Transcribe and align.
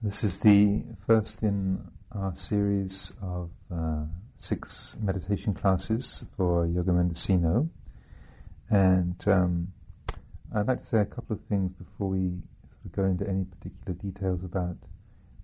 This 0.00 0.22
is 0.22 0.38
the 0.44 0.84
first 1.08 1.34
in 1.42 1.80
our 2.12 2.32
series 2.36 3.10
of 3.20 3.50
uh, 3.74 4.04
six 4.38 4.94
meditation 5.02 5.54
classes 5.54 6.22
for 6.36 6.66
Yoga 6.66 6.92
Mendocino. 6.92 7.68
And 8.70 9.16
um, 9.26 9.72
I'd 10.54 10.68
like 10.68 10.84
to 10.84 10.88
say 10.88 10.98
a 10.98 11.04
couple 11.04 11.34
of 11.34 11.42
things 11.48 11.72
before 11.72 12.10
we 12.10 12.28
sort 12.28 12.84
of 12.84 12.92
go 12.92 13.04
into 13.06 13.28
any 13.28 13.44
particular 13.44 13.98
details 14.00 14.38
about 14.44 14.76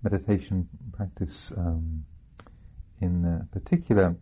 meditation 0.05 0.69
practice 0.93 1.51
um, 1.57 2.05
in 3.01 3.25
uh, 3.25 3.43
particular. 3.53 4.15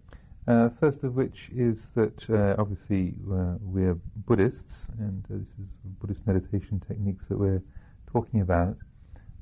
Uh, 0.48 0.70
first 0.80 1.04
of 1.04 1.14
which 1.14 1.50
is 1.54 1.76
that 1.94 2.18
uh, 2.30 2.54
obviously 2.58 3.12
we're 3.22 3.98
Buddhists, 4.26 4.72
and 4.98 5.26
uh, 5.26 5.34
this 5.34 5.46
is 5.60 5.66
Buddhist 6.00 6.26
meditation 6.26 6.82
techniques 6.88 7.22
that 7.28 7.38
we're 7.38 7.62
talking 8.10 8.40
about. 8.40 8.78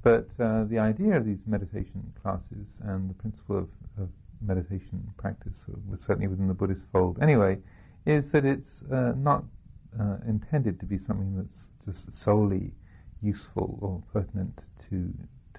But 0.03 0.29
uh, 0.39 0.65
the 0.65 0.79
idea 0.79 1.17
of 1.17 1.27
these 1.27 1.41
meditation 1.47 2.13
classes 2.23 2.67
and 2.83 3.11
the 3.11 3.15
principle 3.15 3.59
of, 3.59 3.69
of 4.01 4.09
meditation 4.41 5.03
practice, 5.19 5.53
was 5.89 6.01
certainly 6.07 6.27
within 6.29 6.49
the 6.49 6.55
Buddhist 6.55 6.81
fold 6.93 7.19
anyway, 7.23 7.59
is 8.07 8.25
that 8.33 8.45
it's 8.45 8.71
uh, 8.93 9.13
not 9.17 9.45
uh, 10.01 10.17
intended 10.27 10.81
to 10.81 10.87
be 10.87 10.99
something 11.07 11.37
that's 11.37 11.97
just 11.97 12.07
solely 12.25 12.73
useful 13.23 13.79
or 13.81 14.03
pertinent 14.13 14.59
to 14.89 15.13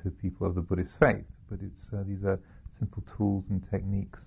to 0.04 0.10
people 0.10 0.48
of 0.48 0.56
the 0.56 0.62
Buddhist 0.62 0.92
faith, 1.00 1.26
but 1.50 1.60
it's 1.62 1.94
uh, 1.94 2.04
these 2.08 2.24
are 2.24 2.40
simple 2.80 3.04
tools 3.16 3.44
and 3.50 3.64
techniques 3.70 4.20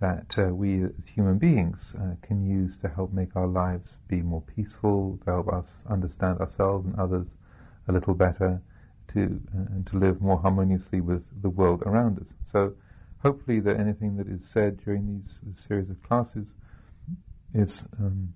that 0.00 0.26
uh, 0.36 0.54
we 0.54 0.84
as 0.84 0.90
human 1.14 1.38
beings 1.38 1.78
uh, 1.98 2.14
can 2.22 2.46
use 2.46 2.74
to 2.82 2.88
help 2.88 3.12
make 3.12 3.34
our 3.34 3.46
lives 3.46 3.96
be 4.06 4.20
more 4.20 4.42
peaceful, 4.54 5.18
to 5.24 5.30
help 5.30 5.48
us 5.48 5.64
understand 5.90 6.38
ourselves 6.38 6.86
and 6.86 6.94
others 6.98 7.26
a 7.88 7.92
little 7.92 8.14
better, 8.14 8.60
to 9.14 9.40
uh, 9.54 9.74
and 9.74 9.86
to 9.86 9.98
live 9.98 10.20
more 10.20 10.38
harmoniously 10.38 11.00
with 11.00 11.22
the 11.42 11.48
world 11.48 11.82
around 11.86 12.18
us. 12.18 12.28
So, 12.52 12.72
hopefully, 13.22 13.60
that 13.60 13.78
anything 13.78 14.16
that 14.16 14.28
is 14.28 14.40
said 14.52 14.82
during 14.84 15.06
these, 15.06 15.54
series 15.66 15.90
of 15.90 16.02
classes 16.02 16.46
is 17.54 17.82
um, 17.98 18.32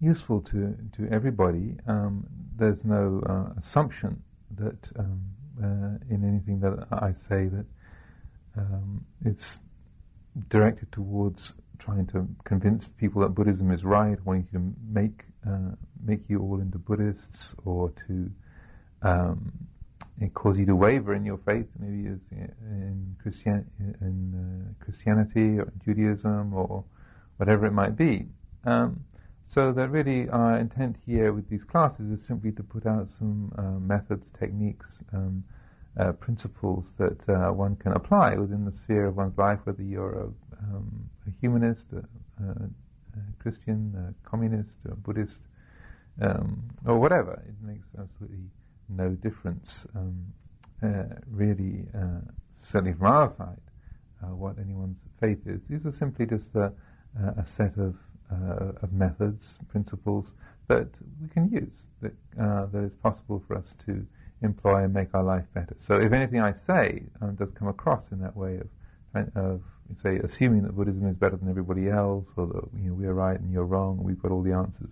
useful 0.00 0.40
to 0.40 0.74
to 0.96 1.08
everybody. 1.12 1.76
Um, 1.86 2.26
there's 2.58 2.78
no 2.84 3.22
uh, 3.28 3.60
assumption 3.60 4.22
that 4.56 4.78
um, 4.98 5.20
uh, 5.62 6.14
in 6.14 6.24
anything 6.26 6.60
that 6.60 6.86
I 6.92 7.12
say 7.28 7.48
that 7.48 7.66
um, 8.56 9.04
it's 9.24 9.44
directed 10.48 10.90
towards 10.92 11.52
trying 11.78 12.06
to 12.06 12.26
convince 12.44 12.86
people 12.98 13.22
that 13.22 13.34
Buddhism 13.34 13.70
is 13.72 13.82
right, 13.84 14.16
wanting 14.24 14.46
to 14.52 14.72
make 14.88 15.24
uh, 15.46 15.74
make 16.04 16.20
you 16.28 16.40
all 16.40 16.60
into 16.60 16.78
Buddhists, 16.78 17.54
or 17.64 17.92
to 18.06 18.30
um, 19.02 19.52
cause 20.34 20.56
you 20.58 20.66
to 20.66 20.76
waver 20.76 21.14
in 21.14 21.24
your 21.24 21.38
faith, 21.38 21.66
maybe 21.78 22.06
in, 22.06 23.16
Christian, 23.22 23.66
in 24.00 24.74
uh, 24.80 24.84
Christianity 24.84 25.58
or 25.58 25.72
Judaism 25.84 26.54
or 26.54 26.84
whatever 27.38 27.66
it 27.66 27.72
might 27.72 27.96
be. 27.96 28.26
Um, 28.64 29.04
so 29.48 29.72
that 29.72 29.90
really 29.90 30.28
our 30.30 30.58
intent 30.58 30.96
here 31.04 31.32
with 31.32 31.48
these 31.50 31.64
classes 31.70 32.10
is 32.10 32.26
simply 32.26 32.52
to 32.52 32.62
put 32.62 32.86
out 32.86 33.08
some 33.18 33.52
uh, 33.58 33.78
methods, 33.80 34.24
techniques, 34.38 34.86
um, 35.12 35.44
uh, 36.00 36.12
principles 36.12 36.86
that 36.98 37.18
uh, 37.28 37.52
one 37.52 37.76
can 37.76 37.92
apply 37.92 38.34
within 38.36 38.64
the 38.64 38.72
sphere 38.84 39.06
of 39.06 39.16
one's 39.16 39.36
life, 39.36 39.58
whether 39.64 39.82
you're 39.82 40.20
a, 40.20 40.26
um, 40.62 41.10
a 41.26 41.30
humanist, 41.40 41.82
a, 41.92 41.98
a, 42.44 42.48
a 42.48 43.42
Christian, 43.42 43.92
a 43.94 44.28
communist, 44.28 44.70
a 44.90 44.94
Buddhist, 44.94 45.38
um, 46.22 46.62
or 46.86 46.98
whatever. 46.98 47.42
It 47.46 47.66
makes 47.66 47.86
absolutely 47.98 48.44
no 48.96 49.10
difference, 49.10 49.70
um, 49.94 50.24
uh, 50.82 51.04
really, 51.30 51.86
uh, 51.96 52.20
certainly 52.70 52.92
from 52.94 53.06
our 53.06 53.32
side, 53.38 53.60
uh, 54.22 54.34
what 54.34 54.58
anyone's 54.58 54.98
faith 55.20 55.38
is. 55.46 55.60
These 55.68 55.84
are 55.84 55.94
simply 55.98 56.26
just 56.26 56.54
a, 56.54 56.72
a 57.18 57.44
set 57.56 57.76
of, 57.78 57.94
uh, 58.32 58.72
of 58.82 58.92
methods, 58.92 59.44
principles 59.68 60.26
that 60.68 60.88
we 61.20 61.28
can 61.28 61.50
use, 61.50 61.76
that, 62.00 62.12
uh, 62.40 62.66
that 62.66 62.84
is 62.84 62.92
possible 63.02 63.42
for 63.46 63.56
us 63.56 63.66
to 63.86 64.04
employ 64.42 64.84
and 64.84 64.92
make 64.92 65.14
our 65.14 65.22
life 65.22 65.44
better. 65.54 65.76
So 65.86 65.96
if 65.96 66.12
anything 66.12 66.40
I 66.40 66.54
say 66.66 67.04
um, 67.20 67.36
does 67.36 67.48
come 67.58 67.68
across 67.68 68.02
in 68.10 68.20
that 68.20 68.36
way 68.36 68.58
of, 68.58 69.26
of 69.36 69.60
say, 70.02 70.18
assuming 70.18 70.62
that 70.62 70.74
Buddhism 70.74 71.06
is 71.08 71.16
better 71.16 71.36
than 71.36 71.48
everybody 71.48 71.88
else, 71.88 72.26
or 72.36 72.46
that 72.46 72.62
you 72.80 72.90
know, 72.90 72.94
we're 72.94 73.12
right 73.12 73.38
and 73.38 73.52
you're 73.52 73.66
wrong, 73.66 74.02
we've 74.02 74.20
got 74.20 74.30
all 74.30 74.42
the 74.42 74.52
answers, 74.52 74.90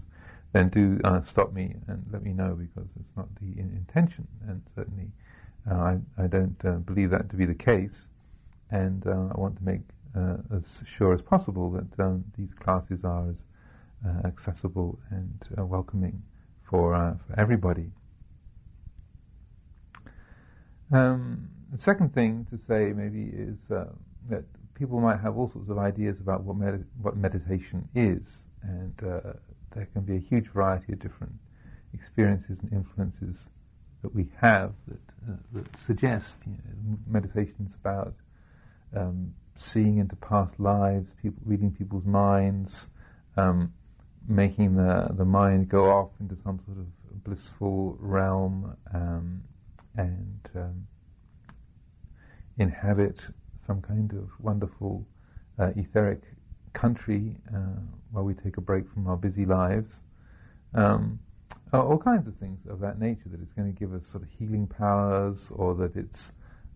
then 0.53 0.69
do 0.69 0.99
uh, 1.05 1.21
stop 1.31 1.53
me 1.53 1.75
and 1.87 2.05
let 2.13 2.23
me 2.23 2.33
know 2.33 2.55
because 2.59 2.89
it's 2.99 3.17
not 3.17 3.29
the 3.41 3.61
intention, 3.61 4.27
and 4.49 4.63
certainly 4.75 5.07
uh, 5.71 5.75
I, 5.75 5.99
I, 6.19 6.27
don't 6.27 6.57
uh, 6.65 6.73
believe 6.79 7.11
that 7.11 7.31
to 7.31 7.37
be 7.37 7.47
the 7.47 7.55
case, 7.55 8.07
and 8.71 9.07
uh, 9.07 9.29
I 9.35 9.39
want 9.39 9.57
to 9.59 9.65
make 9.65 9.83
uh, 10.17 10.37
as 10.57 10.63
sure 10.99 11.15
as 11.15 11.21
possible 11.23 11.71
that 11.71 12.03
um, 12.03 12.25
these 12.37 12.49
classes 12.61 13.01
are 13.05 13.29
as 13.29 13.37
uh, 14.07 14.27
accessible 14.27 14.99
and 15.11 15.69
welcoming 15.71 16.21
for, 16.69 17.17
for 17.27 17.41
everybody. 17.41 17.91
Um, 20.93 21.49
the 21.73 21.81
second 21.83 22.13
thing 22.15 22.47
to 22.51 22.59
say 22.67 22.93
maybe 22.93 23.31
is 23.33 23.57
that 23.69 24.45
people 24.75 24.99
might 24.99 25.21
have 25.21 25.37
all 25.37 25.51
sorts 25.53 25.71
of 25.71 25.79
ideas 25.79 26.17
about 26.21 26.43
what, 26.43 26.57
med- 26.57 26.87
what 27.01 27.17
meditation 27.17 27.89
is, 27.95 28.23
and 28.63 28.95
there 29.75 29.87
can 29.93 30.03
be 30.03 30.17
a 30.17 30.21
huge 30.21 30.49
variety 30.49 30.93
of 30.93 31.01
different 31.01 31.35
experiences 31.95 32.59
and 32.63 32.73
influences 32.73 33.37
that 34.03 34.15
we 34.15 34.29
have 34.41 34.73
that, 34.89 35.31
uh, 35.31 35.37
that 35.53 35.67
suggest 35.87 36.35
you 36.47 36.53
know, 36.53 36.99
meditations 37.07 37.75
about 37.81 38.15
um, 38.97 39.33
seeing 39.59 39.99
into 39.99 40.17
past 40.17 40.53
lives, 40.59 41.09
people, 41.21 41.41
reading 41.45 41.71
people's 41.71 42.05
minds, 42.05 42.73
um, 43.37 43.73
making 44.29 44.77
the 44.77 45.09
the 45.17 45.25
mind 45.25 45.69
go 45.69 45.91
off 45.91 46.11
into 46.21 46.37
some 46.45 46.61
sort 46.67 46.79
of 46.79 47.25
blissful 47.25 47.97
realm 48.01 48.77
um, 48.95 49.43
and 49.97 50.49
um, 50.57 50.87
inhabit 52.59 53.21
some 53.67 53.81
kind 53.83 54.13
of 54.13 54.29
wonderful 54.41 55.05
uh, 55.59 55.71
etheric 55.77 56.23
country 56.73 57.37
uh, 57.55 57.81
while 58.13 58.25
we 58.25 58.35
take 58.35 58.57
a 58.57 58.61
break 58.61 58.85
from 58.93 59.07
our 59.07 59.17
busy 59.17 59.45
lives. 59.45 59.91
Um, 60.75 61.19
all 61.73 61.99
kinds 61.99 62.27
of 62.27 62.35
things 62.37 62.59
of 62.69 62.81
that 62.81 62.99
nature 62.99 63.29
that 63.31 63.41
it's 63.41 63.53
going 63.53 63.73
to 63.73 63.79
give 63.79 63.93
us 63.95 64.03
sort 64.11 64.23
of 64.23 64.29
healing 64.39 64.67
powers 64.67 65.39
or 65.51 65.75
that 65.77 65.95
it's 65.95 66.19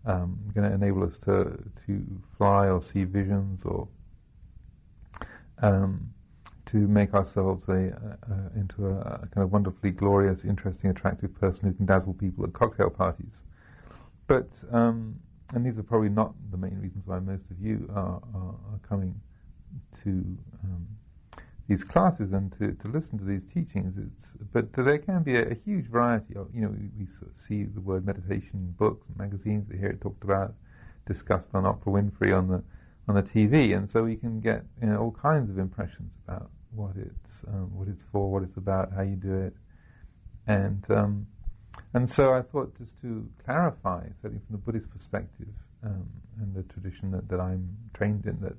um, 0.05 0.39
going 0.53 0.69
to 0.69 0.73
enable 0.73 1.03
us 1.03 1.15
to 1.25 1.57
to 1.85 2.01
fly 2.37 2.67
or 2.67 2.81
see 2.93 3.03
visions 3.03 3.59
or 3.65 3.87
um, 5.61 6.13
to 6.71 6.77
make 6.77 7.13
ourselves 7.13 7.63
a, 7.69 7.91
uh, 8.31 8.59
into 8.59 8.87
a, 8.87 8.99
a, 8.99 9.29
kind 9.33 9.43
of 9.43 9.51
wonderfully 9.51 9.91
glorious, 9.91 10.39
interesting, 10.43 10.89
attractive 10.89 11.33
person 11.39 11.61
who 11.63 11.73
can 11.73 11.85
dazzle 11.85 12.13
people 12.13 12.43
at 12.43 12.53
cocktail 12.53 12.89
parties. 12.89 13.31
But 14.27 14.49
um, 14.71 15.15
and 15.53 15.65
these 15.65 15.77
are 15.77 15.83
probably 15.83 16.09
not 16.09 16.33
the 16.51 16.57
main 16.57 16.79
reasons 16.79 17.03
why 17.05 17.19
most 17.19 17.43
of 17.51 17.59
you 17.59 17.89
are, 17.93 18.21
are, 18.33 18.55
are 18.71 18.79
coming 18.87 19.13
to 20.03 20.09
um, 20.63 20.87
these 21.67 21.83
classes 21.83 22.31
and 22.33 22.51
to, 22.59 22.73
to 22.83 22.87
listen 22.87 23.17
to 23.17 23.25
these 23.25 23.41
teachings. 23.53 23.93
It's, 23.97 24.49
but 24.53 24.67
there 24.75 24.97
can 24.99 25.23
be 25.23 25.35
a, 25.35 25.51
a 25.51 25.55
huge 25.65 25.87
variety 25.89 26.35
of, 26.35 26.47
you 26.53 26.61
know, 26.61 26.69
we, 26.69 26.89
we 26.97 27.07
sort 27.19 27.31
of 27.31 27.35
see 27.47 27.63
the 27.63 27.81
word 27.81 28.05
meditation 28.05 28.51
in 28.53 28.71
books 28.77 29.05
and 29.07 29.17
magazines. 29.17 29.65
We 29.69 29.77
hear 29.77 29.89
it 29.89 30.01
talked 30.01 30.23
about, 30.23 30.53
discussed 31.07 31.49
on 31.53 31.63
Oprah 31.63 31.87
Winfrey 31.87 32.37
on 32.37 32.47
the 32.47 32.63
on 33.07 33.13
the 33.13 33.21
TV, 33.21 33.77
and 33.77 33.89
so 33.91 34.03
we 34.03 34.15
can 34.15 34.39
get 34.39 34.63
you 34.81 34.87
know, 34.87 34.97
all 34.97 35.15
kinds 35.21 35.49
of 35.51 35.59
impressions 35.59 36.11
about 36.27 36.49
what 36.73 36.95
it's 36.97 37.47
um, 37.47 37.69
what 37.75 37.87
it's 37.87 38.01
for, 38.11 38.31
what 38.31 38.41
it's 38.41 38.57
about, 38.57 38.91
how 38.95 39.03
you 39.03 39.15
do 39.15 39.33
it, 39.43 39.53
and 40.47 40.83
um, 40.89 41.27
and 41.93 42.09
so 42.09 42.33
I 42.33 42.41
thought 42.41 42.75
just 42.77 42.91
to 43.01 43.27
clarify, 43.43 44.07
certainly 44.21 44.41
from 44.47 44.55
the 44.55 44.57
Buddhist 44.57 44.89
perspective 44.91 45.53
um, 45.83 46.07
and 46.41 46.53
the 46.55 46.63
tradition 46.73 47.11
that, 47.11 47.29
that 47.29 47.39
I'm 47.39 47.69
trained 47.93 48.25
in, 48.25 48.39
that 48.41 48.55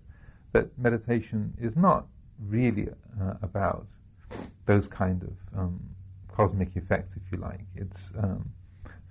that 0.57 0.79
meditation 0.79 1.53
is 1.61 1.73
not 1.77 2.07
really 2.49 2.89
uh, 3.21 3.35
about 3.43 3.87
those 4.67 4.87
kind 4.89 5.23
of 5.23 5.59
um, 5.59 5.81
cosmic 6.35 6.71
effects, 6.75 7.13
if 7.15 7.23
you 7.31 7.39
like. 7.39 7.61
It's 7.75 8.01
um, 8.23 8.51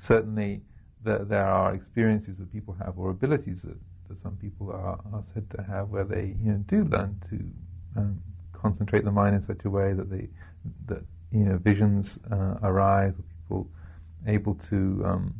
certainly 0.07 0.61
that 1.03 1.29
there 1.29 1.45
are 1.45 1.75
experiences 1.75 2.35
that 2.39 2.51
people 2.51 2.75
have 2.83 2.97
or 2.97 3.11
abilities 3.11 3.59
that, 3.63 3.77
that 4.09 4.17
some 4.23 4.35
people 4.37 4.71
are, 4.71 4.99
are, 5.13 5.23
said 5.33 5.47
to 5.51 5.61
have 5.63 5.89
where 5.89 6.03
they 6.03 6.35
you 6.43 6.51
know 6.51 6.63
do 6.67 6.83
learn 6.85 7.15
to 7.29 7.99
um, 7.99 8.19
concentrate 8.53 9.05
the 9.05 9.11
mind 9.11 9.35
in 9.35 9.45
such 9.45 9.63
a 9.65 9.69
way 9.69 9.93
that 9.93 10.09
they 10.09 10.27
that 10.87 11.03
you 11.31 11.45
know 11.45 11.57
visions 11.57 12.07
uh, 12.31 12.55
arise 12.63 13.13
or 13.19 13.23
people 13.43 13.67
able 14.27 14.57
to 14.69 15.03
um, 15.05 15.33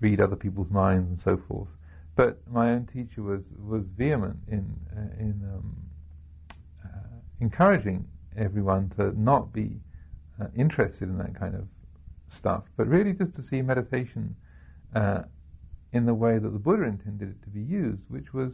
read 0.00 0.20
other 0.20 0.36
people's 0.36 0.70
minds 0.70 1.08
and 1.08 1.20
so 1.24 1.42
forth. 1.48 1.68
But 2.16 2.38
my 2.50 2.70
own 2.72 2.86
teacher 2.92 3.22
was 3.22 3.42
was 3.58 3.84
vehement 3.96 4.36
in 4.48 4.64
uh, 4.96 5.20
in 5.20 5.40
um, 5.52 5.76
uh, 6.84 7.16
encouraging 7.40 8.06
everyone 8.36 8.90
to 8.96 9.18
not 9.20 9.52
be 9.52 9.80
uh, 10.40 10.46
interested 10.56 11.08
in 11.08 11.18
that 11.18 11.38
kind 11.38 11.54
of 11.54 11.66
stuff, 12.28 12.64
but 12.76 12.86
really 12.86 13.12
just 13.12 13.34
to 13.36 13.42
see 13.42 13.62
meditation 13.62 14.34
uh, 14.94 15.22
in 15.92 16.06
the 16.06 16.14
way 16.14 16.38
that 16.38 16.50
the 16.50 16.58
Buddha 16.58 16.84
intended 16.84 17.30
it 17.30 17.42
to 17.42 17.50
be 17.50 17.60
used, 17.62 18.02
which 18.08 18.32
was 18.32 18.52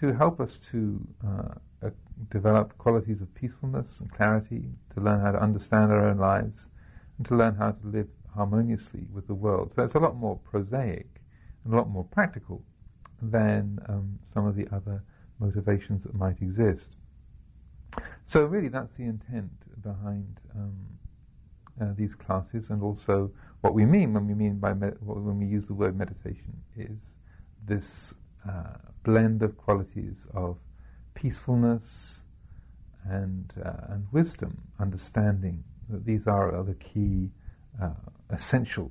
to 0.00 0.12
help 0.12 0.40
us 0.40 0.58
to 0.72 1.00
uh, 1.26 1.86
uh, 1.86 1.90
develop 2.30 2.76
qualities 2.78 3.20
of 3.20 3.32
peacefulness 3.34 3.86
and 4.00 4.10
clarity, 4.12 4.64
to 4.94 5.00
learn 5.00 5.20
how 5.20 5.30
to 5.30 5.40
understand 5.40 5.92
our 5.92 6.08
own 6.08 6.18
lives, 6.18 6.58
and 7.18 7.26
to 7.26 7.36
learn 7.36 7.54
how 7.54 7.70
to 7.70 7.86
live 7.86 8.08
harmoniously 8.34 9.06
with 9.12 9.26
the 9.26 9.34
world. 9.34 9.72
So 9.76 9.82
it's 9.82 9.94
a 9.94 9.98
lot 9.98 10.16
more 10.16 10.38
prosaic 10.50 11.06
and 11.64 11.74
a 11.74 11.76
lot 11.76 11.88
more 11.88 12.04
practical 12.04 12.62
than 13.22 13.78
um, 13.88 14.18
some 14.34 14.46
of 14.46 14.56
the 14.56 14.66
other 14.74 15.02
motivations 15.38 16.02
that 16.04 16.14
might 16.14 16.40
exist. 16.40 16.86
So 18.26 18.40
really, 18.42 18.68
that's 18.68 18.92
the 18.96 19.04
intent 19.04 19.50
behind 19.82 20.38
um, 20.54 20.76
uh, 21.80 21.86
these 21.96 22.14
classes, 22.14 22.66
and 22.70 22.82
also 22.82 23.30
what 23.62 23.74
we 23.74 23.84
mean 23.84 24.14
when 24.14 24.26
we 24.26 24.34
mean 24.34 24.58
by 24.58 24.74
med- 24.74 24.98
when 25.00 25.38
we 25.38 25.46
use 25.46 25.64
the 25.66 25.74
word 25.74 25.96
meditation 25.96 26.62
is 26.76 26.98
this 27.66 27.84
uh, 28.48 28.74
blend 29.04 29.42
of 29.42 29.56
qualities 29.56 30.14
of 30.34 30.56
peacefulness 31.14 31.82
and 33.08 33.52
uh, 33.64 33.92
and 33.94 34.06
wisdom, 34.12 34.60
understanding 34.78 35.64
that 35.88 36.04
these 36.04 36.26
are, 36.26 36.54
are 36.54 36.64
the 36.64 36.74
key 36.74 37.30
uh, 37.82 37.90
essential 38.30 38.90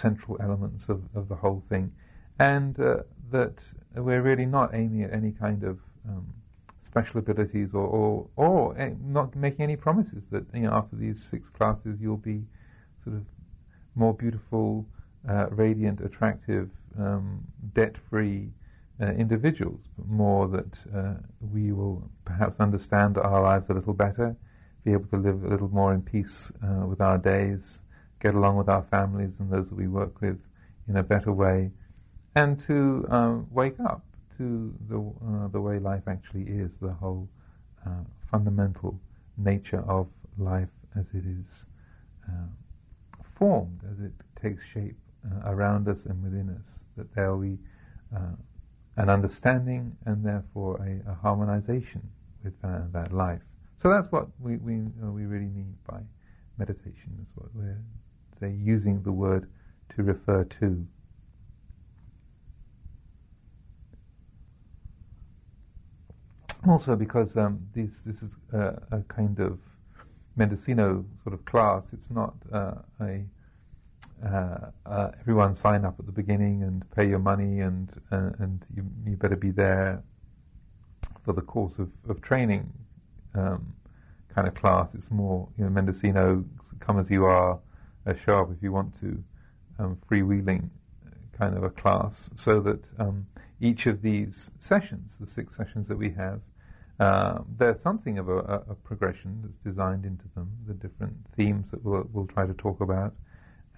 central 0.00 0.36
elements 0.40 0.84
of, 0.88 1.02
of 1.14 1.28
the 1.28 1.34
whole 1.34 1.62
thing, 1.68 1.92
and 2.38 2.78
uh, 2.80 2.96
that 3.30 3.54
we're 3.96 4.22
really 4.22 4.46
not 4.46 4.74
aiming 4.74 5.02
at 5.04 5.12
any 5.12 5.32
kind 5.32 5.64
of 5.64 5.78
um, 6.08 6.26
special 6.86 7.18
abilities 7.18 7.70
or, 7.74 7.86
or, 7.86 8.28
or 8.36 8.96
not 9.04 9.34
making 9.34 9.62
any 9.62 9.76
promises 9.76 10.22
that 10.30 10.44
you 10.52 10.62
know 10.62 10.72
after 10.72 10.96
these 10.96 11.20
six 11.30 11.44
classes 11.56 11.98
you'll 12.00 12.16
be 12.16 12.42
sort 13.04 13.16
of 13.16 13.22
more 13.94 14.14
beautiful, 14.14 14.86
uh, 15.28 15.46
radiant, 15.50 16.00
attractive, 16.00 16.68
um, 16.98 17.40
debt-free 17.74 18.48
uh, 19.00 19.06
individuals, 19.12 19.80
but 19.96 20.06
more 20.08 20.48
that 20.48 20.96
uh, 20.96 21.14
we 21.52 21.72
will 21.72 22.08
perhaps 22.24 22.58
understand 22.60 23.18
our 23.18 23.42
lives 23.42 23.66
a 23.70 23.74
little 23.74 23.92
better, 23.92 24.36
be 24.84 24.92
able 24.92 25.06
to 25.06 25.16
live 25.16 25.42
a 25.44 25.48
little 25.48 25.68
more 25.68 25.94
in 25.94 26.02
peace 26.02 26.50
uh, 26.62 26.86
with 26.86 27.00
our 27.00 27.18
days, 27.18 27.58
get 28.20 28.34
along 28.34 28.56
with 28.56 28.68
our 28.68 28.86
families 28.90 29.30
and 29.38 29.50
those 29.50 29.66
that 29.68 29.76
we 29.76 29.88
work 29.88 30.20
with 30.20 30.38
in 30.88 30.96
a 30.96 31.02
better 31.02 31.32
way, 31.32 31.70
and 32.34 32.62
to 32.66 33.06
um, 33.10 33.46
wake 33.50 33.78
up 33.80 34.02
to 34.38 34.74
the 34.88 34.98
uh, 34.98 35.48
the 35.48 35.60
way 35.60 35.78
life 35.78 36.02
actually 36.08 36.42
is, 36.42 36.70
the 36.80 36.92
whole 36.92 37.28
uh, 37.86 37.90
fundamental 38.30 38.98
nature 39.36 39.84
of 39.88 40.06
life 40.38 40.68
as 40.98 41.04
it 41.14 41.24
is 41.24 41.46
uh, 42.28 42.46
formed, 43.38 43.80
as 43.92 44.04
it 44.04 44.12
takes 44.40 44.62
shape 44.72 44.96
uh, 45.26 45.50
around 45.50 45.88
us 45.88 45.98
and 46.08 46.22
within 46.22 46.50
us. 46.50 46.66
That 46.96 47.14
there 47.14 47.32
will 47.32 47.42
be 47.42 47.58
uh, 48.14 48.34
an 48.96 49.08
understanding 49.08 49.96
and 50.06 50.24
therefore 50.24 50.78
a, 50.78 51.10
a 51.10 51.14
harmonization 51.14 52.02
with 52.42 52.54
uh, 52.62 52.80
that 52.92 53.12
life. 53.12 53.40
So 53.82 53.90
that's 53.90 54.10
what 54.10 54.28
we 54.40 54.56
we 54.56 54.76
we 55.00 55.24
really 55.26 55.46
mean 55.46 55.74
by 55.88 56.00
meditation. 56.58 57.18
Is 57.20 57.28
what 57.34 57.54
we're 57.54 57.78
say 58.40 58.54
using 58.58 59.02
the 59.02 59.12
word 59.12 59.48
to 59.96 60.02
refer 60.02 60.44
to. 60.60 60.86
Also, 66.66 66.96
because 66.96 67.28
um, 67.36 67.60
this 67.74 67.90
this 68.06 68.16
is 68.22 68.30
a 68.52 69.02
kind 69.08 69.38
of 69.38 69.58
Mendocino 70.36 71.04
sort 71.22 71.34
of 71.34 71.44
class. 71.44 71.82
It's 71.92 72.10
not 72.10 72.34
uh, 72.52 72.74
a 73.00 73.24
uh, 74.24 74.70
uh, 74.86 75.10
everyone 75.20 75.56
sign 75.56 75.84
up 75.84 75.94
at 75.98 76.06
the 76.06 76.12
beginning 76.12 76.62
and 76.62 76.82
pay 76.92 77.06
your 77.06 77.18
money, 77.18 77.60
and 77.60 77.90
uh, 78.10 78.30
and 78.38 78.64
you, 78.74 78.84
you, 79.06 79.16
better 79.16 79.36
be 79.36 79.50
there 79.50 80.02
for 81.24 81.34
the 81.34 81.42
course 81.42 81.74
of, 81.78 81.88
of 82.08 82.22
training 82.22 82.72
um, 83.34 83.74
kind 84.34 84.48
of 84.48 84.54
class. 84.54 84.88
It's 84.94 85.10
more 85.10 85.48
you 85.58 85.64
know 85.64 85.70
Mendocino, 85.70 86.44
come 86.80 86.98
as 86.98 87.10
you 87.10 87.26
are, 87.26 87.58
show 88.24 88.40
up 88.40 88.50
if 88.50 88.62
you 88.62 88.72
want 88.72 88.98
to, 89.00 89.22
um, 89.78 89.98
freewheeling 90.10 90.70
kind 91.38 91.56
of 91.56 91.64
a 91.64 91.70
class, 91.70 92.14
so 92.36 92.60
that 92.60 92.80
um, 92.98 93.26
each 93.60 93.86
of 93.86 94.00
these 94.00 94.34
sessions, 94.66 95.10
the 95.20 95.26
six 95.34 95.52
sessions 95.56 95.88
that 95.88 95.98
we 95.98 96.10
have, 96.12 96.40
uh, 97.00 97.38
there's 97.58 97.80
something 97.82 98.18
of 98.18 98.28
a, 98.28 98.38
a, 98.38 98.74
progression 98.84 99.40
that's 99.42 99.74
designed 99.74 100.04
into 100.04 100.24
them, 100.36 100.50
the 100.68 100.74
different 100.74 101.14
themes 101.36 101.64
that 101.72 101.84
we'll, 101.84 102.08
we'll 102.12 102.26
try 102.28 102.46
to 102.46 102.54
talk 102.54 102.80
about 102.80 103.12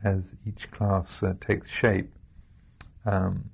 as 0.04 0.20
each 0.46 0.70
class 0.72 1.06
uh, 1.22 1.32
takes 1.46 1.66
shape. 1.80 2.12
Um, 3.06 3.48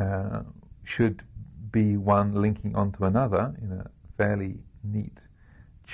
uh, 0.00 0.40
should 0.84 1.22
be 1.70 1.96
one 1.96 2.40
linking 2.40 2.74
onto 2.74 3.04
another 3.04 3.54
in 3.62 3.72
a 3.72 3.90
fairly 4.16 4.56
neat 4.82 5.18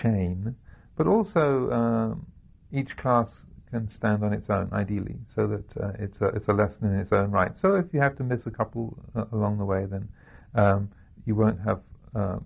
chain, 0.00 0.54
but 0.96 1.06
also 1.06 1.70
um, 1.70 2.26
each 2.72 2.96
class 2.96 3.28
can 3.70 3.90
stand 3.90 4.22
on 4.22 4.32
its 4.32 4.48
own, 4.50 4.68
ideally, 4.72 5.16
so 5.34 5.46
that 5.46 5.82
uh, 5.82 5.92
it's 5.98 6.20
a 6.20 6.26
it's 6.28 6.46
a 6.48 6.52
lesson 6.52 6.92
in 6.92 7.00
its 7.00 7.12
own 7.12 7.30
right. 7.30 7.52
So 7.60 7.74
if 7.74 7.86
you 7.92 8.00
have 8.00 8.16
to 8.18 8.24
miss 8.24 8.40
a 8.46 8.50
couple 8.50 8.96
uh, 9.16 9.24
along 9.32 9.58
the 9.58 9.64
way, 9.64 9.86
then 9.86 10.08
um, 10.54 10.90
you 11.24 11.34
won't 11.34 11.60
have, 11.60 11.80
uh, 12.14 12.38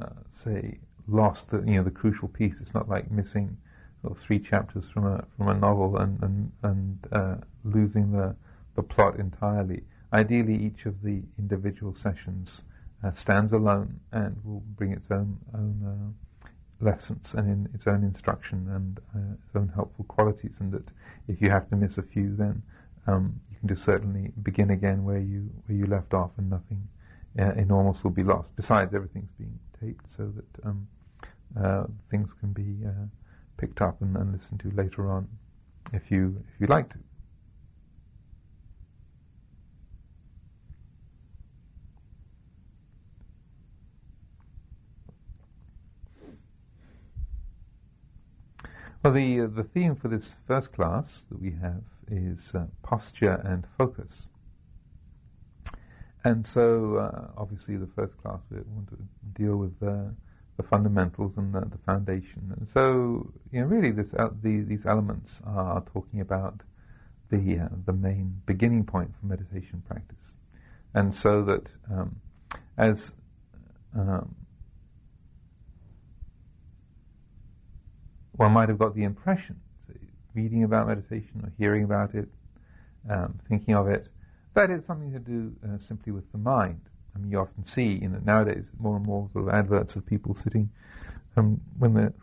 uh, 0.00 0.06
say, 0.44 0.78
lost 1.08 1.42
the 1.50 1.58
you 1.58 1.76
know 1.76 1.84
the 1.84 1.90
crucial 1.90 2.28
piece. 2.28 2.54
It's 2.60 2.74
not 2.74 2.88
like 2.88 3.10
missing 3.10 3.56
sort 4.02 4.16
of 4.16 4.22
three 4.22 4.38
chapters 4.38 4.84
from 4.92 5.06
a 5.06 5.24
from 5.36 5.48
a 5.48 5.54
novel 5.54 5.96
and 5.98 6.22
and 6.22 6.52
and 6.62 6.98
uh, 7.12 7.36
losing 7.64 8.12
the 8.12 8.34
the 8.76 8.82
plot 8.82 9.18
entirely. 9.18 9.84
Ideally, 10.12 10.56
each 10.56 10.86
of 10.86 11.02
the 11.02 11.22
individual 11.38 11.94
sessions 11.94 12.62
uh, 13.04 13.12
stands 13.14 13.52
alone 13.52 14.00
and 14.12 14.36
will 14.44 14.62
bring 14.76 14.92
its 14.92 15.10
own 15.10 15.38
own 15.54 15.82
uh, 15.84 16.48
lessons 16.84 17.26
and 17.34 17.48
in 17.48 17.68
its 17.74 17.84
own 17.86 18.02
instruction 18.02 18.68
and 18.70 19.00
uh, 19.14 19.34
its 19.34 19.56
own 19.56 19.70
helpful 19.74 20.04
qualities. 20.06 20.52
And 20.58 20.72
that 20.72 20.88
if 21.28 21.40
you 21.40 21.50
have 21.50 21.68
to 21.70 21.76
miss 21.76 21.96
a 21.96 22.02
few, 22.02 22.34
then 22.36 22.62
um, 23.06 23.40
you 23.50 23.56
can 23.58 23.68
just 23.68 23.84
certainly 23.84 24.32
begin 24.42 24.70
again 24.70 25.04
where 25.04 25.18
you 25.18 25.48
where 25.66 25.76
you 25.76 25.86
left 25.86 26.14
off, 26.14 26.30
and 26.38 26.50
nothing 26.50 26.88
uh, 27.38 27.52
enormous 27.56 28.02
will 28.04 28.10
be 28.10 28.22
lost. 28.22 28.48
Besides, 28.56 28.94
everything's 28.94 29.30
being 29.38 29.58
taped 29.80 30.04
so 30.16 30.32
that 30.34 30.66
um, 30.66 30.86
uh, 31.58 31.84
things 32.10 32.28
can 32.40 32.52
be 32.52 32.86
uh, 32.86 33.06
picked 33.56 33.80
up 33.80 34.00
and, 34.02 34.16
and, 34.16 34.32
listened 34.32 34.60
to 34.60 34.70
later 34.70 35.10
on, 35.10 35.28
if 35.92 36.02
you 36.10 36.36
if 36.54 36.60
you 36.60 36.66
like 36.66 36.88
to. 36.90 36.98
Well, 49.02 49.14
the 49.14 49.40
uh, 49.40 49.46
the 49.54 49.64
theme 49.74 49.96
for 49.96 50.08
this 50.08 50.28
first 50.46 50.72
class 50.72 51.22
that 51.30 51.40
we 51.40 51.52
have 51.60 51.82
is 52.10 52.38
uh, 52.54 52.66
posture 52.82 53.40
and 53.44 53.66
focus. 53.76 54.28
And 56.24 56.46
so, 56.54 56.96
uh, 56.96 57.40
obviously, 57.40 57.76
the 57.76 57.88
first 57.96 58.16
class 58.22 58.38
we 58.50 58.58
want 58.58 58.88
to 58.90 58.96
deal 59.34 59.56
with 59.56 59.74
uh, 59.82 60.10
the 60.56 60.62
fundamentals 60.70 61.32
and 61.36 61.52
the, 61.52 61.60
the, 61.60 61.78
foundation. 61.84 62.54
And 62.56 62.68
so, 62.72 63.32
you 63.50 63.60
know, 63.60 63.66
really, 63.66 63.90
this, 63.90 64.06
uh, 64.16 64.28
the, 64.42 64.64
these 64.68 64.86
elements 64.86 65.30
are 65.44 65.82
talking 65.92 66.20
about 66.20 66.60
the 67.30 67.58
uh, 67.64 67.74
the 67.86 67.92
main 67.92 68.40
beginning 68.46 68.84
point 68.84 69.10
for 69.18 69.26
meditation 69.26 69.82
practice. 69.88 70.16
And 70.94 71.14
so 71.14 71.42
that 71.44 71.66
um, 71.90 72.16
as 72.76 73.10
um, 73.98 74.34
one 78.32 78.52
might 78.52 78.68
have 78.68 78.78
got 78.78 78.94
the 78.94 79.04
impression, 79.04 79.60
reading 80.34 80.64
about 80.64 80.86
meditation 80.86 81.40
or 81.42 81.52
hearing 81.58 81.84
about 81.84 82.14
it, 82.14 82.28
um, 83.10 83.40
thinking 83.48 83.74
of 83.74 83.88
it, 83.88 84.06
that 84.54 84.70
it's 84.70 84.86
something 84.86 85.12
to 85.12 85.18
do 85.18 85.52
uh, 85.64 85.78
simply 85.86 86.12
with 86.12 86.30
the 86.32 86.38
mind. 86.38 86.80
I 87.14 87.18
mean, 87.18 87.30
you 87.30 87.38
often 87.38 87.64
see, 87.66 87.98
you 88.02 88.08
know, 88.08 88.20
nowadays 88.24 88.64
more 88.78 88.96
and 88.96 89.04
more 89.04 89.28
sort 89.32 89.48
of 89.48 89.54
adverts 89.54 89.94
of 89.96 90.06
people 90.06 90.36
sitting 90.42 90.70
um, 91.36 91.60
when 91.78 91.94
they're 91.94 92.14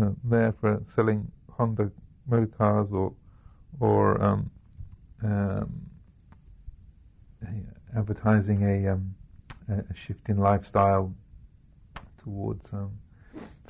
uh, 0.00 0.10
there 0.24 0.54
for 0.60 0.82
selling 0.94 1.30
Honda 1.50 1.90
motor 2.26 2.46
cars 2.56 2.88
or 2.92 3.12
or 3.80 4.22
um, 4.22 4.50
um, 5.22 5.90
advertising 7.96 8.62
a, 8.62 8.92
um, 8.92 9.14
a 9.68 9.94
shift 10.06 10.28
in 10.28 10.38
lifestyle 10.38 11.12
towards 12.22 12.64
um, 12.72 12.90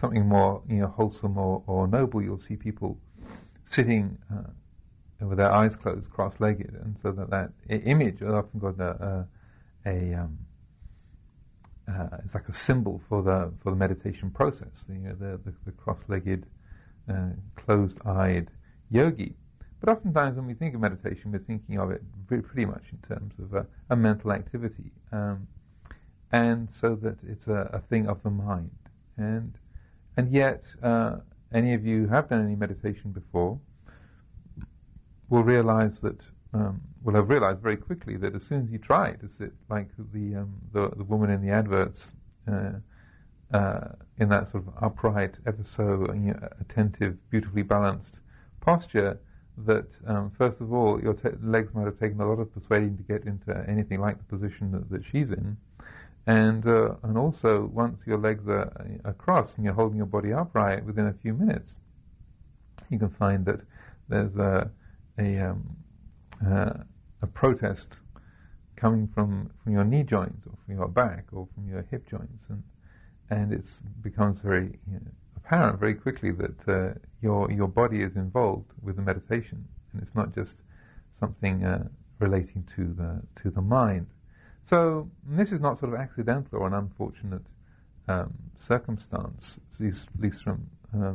something 0.00 0.26
more, 0.26 0.62
you 0.68 0.76
know, 0.76 0.86
wholesome 0.88 1.36
or, 1.38 1.62
or 1.66 1.86
noble. 1.86 2.22
You'll 2.22 2.40
see 2.46 2.56
people 2.56 2.98
sitting 3.70 4.18
uh, 4.32 4.50
with 5.20 5.38
their 5.38 5.52
eyes 5.52 5.72
closed, 5.76 6.10
cross-legged, 6.10 6.74
and 6.82 6.96
so 7.02 7.12
that 7.12 7.30
that 7.30 7.52
image 7.68 8.20
has 8.20 8.30
often 8.30 8.60
got 8.60 8.80
a 8.80 9.26
a, 9.84 9.90
a 9.90 10.20
um, 10.20 10.38
uh, 11.88 12.16
it's 12.24 12.34
like 12.34 12.48
a 12.48 12.54
symbol 12.66 13.00
for 13.08 13.22
the 13.22 13.52
for 13.62 13.70
the 13.70 13.76
meditation 13.76 14.30
process. 14.30 14.84
The 14.88 15.14
the, 15.18 15.40
the, 15.44 15.54
the 15.66 15.72
cross-legged, 15.72 16.46
uh, 17.08 17.30
closed-eyed 17.56 18.48
yogi. 18.90 19.34
But 19.80 19.92
oftentimes 19.92 20.36
when 20.36 20.46
we 20.46 20.54
think 20.54 20.74
of 20.74 20.80
meditation, 20.80 21.32
we're 21.32 21.38
thinking 21.38 21.78
of 21.78 21.90
it 21.90 22.02
pretty 22.28 22.66
much 22.66 22.84
in 22.92 22.98
terms 23.08 23.32
of 23.42 23.54
a, 23.54 23.66
a 23.88 23.96
mental 23.96 24.32
activity, 24.32 24.92
um, 25.10 25.48
and 26.32 26.68
so 26.80 26.96
that 27.02 27.16
it's 27.26 27.46
a, 27.46 27.70
a, 27.72 27.80
thing 27.88 28.06
of 28.06 28.22
the 28.22 28.30
mind. 28.30 28.70
And 29.16 29.54
and 30.16 30.32
yet, 30.32 30.62
uh, 30.82 31.16
any 31.52 31.72
of 31.74 31.84
you 31.84 32.08
have 32.08 32.28
done 32.28 32.44
any 32.44 32.56
meditation 32.56 33.12
before 33.12 33.58
will 35.30 35.42
realize 35.42 35.92
that 36.02 36.20
um, 36.52 36.80
will 37.02 37.14
have 37.14 37.30
realized 37.30 37.60
very 37.60 37.76
quickly 37.76 38.16
that 38.18 38.34
as 38.34 38.42
soon 38.48 38.64
as 38.64 38.70
you 38.70 38.78
try 38.78 39.12
to 39.12 39.28
sit 39.38 39.52
like 39.70 39.88
the 40.12 40.36
um, 40.36 40.54
the, 40.72 40.90
the, 40.96 41.04
woman 41.04 41.30
in 41.30 41.40
the 41.40 41.52
adverts. 41.52 42.06
Uh, 42.50 42.72
uh, 43.52 43.88
in 44.18 44.28
that 44.28 44.50
sort 44.52 44.64
of 44.66 44.72
upright, 44.82 45.34
ever 45.46 45.64
so 45.76 46.06
you 46.14 46.32
know, 46.32 46.48
attentive, 46.60 47.16
beautifully 47.30 47.62
balanced 47.62 48.12
posture, 48.60 49.18
that 49.66 49.88
um, 50.06 50.30
first 50.38 50.60
of 50.60 50.72
all 50.72 51.00
your 51.02 51.14
te- 51.14 51.36
legs 51.42 51.68
might 51.74 51.84
have 51.84 51.98
taken 51.98 52.20
a 52.20 52.28
lot 52.28 52.38
of 52.38 52.52
persuading 52.54 52.96
to 52.96 53.02
get 53.02 53.24
into 53.26 53.52
anything 53.68 54.00
like 54.00 54.16
the 54.18 54.36
position 54.36 54.70
that, 54.70 54.88
that 54.90 55.02
she's 55.10 55.30
in, 55.30 55.56
and 56.26 56.66
uh, 56.66 56.94
and 57.02 57.18
also 57.18 57.68
once 57.72 58.00
your 58.06 58.18
legs 58.18 58.46
are 58.46 58.72
across 59.04 59.50
and 59.56 59.64
you're 59.64 59.74
holding 59.74 59.96
your 59.96 60.06
body 60.06 60.32
upright, 60.32 60.84
within 60.84 61.06
a 61.06 61.14
few 61.20 61.34
minutes, 61.34 61.72
you 62.88 62.98
can 62.98 63.10
find 63.18 63.44
that 63.44 63.60
there's 64.08 64.34
a 64.36 64.70
a, 65.20 65.50
um, 65.50 65.76
uh, 66.46 66.72
a 67.22 67.26
protest 67.26 67.86
coming 68.76 69.08
from 69.14 69.50
from 69.62 69.72
your 69.72 69.84
knee 69.84 70.02
joints 70.02 70.46
or 70.46 70.54
from 70.64 70.74
your 70.74 70.88
back 70.88 71.26
or 71.32 71.46
from 71.54 71.68
your 71.68 71.82
hip 71.90 72.08
joints, 72.08 72.44
and 72.48 72.62
and 73.28 73.52
it 73.52 73.64
becomes 74.02 74.38
very 74.42 74.78
you 74.86 74.94
know, 74.94 75.00
apparent 75.36 75.78
very 75.78 75.94
quickly 75.94 76.30
that 76.32 76.68
uh, 76.68 76.94
your 77.20 77.50
your 77.50 77.68
body 77.68 78.02
is 78.02 78.16
involved 78.16 78.70
with 78.82 78.96
the 78.96 79.02
meditation, 79.02 79.64
and 79.92 80.02
it's 80.02 80.14
not 80.14 80.34
just 80.34 80.54
something 81.20 81.64
uh, 81.64 81.84
relating 82.18 82.64
to 82.76 82.94
the 82.94 83.20
to 83.42 83.50
the 83.50 83.60
mind. 83.60 84.06
So 84.68 85.10
this 85.26 85.50
is 85.50 85.60
not 85.60 85.80
sort 85.80 85.92
of 85.92 86.00
accidental 86.00 86.58
or 86.60 86.66
an 86.68 86.74
unfortunate 86.74 87.42
um, 88.08 88.32
circumstance, 88.66 89.58
at 89.74 89.80
least, 89.84 90.06
at 90.14 90.20
least 90.20 90.42
from 90.42 90.66
uh, 90.94 91.12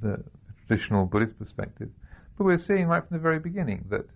the, 0.00 0.16
the, 0.16 0.24
traditional 0.66 1.06
Buddhist 1.06 1.38
perspective. 1.38 1.88
But 2.38 2.44
we're 2.44 2.64
seeing 2.64 2.86
right 2.86 3.06
from 3.06 3.16
the 3.16 3.22
very 3.22 3.40
beginning 3.40 3.84
that 3.90 4.06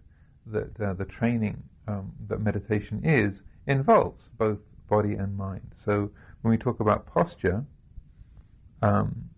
that 0.46 0.80
uh, 0.80 0.94
the 0.94 1.04
training 1.04 1.62
um, 1.86 2.12
that 2.28 2.40
meditation 2.40 3.02
is 3.04 3.42
involves 3.66 4.28
both 4.38 4.58
body 4.88 5.14
and 5.14 5.36
mind. 5.36 5.74
So 5.84 6.10
when 6.42 6.50
we 6.50 6.58
talk 6.58 6.80
about 6.80 7.06
posture, 7.06 7.64
um, 8.82 9.30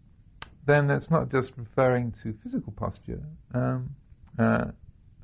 then 0.66 0.90
it's 0.90 1.10
not 1.10 1.30
just 1.30 1.52
referring 1.56 2.14
to 2.22 2.34
physical 2.42 2.72
posture, 2.72 3.22
um, 3.54 3.90
uh, 4.38 4.66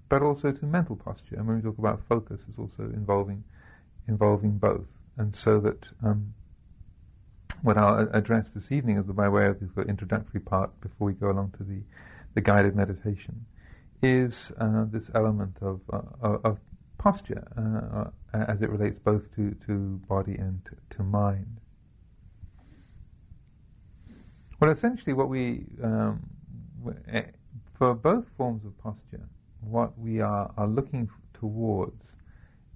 but 0.09 0.23
also 0.23 0.53
to 0.53 0.67
mental 0.67 0.97
posture. 0.97 1.37
And 1.37 1.47
when 1.47 1.57
we 1.57 1.63
talk 1.63 1.79
about 1.79 2.01
focus, 2.09 2.41
it's 2.49 2.59
also 2.59 2.85
involving 2.95 3.45
involving 4.09 4.59
both. 4.59 4.87
And 5.17 5.37
so 5.45 5.61
that 5.61 5.85
um, 6.05 6.35
what 7.63 7.77
I'll 7.77 8.09
address 8.15 8.47
this 8.55 8.65
evening 8.71 8.99
is 8.99 9.05
by 9.07 9.29
way 9.29 9.47
of 9.47 9.59
the 9.75 9.83
introductory 9.83 10.41
part 10.41 10.79
before 10.81 11.07
we 11.07 11.13
go 11.13 11.31
along 11.31 11.55
to 11.59 11.65
the, 11.65 11.83
the 12.35 12.41
guided 12.41 12.77
meditation 12.77 13.45
is 14.03 14.35
uh, 14.61 14.85
this 14.93 15.05
element 15.15 15.57
of, 15.61 15.81
uh, 15.93 16.39
of 16.45 16.59
posture 16.99 17.47
uh, 17.57 18.11
as 18.35 18.61
it 18.63 18.71
relates 18.71 18.99
both 18.99 19.23
to, 19.35 19.55
to 19.67 20.01
body 20.09 20.35
and 20.35 20.61
to, 20.65 20.97
to 20.97 21.03
mind. 21.03 21.61
Well, 24.61 24.71
essentially, 24.71 25.15
what 25.15 25.31
we 25.31 25.65
um, 25.83 26.21
eh, 27.11 27.23
for 27.79 27.95
both 27.95 28.27
forms 28.37 28.63
of 28.67 28.77
posture, 28.79 29.27
what 29.63 29.99
we 29.99 30.21
are, 30.21 30.53
are 30.59 30.69
looking 30.69 31.09
towards 31.33 32.03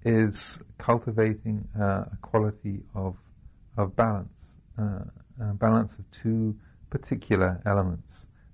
is 0.03 0.35
cultivating 0.79 1.67
uh, 1.79 2.05
a 2.11 2.17
quality 2.21 2.81
of 2.95 3.15
of 3.77 3.95
balance, 3.95 4.29
uh, 4.79 4.99
a 5.41 5.53
balance 5.53 5.91
of 5.99 6.05
two 6.23 6.55
particular 6.89 7.61
elements, 7.65 8.04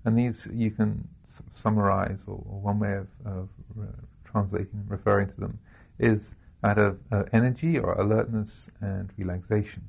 and 0.04 0.18
these 0.18 0.46
you 0.52 0.70
can 0.70 1.08
summarize, 1.54 2.18
or, 2.26 2.34
or 2.48 2.60
one 2.60 2.78
way 2.78 2.94
of, 2.94 3.06
of 3.24 3.48
re- 3.74 3.86
translating 4.24 4.74
and 4.74 4.90
referring 4.90 5.28
to 5.28 5.40
them 5.40 5.58
is 5.98 6.20
that 6.62 6.78
of 6.78 6.98
uh, 7.10 7.24
energy 7.32 7.78
or 7.78 7.94
alertness 7.94 8.50
and 8.80 9.10
relaxation, 9.18 9.82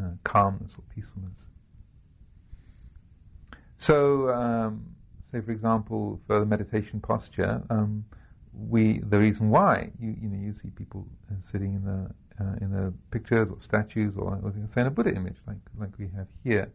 uh, 0.00 0.10
calmness 0.24 0.72
or 0.76 0.84
peacefulness. 0.94 1.38
So, 3.78 4.30
um, 4.30 4.86
say 5.32 5.40
for 5.40 5.52
example, 5.52 6.20
for 6.26 6.40
the 6.40 6.46
meditation 6.46 7.00
posture, 7.00 7.62
um, 7.70 8.04
we 8.56 9.02
the 9.10 9.18
reason 9.18 9.50
why 9.50 9.90
you 10.00 10.14
you 10.20 10.28
know 10.28 10.40
you 10.40 10.54
see 10.62 10.68
people 10.70 11.04
uh, 11.30 11.34
sitting 11.50 11.74
in 11.74 11.84
the 11.84 12.44
uh, 12.44 12.54
in 12.60 12.70
the 12.70 12.92
pictures 13.10 13.48
or 13.50 13.58
statues 13.62 14.14
or, 14.16 14.40
or 14.42 14.52
say 14.74 14.80
in 14.80 14.86
a 14.86 14.90
Buddha 14.90 15.10
image 15.10 15.36
like 15.46 15.56
like 15.78 15.90
we 15.98 16.08
have 16.16 16.28
here, 16.44 16.70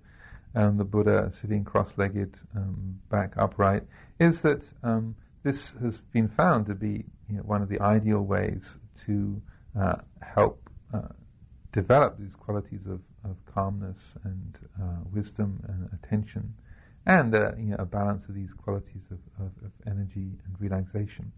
um, 0.56 0.77
the 0.77 0.84
Buddha 0.84 1.32
sitting 1.41 1.63
cross-legged, 1.63 2.36
um, 2.56 3.00
back 3.10 3.34
upright, 3.38 3.84
is 4.20 4.36
that 4.44 4.62
um, 4.84 5.15
this 5.44 5.72
has 5.84 5.98
been 6.12 6.29
found 6.29 6.65
to 6.68 6.75
be 6.75 7.06
you 7.29 7.38
know, 7.38 7.44
one 7.44 7.62
of 7.62 7.70
the 7.70 7.79
ideal 7.82 8.22
ways 8.22 8.63
to 9.06 9.41
uh, 9.79 9.96
help 10.22 10.70
uh, 10.94 11.01
develop 11.72 12.18
these 12.20 12.34
qualities 12.39 12.82
of, 12.89 13.00
of 13.24 13.38
calmness 13.53 13.98
and 14.24 14.58
uh, 14.82 14.98
wisdom 15.13 15.63
and 15.68 15.89
attention 16.03 16.53
and 17.06 17.34
uh, 17.34 17.51
you 17.58 17.72
know, 17.72 17.77
a 17.79 17.86
balance 17.86 18.24
of 18.29 18.36
these 18.36 18.50
qualities 18.63 19.01
of, 19.12 19.18
of, 19.39 19.51
of 19.65 19.72
energy 19.88 20.29
and 20.46 20.56
relaxation. 20.60 21.32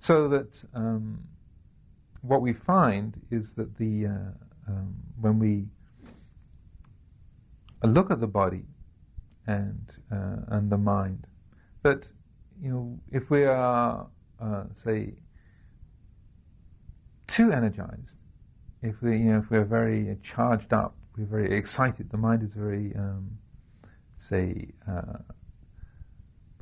So 0.00 0.28
that 0.28 0.50
um, 0.74 1.24
what 2.22 2.42
we 2.42 2.54
find 2.66 3.14
is 3.30 3.46
that 3.56 3.76
the 3.78 4.06
uh, 4.06 4.70
um, 4.70 4.94
when 5.20 5.38
we 5.38 5.64
look 7.86 8.10
at 8.10 8.20
the 8.20 8.26
body 8.26 8.64
and 9.46 9.80
uh, 10.12 10.56
and 10.56 10.70
the 10.70 10.76
mind, 10.78 11.26
But 11.82 12.02
you 12.60 12.70
know 12.70 12.98
if 13.10 13.30
we 13.30 13.44
are 13.44 14.06
uh, 14.40 14.64
say 14.84 15.14
too 17.36 17.52
energized, 17.52 18.16
if 18.82 18.94
we 19.02 19.18
you 19.18 19.32
know 19.32 19.38
if 19.38 19.50
we're 19.50 19.64
very 19.64 20.16
charged 20.34 20.72
up, 20.72 20.96
we're 21.16 21.26
very 21.26 21.56
excited, 21.56 22.10
the 22.10 22.18
mind 22.18 22.42
is 22.42 22.50
very 22.54 22.94
um, 22.96 23.38
say, 24.28 24.68
uh, 24.88 25.18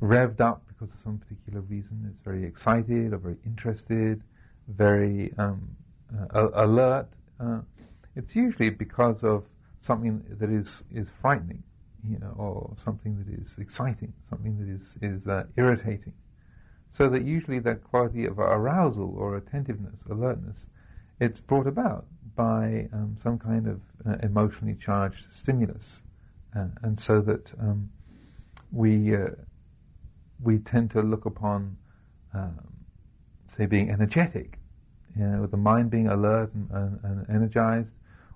revved 0.01 0.41
up 0.41 0.63
because 0.67 0.89
of 0.93 0.99
some 1.03 1.17
particular 1.17 1.61
reason, 1.61 2.09
It's 2.09 2.23
very 2.23 2.45
excited 2.45 3.13
or 3.13 3.17
very 3.17 3.37
interested, 3.45 4.21
very 4.67 5.33
um, 5.37 5.75
uh, 6.33 6.49
alert, 6.55 7.07
uh, 7.39 7.59
it's 8.15 8.35
usually 8.35 8.69
because 8.69 9.17
of 9.23 9.43
something 9.87 10.23
that 10.39 10.49
is, 10.49 10.67
is 10.93 11.07
frightening, 11.21 11.63
you 12.07 12.19
know, 12.19 12.33
or 12.37 12.75
something 12.83 13.17
that 13.17 13.41
is 13.41 13.47
exciting, 13.57 14.13
something 14.29 14.57
that 14.57 14.69
is, 14.69 15.19
is 15.19 15.27
uh, 15.27 15.43
irritating. 15.57 16.13
So 16.97 17.09
that 17.09 17.23
usually 17.25 17.59
that 17.59 17.83
quality 17.83 18.25
of 18.25 18.39
arousal 18.39 19.15
or 19.17 19.37
attentiveness, 19.37 19.99
alertness, 20.09 20.57
it's 21.19 21.39
brought 21.39 21.67
about 21.67 22.05
by 22.35 22.87
um, 22.93 23.17
some 23.23 23.39
kind 23.39 23.67
of 23.67 23.79
uh, 24.07 24.17
emotionally 24.23 24.77
charged 24.83 25.23
stimulus 25.41 25.83
uh, 26.55 26.65
and 26.83 26.99
so 26.99 27.21
that 27.21 27.49
um, 27.59 27.89
we 28.71 29.15
uh, 29.15 29.29
we 30.43 30.59
tend 30.59 30.91
to 30.91 31.01
look 31.01 31.25
upon, 31.25 31.77
um, 32.33 32.59
say, 33.57 33.65
being 33.65 33.89
energetic, 33.89 34.59
you 35.17 35.23
know, 35.23 35.41
with 35.41 35.51
the 35.51 35.57
mind 35.57 35.89
being 35.89 36.07
alert 36.07 36.53
and, 36.53 36.69
and, 36.71 36.99
and 37.03 37.29
energized, 37.29 37.89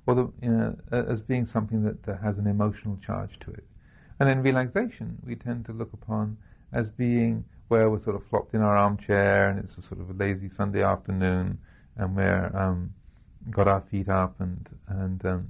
or 0.08 0.16
the, 0.16 0.32
you 0.42 0.50
know, 0.50 0.76
as 0.92 1.22
being 1.22 1.46
something 1.46 1.84
that 1.84 2.20
has 2.22 2.38
an 2.38 2.48
emotional 2.48 2.98
charge 3.06 3.32
to 3.42 3.52
it. 3.52 3.64
And 4.20 4.30
in 4.30 4.42
relaxation, 4.42 5.18
we 5.26 5.36
tend 5.36 5.66
to 5.66 5.74
look 5.74 5.94
upon 5.94 6.38
as 6.74 6.90
being 6.90 7.44
where 7.68 7.90
we're 7.90 8.04
sort 8.04 8.16
of 8.16 8.22
flopped 8.30 8.54
in 8.54 8.62
our 8.62 8.76
armchair 8.76 9.50
and 9.50 9.60
it's 9.60 9.78
a 9.78 9.82
sort 9.88 10.02
of 10.02 10.10
a 10.10 10.14
lazy 10.14 10.50
Sunday 10.58 10.84
afternoon 10.84 11.58
and 11.98 12.16
we're 12.16 12.52
um, 12.56 12.94
got 13.50 13.68
our 13.68 13.84
feet 13.90 14.10
up 14.10 14.36
and 14.40 14.70
and 14.88 15.26
um, 15.26 15.48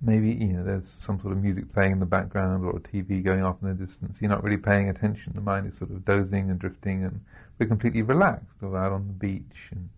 maybe 0.00 0.28
you 0.28 0.52
know 0.52 0.64
there's 0.64 0.88
some 1.04 1.20
sort 1.20 1.32
of 1.32 1.42
music 1.42 1.72
playing 1.72 1.92
in 1.92 2.00
the 2.00 2.06
background 2.06 2.64
or 2.64 2.76
a 2.76 2.80
TV 2.80 3.22
going 3.22 3.42
off 3.42 3.56
in 3.62 3.68
the 3.68 3.86
distance. 3.86 4.16
You're 4.20 4.30
not 4.30 4.42
really 4.42 4.56
paying 4.56 4.88
attention. 4.88 5.32
The 5.34 5.40
mind 5.40 5.70
is 5.70 5.78
sort 5.78 5.90
of 5.90 6.04
dozing 6.04 6.50
and 6.50 6.58
drifting, 6.58 7.04
and 7.04 7.20
we're 7.58 7.66
completely 7.68 8.02
relaxed. 8.02 8.46
Or 8.60 8.76
out 8.76 8.92
on 8.92 9.06
the 9.06 9.12
beach, 9.12 9.70
and 9.70 9.88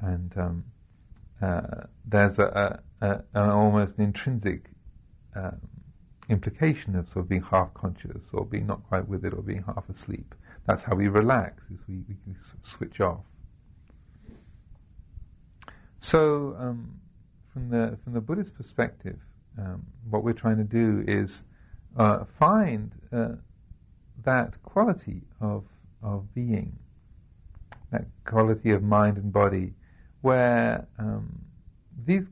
and 0.00 0.32
um, 0.36 0.64
uh, 1.42 1.86
there's 2.06 2.38
a, 2.38 2.80
a, 3.00 3.06
a, 3.06 3.10
an 3.34 3.50
almost 3.50 3.94
intrinsic 3.98 4.66
um, 5.34 5.60
implication 6.28 6.96
of 6.96 7.06
sort 7.06 7.24
of 7.24 7.28
being 7.28 7.42
half 7.42 7.72
conscious 7.74 8.22
or 8.32 8.44
being 8.44 8.66
not 8.66 8.86
quite 8.88 9.06
with 9.08 9.24
it 9.24 9.32
or 9.32 9.42
being 9.42 9.64
half 9.66 9.84
asleep. 9.88 10.34
That's 10.66 10.82
how 10.82 10.94
we 10.94 11.08
relax, 11.08 11.62
is 11.72 11.78
we, 11.88 12.02
we 12.08 12.34
switch 12.76 13.00
off. 13.00 13.24
So 16.00 16.56
um, 16.58 17.00
from 17.52 17.70
the 17.70 17.98
from 18.04 18.12
the 18.14 18.20
Buddhist 18.20 18.54
perspective, 18.54 19.18
um, 19.58 19.86
what 20.08 20.24
we're 20.24 20.32
trying 20.32 20.56
to 20.58 20.64
do 20.64 21.04
is 21.06 21.30
uh, 21.98 22.24
find 22.38 22.92
uh, 23.12 23.30
that 24.24 24.62
quality 24.62 25.22
of 25.40 25.64
of 26.02 26.32
being, 26.34 26.78
that 27.92 28.06
quality 28.24 28.70
of 28.70 28.82
mind 28.82 29.16
and 29.18 29.32
body, 29.32 29.74
where 30.22 30.86
um, 30.98 31.40
these 32.06 32.24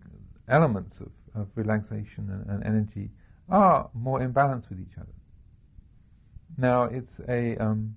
elements 0.49 0.97
of, 1.01 1.41
of 1.41 1.49
relaxation 1.55 2.29
and, 2.31 2.47
and, 2.49 2.65
energy 2.65 3.11
are 3.49 3.89
more 3.95 4.23
in 4.23 4.33
balance 4.33 4.67
with 4.69 4.79
each 4.81 4.97
other. 4.97 5.09
Now, 6.57 6.85
it's 6.85 7.13
a 7.29 7.57
um, 7.63 7.95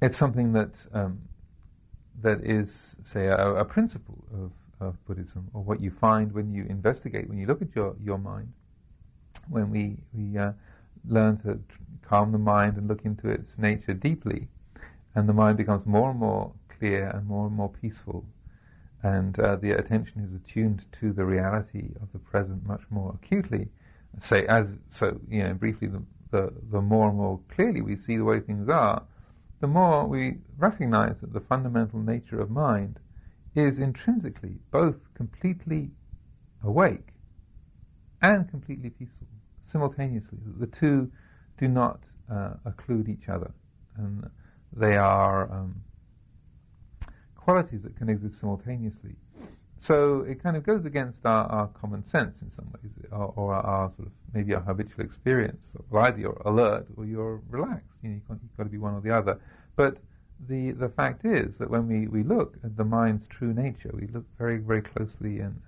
it's 0.00 0.18
something 0.18 0.52
that 0.52 0.72
um, 0.92 1.20
that 2.22 2.40
is, 2.44 2.68
say, 3.12 3.26
a, 3.26 3.56
a 3.56 3.64
principle 3.64 4.24
of, 4.32 4.52
of 4.80 5.06
Buddhism, 5.06 5.48
or 5.52 5.62
what 5.62 5.80
you 5.80 5.92
find 6.00 6.32
when 6.32 6.52
you 6.52 6.66
investigate, 6.68 7.28
when 7.28 7.38
you 7.38 7.46
look 7.46 7.62
at 7.62 7.68
your, 7.74 7.94
your 8.02 8.18
mind, 8.18 8.52
when 9.48 9.70
we 9.70 9.96
we 10.14 10.38
uh, 10.38 10.52
learn 11.08 11.38
to 11.38 11.58
calm 12.08 12.32
the 12.32 12.38
mind 12.38 12.76
and 12.76 12.88
look 12.88 13.04
into 13.04 13.28
its 13.28 13.50
nature 13.58 13.94
deeply, 13.94 14.48
and 15.16 15.26
the 15.28 15.32
mind 15.32 15.56
becomes 15.56 15.84
more 15.86 16.10
and 16.10 16.20
more 16.20 16.52
clear 16.78 17.08
and 17.08 17.26
more 17.26 17.46
and 17.46 17.56
more 17.56 17.70
peaceful, 17.70 18.24
and 19.02 19.40
uh, 19.40 19.56
the 19.56 19.72
attention 19.72 20.22
is 20.22 20.30
attuned 20.40 20.82
to 21.00 21.12
the 21.12 21.24
reality 21.24 21.88
of 22.02 22.08
the 22.12 22.18
present 22.18 22.64
much 22.66 22.82
more 22.90 23.18
acutely. 23.20 23.68
Say, 24.22 24.46
as 24.46 24.66
so, 24.90 25.18
you 25.28 25.42
know, 25.42 25.54
briefly, 25.54 25.88
the, 25.88 26.02
the 26.30 26.52
the 26.70 26.80
more 26.80 27.08
and 27.08 27.16
more 27.18 27.40
clearly 27.54 27.80
we 27.80 27.96
see 27.96 28.16
the 28.16 28.24
way 28.24 28.40
things 28.40 28.68
are, 28.68 29.02
the 29.60 29.66
more 29.66 30.06
we 30.06 30.36
recognize 30.58 31.16
that 31.22 31.32
the 31.32 31.40
fundamental 31.40 31.98
nature 31.98 32.40
of 32.40 32.50
mind 32.50 32.98
is 33.54 33.78
intrinsically 33.78 34.56
both 34.70 34.96
completely 35.14 35.90
awake 36.62 37.08
and 38.20 38.50
completely 38.50 38.90
peaceful 38.90 39.26
simultaneously. 39.72 40.38
The 40.60 40.66
two 40.66 41.10
do 41.58 41.68
not 41.68 42.00
uh, 42.30 42.54
occlude 42.66 43.08
each 43.08 43.28
other, 43.28 43.50
and 43.96 44.28
they 44.76 44.96
are 44.96 45.50
um, 45.50 45.82
qualities 47.36 47.80
that 47.82 47.96
can 47.96 48.08
exist 48.08 48.40
simultaneously. 48.40 49.16
So 49.80 50.24
it 50.28 50.42
kind 50.42 50.56
of 50.56 50.64
goes 50.64 50.84
against 50.84 51.18
our, 51.24 51.46
our 51.46 51.68
common 51.68 52.02
sense 52.10 52.34
in 52.42 52.50
some 52.56 52.66
ways, 52.72 52.92
or, 53.12 53.32
or 53.36 53.54
our, 53.54 53.62
our, 53.64 53.92
sort 53.96 54.08
of 54.08 54.12
maybe 54.34 54.54
our 54.54 54.60
habitual 54.60 55.04
experience. 55.04 55.60
Either 55.94 56.18
you're 56.18 56.42
alert 56.44 56.86
or 56.96 57.04
you're 57.04 57.40
relaxed. 57.48 57.86
You 58.02 58.10
know, 58.10 58.14
you've, 58.16 58.38
you've 58.42 58.56
got 58.56 58.64
to 58.64 58.70
be 58.70 58.78
one 58.78 58.94
or 58.94 59.00
the 59.00 59.16
other. 59.16 59.38
But 59.76 59.98
the 60.48 60.72
the 60.72 60.88
fact 60.88 61.24
is 61.24 61.54
that 61.58 61.70
when 61.70 61.88
we, 61.88 62.08
we 62.08 62.22
look 62.22 62.56
at 62.64 62.76
the 62.76 62.84
mind's 62.84 63.26
true 63.28 63.54
nature, 63.54 63.90
we 63.94 64.06
look 64.08 64.24
very 64.38 64.58
very 64.58 64.82
closely 64.82 65.40
and 65.40 65.60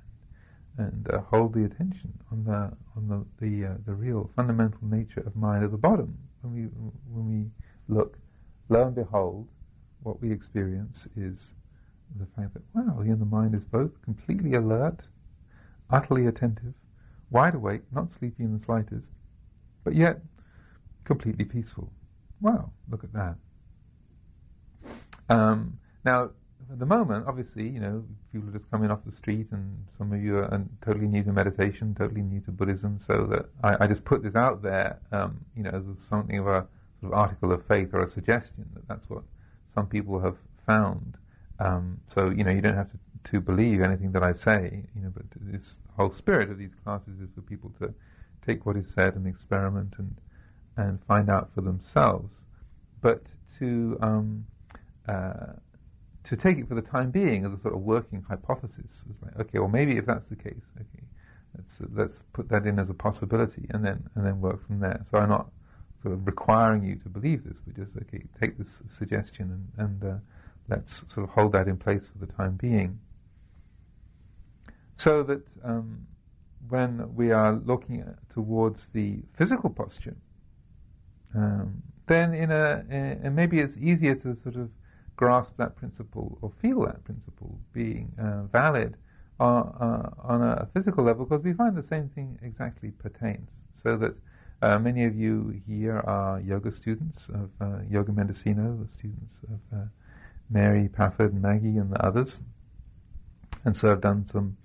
and 0.78 1.08
uh, 1.12 1.20
hold 1.20 1.54
the 1.54 1.64
attention 1.64 2.12
on 2.30 2.44
the 2.44 2.70
on 2.96 3.08
the 3.08 3.24
the, 3.44 3.66
uh, 3.66 3.74
the 3.86 3.94
real 3.94 4.30
fundamental 4.36 4.80
nature 4.82 5.20
of 5.20 5.34
mind 5.36 5.64
at 5.64 5.70
the 5.70 5.78
bottom. 5.78 6.16
When 6.42 6.54
we 6.54 6.62
when 7.12 7.26
we 7.28 7.94
look, 7.94 8.16
lo 8.68 8.86
and 8.86 8.94
behold, 8.94 9.48
what 10.02 10.20
we 10.20 10.32
experience 10.32 11.06
is 11.16 11.38
the 12.18 12.26
fact 12.36 12.54
that 12.54 12.62
wow, 12.74 13.02
the 13.02 13.24
mind 13.24 13.54
is 13.54 13.64
both 13.64 13.90
completely 14.02 14.54
alert, 14.54 15.00
utterly 15.90 16.26
attentive, 16.26 16.74
wide 17.30 17.54
awake, 17.54 17.82
not 17.92 18.08
sleepy 18.18 18.44
in 18.44 18.58
the 18.58 18.64
slightest, 18.64 19.06
but 19.84 19.94
yet 19.94 20.20
completely 21.04 21.44
peaceful. 21.44 21.90
Wow, 22.40 22.70
look 22.90 23.04
at 23.04 23.12
that. 23.12 23.36
Um, 25.28 25.78
now, 26.04 26.30
at 26.70 26.78
the 26.78 26.86
moment, 26.86 27.26
obviously, 27.26 27.68
you 27.68 27.80
know, 27.80 28.04
people 28.32 28.48
are 28.48 28.52
just 28.52 28.70
coming 28.70 28.90
off 28.90 29.00
the 29.04 29.16
street, 29.16 29.48
and 29.52 29.86
some 29.96 30.12
of 30.12 30.22
you 30.22 30.38
are 30.38 30.62
totally 30.84 31.06
new 31.06 31.24
to 31.24 31.32
meditation, 31.32 31.94
totally 31.98 32.22
new 32.22 32.40
to 32.42 32.50
Buddhism. 32.50 33.00
So 33.06 33.26
that 33.30 33.46
I, 33.62 33.84
I 33.84 33.86
just 33.86 34.04
put 34.04 34.22
this 34.22 34.34
out 34.34 34.62
there, 34.62 34.98
um, 35.12 35.44
you 35.56 35.62
know, 35.62 35.70
as 35.70 35.82
something 36.08 36.38
of 36.38 36.46
a 36.46 36.66
sort 37.00 37.12
of 37.12 37.18
article 37.18 37.52
of 37.52 37.66
faith 37.66 37.90
or 37.92 38.02
a 38.02 38.10
suggestion 38.10 38.66
that 38.74 38.86
that's 38.88 39.08
what 39.08 39.22
some 39.74 39.86
people 39.86 40.20
have 40.20 40.36
found. 40.66 41.16
Um, 41.58 42.00
so 42.14 42.30
you 42.30 42.44
know, 42.44 42.50
you 42.50 42.60
don't 42.60 42.76
have 42.76 42.90
to, 42.90 42.98
to 43.32 43.40
believe 43.40 43.80
anything 43.80 44.12
that 44.12 44.22
I 44.22 44.32
say, 44.32 44.84
you 44.94 45.02
know, 45.02 45.12
but 45.14 45.24
this 45.40 45.74
whole 45.96 46.14
spirit 46.16 46.50
of 46.50 46.58
these 46.58 46.70
classes 46.84 47.20
is 47.20 47.28
for 47.34 47.42
people 47.42 47.72
to 47.80 47.92
take 48.46 48.64
what 48.64 48.76
is 48.76 48.86
said 48.94 49.14
and 49.14 49.26
experiment 49.26 49.94
and 49.98 50.16
and 50.76 51.00
find 51.06 51.28
out 51.28 51.50
for 51.54 51.60
themselves, 51.60 52.30
but 53.02 53.22
to 53.58 53.98
um, 54.00 54.46
uh, 55.08 55.54
to 56.28 56.36
take 56.36 56.58
it 56.58 56.68
for 56.68 56.74
the 56.74 56.82
time 56.82 57.10
being 57.10 57.44
as 57.44 57.52
a 57.52 57.60
sort 57.62 57.74
of 57.74 57.80
working 57.80 58.24
hypothesis. 58.28 58.86
Okay, 59.40 59.58
well 59.58 59.68
maybe 59.68 59.96
if 59.96 60.06
that's 60.06 60.28
the 60.30 60.36
case, 60.36 60.62
okay, 60.76 61.04
let's 61.56 61.92
let's 61.96 62.18
put 62.32 62.48
that 62.50 62.66
in 62.66 62.78
as 62.78 62.88
a 62.88 62.94
possibility 62.94 63.66
and 63.70 63.84
then 63.84 64.08
and 64.14 64.24
then 64.24 64.40
work 64.40 64.64
from 64.66 64.78
there. 64.78 65.04
So 65.10 65.18
I'm 65.18 65.30
not 65.30 65.48
sort 66.02 66.14
of 66.14 66.26
requiring 66.26 66.84
you 66.84 66.96
to 66.96 67.08
believe 67.08 67.44
this, 67.44 67.56
but 67.66 67.76
just 67.76 67.90
okay, 68.02 68.22
take 68.40 68.56
this 68.58 68.68
suggestion 68.98 69.68
and, 69.78 70.02
and 70.02 70.12
uh, 70.12 70.16
let's 70.68 71.00
sort 71.12 71.24
of 71.24 71.30
hold 71.30 71.52
that 71.52 71.66
in 71.66 71.76
place 71.76 72.02
for 72.12 72.24
the 72.24 72.32
time 72.32 72.58
being. 72.60 72.98
So 74.98 75.22
that 75.24 75.42
um, 75.64 76.06
when 76.68 77.14
we 77.14 77.30
are 77.30 77.54
looking 77.64 78.00
at, 78.00 78.16
towards 78.34 78.80
the 78.92 79.18
physical 79.36 79.70
posture, 79.70 80.16
um, 81.34 81.82
then 82.08 82.34
in 82.34 82.50
a, 82.50 82.84
in, 82.90 83.34
maybe 83.34 83.60
it's 83.60 83.76
easier 83.76 84.14
to 84.16 84.36
sort 84.42 84.56
of 84.56 84.70
grasp 85.16 85.52
that 85.58 85.76
principle 85.76 86.38
or 86.42 86.52
feel 86.62 86.84
that 86.86 87.04
principle 87.04 87.58
being 87.72 88.12
uh, 88.20 88.44
valid 88.44 88.96
on, 89.40 89.74
uh, 89.80 90.10
on 90.22 90.42
a 90.42 90.68
physical 90.74 91.04
level 91.04 91.24
because 91.24 91.44
we 91.44 91.52
find 91.52 91.76
the 91.76 91.84
same 91.88 92.08
thing 92.14 92.38
exactly 92.42 92.90
pertains. 92.90 93.48
So 93.82 93.96
that 93.98 94.14
uh, 94.62 94.78
many 94.78 95.04
of 95.04 95.14
you 95.14 95.60
here 95.66 95.98
are 95.98 96.40
yoga 96.40 96.74
students 96.74 97.18
of 97.32 97.50
uh, 97.60 97.78
Yoga 97.88 98.12
Mendocino, 98.12 98.86
students 98.98 99.34
of 99.44 99.78
uh, 99.78 99.84
Mary 100.50 100.88
Pafford 100.88 101.32
and 101.32 101.42
Maggie 101.42 101.78
and 101.78 101.92
the 101.92 102.04
others, 102.04 102.30
and 103.64 103.76
so 103.76 103.92
I've 103.92 104.00
done 104.00 104.28
some 104.32 104.56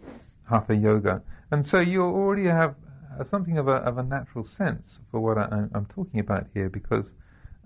hatha 0.49 0.75
yoga. 0.75 1.21
And 1.51 1.67
so 1.67 1.79
you 1.79 2.01
already 2.01 2.45
have 2.45 2.75
something 3.29 3.58
of 3.58 3.67
a, 3.67 3.75
of 3.75 3.97
a 3.97 4.03
natural 4.03 4.47
sense 4.58 4.99
for 5.12 5.19
what 5.19 5.38
I, 5.38 5.67
am 5.75 5.88
talking 5.93 6.19
about 6.19 6.47
here 6.53 6.69
because 6.69 7.06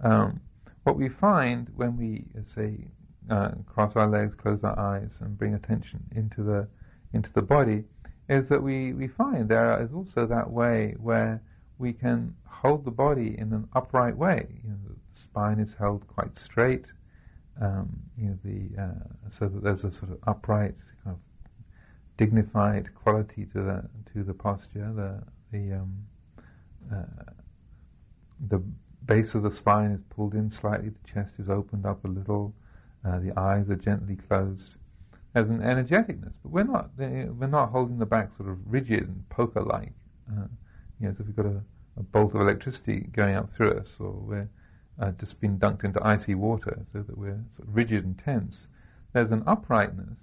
um, 0.03 0.41
what 0.83 0.97
we 0.97 1.09
find 1.09 1.69
when 1.75 1.97
we 1.97 2.25
uh, 2.37 2.41
say 2.55 2.87
uh, 3.29 3.51
cross 3.65 3.93
our 3.95 4.09
legs, 4.09 4.33
close 4.41 4.59
our 4.63 4.77
eyes, 4.77 5.11
and 5.21 5.37
bring 5.37 5.53
attention 5.53 6.03
into 6.15 6.43
the 6.43 6.67
into 7.13 7.29
the 7.35 7.41
body, 7.41 7.83
is 8.29 8.47
that 8.49 8.61
we, 8.61 8.93
we 8.93 9.07
find 9.07 9.47
there 9.47 9.81
is 9.81 9.89
also 9.93 10.27
that 10.27 10.49
way 10.51 10.93
where 10.99 11.41
we 11.77 11.93
can 11.93 12.35
hold 12.45 12.85
the 12.85 12.91
body 12.91 13.35
in 13.37 13.53
an 13.53 13.67
upright 13.75 14.15
way. 14.17 14.47
You 14.63 14.69
know, 14.69 14.77
the 14.87 14.95
spine 15.21 15.59
is 15.59 15.73
held 15.77 16.07
quite 16.07 16.37
straight. 16.37 16.85
Um, 17.61 17.99
you 18.17 18.29
know, 18.29 18.37
the 18.43 18.81
uh, 18.81 19.29
so 19.37 19.47
that 19.47 19.63
there's 19.63 19.83
a 19.83 19.91
sort 19.91 20.11
of 20.11 20.17
upright, 20.27 20.75
kind 21.03 21.15
of 21.15 21.19
dignified 22.17 22.89
quality 22.95 23.45
to 23.53 23.61
the 23.63 23.89
to 24.13 24.23
the 24.23 24.33
posture. 24.33 24.91
The 24.95 25.23
the 25.51 25.75
um, 25.75 25.97
uh, 26.93 27.31
the 28.49 28.61
base 29.05 29.33
of 29.33 29.43
the 29.43 29.51
spine 29.51 29.91
is 29.91 30.01
pulled 30.09 30.33
in 30.33 30.51
slightly, 30.51 30.89
the 30.89 31.11
chest 31.13 31.33
is 31.39 31.49
opened 31.49 31.85
up 31.85 32.03
a 32.05 32.07
little, 32.07 32.53
uh, 33.05 33.19
the 33.19 33.37
eyes 33.39 33.69
are 33.69 33.75
gently 33.75 34.17
closed. 34.27 34.75
There's 35.33 35.49
an 35.49 35.59
energeticness, 35.59 36.33
but 36.43 36.51
we're 36.51 36.63
not 36.63 36.89
uh, 36.99 37.31
we're 37.33 37.47
not 37.47 37.69
holding 37.69 37.99
the 37.99 38.05
back 38.05 38.29
sort 38.37 38.49
of 38.49 38.57
rigid 38.65 39.03
and 39.03 39.27
poker-like. 39.29 39.93
You 40.99 41.07
know, 41.07 41.15
if 41.19 41.25
we've 41.25 41.35
got 41.35 41.45
a, 41.45 41.61
a, 41.97 42.03
bolt 42.03 42.33
of 42.33 42.41
electricity 42.41 43.07
going 43.15 43.35
up 43.35 43.49
through 43.55 43.79
us, 43.79 43.87
or 43.99 44.11
we're 44.11 44.49
uh, 45.01 45.11
just 45.19 45.39
being 45.39 45.57
dunked 45.57 45.83
into 45.83 46.03
icy 46.03 46.35
water, 46.35 46.85
so 46.93 47.03
that 47.03 47.17
we're 47.17 47.39
sort 47.55 47.67
of 47.67 47.75
rigid 47.75 48.03
and 48.03 48.19
tense. 48.23 48.55
There's 49.13 49.31
an 49.31 49.43
uprightness, 49.47 50.17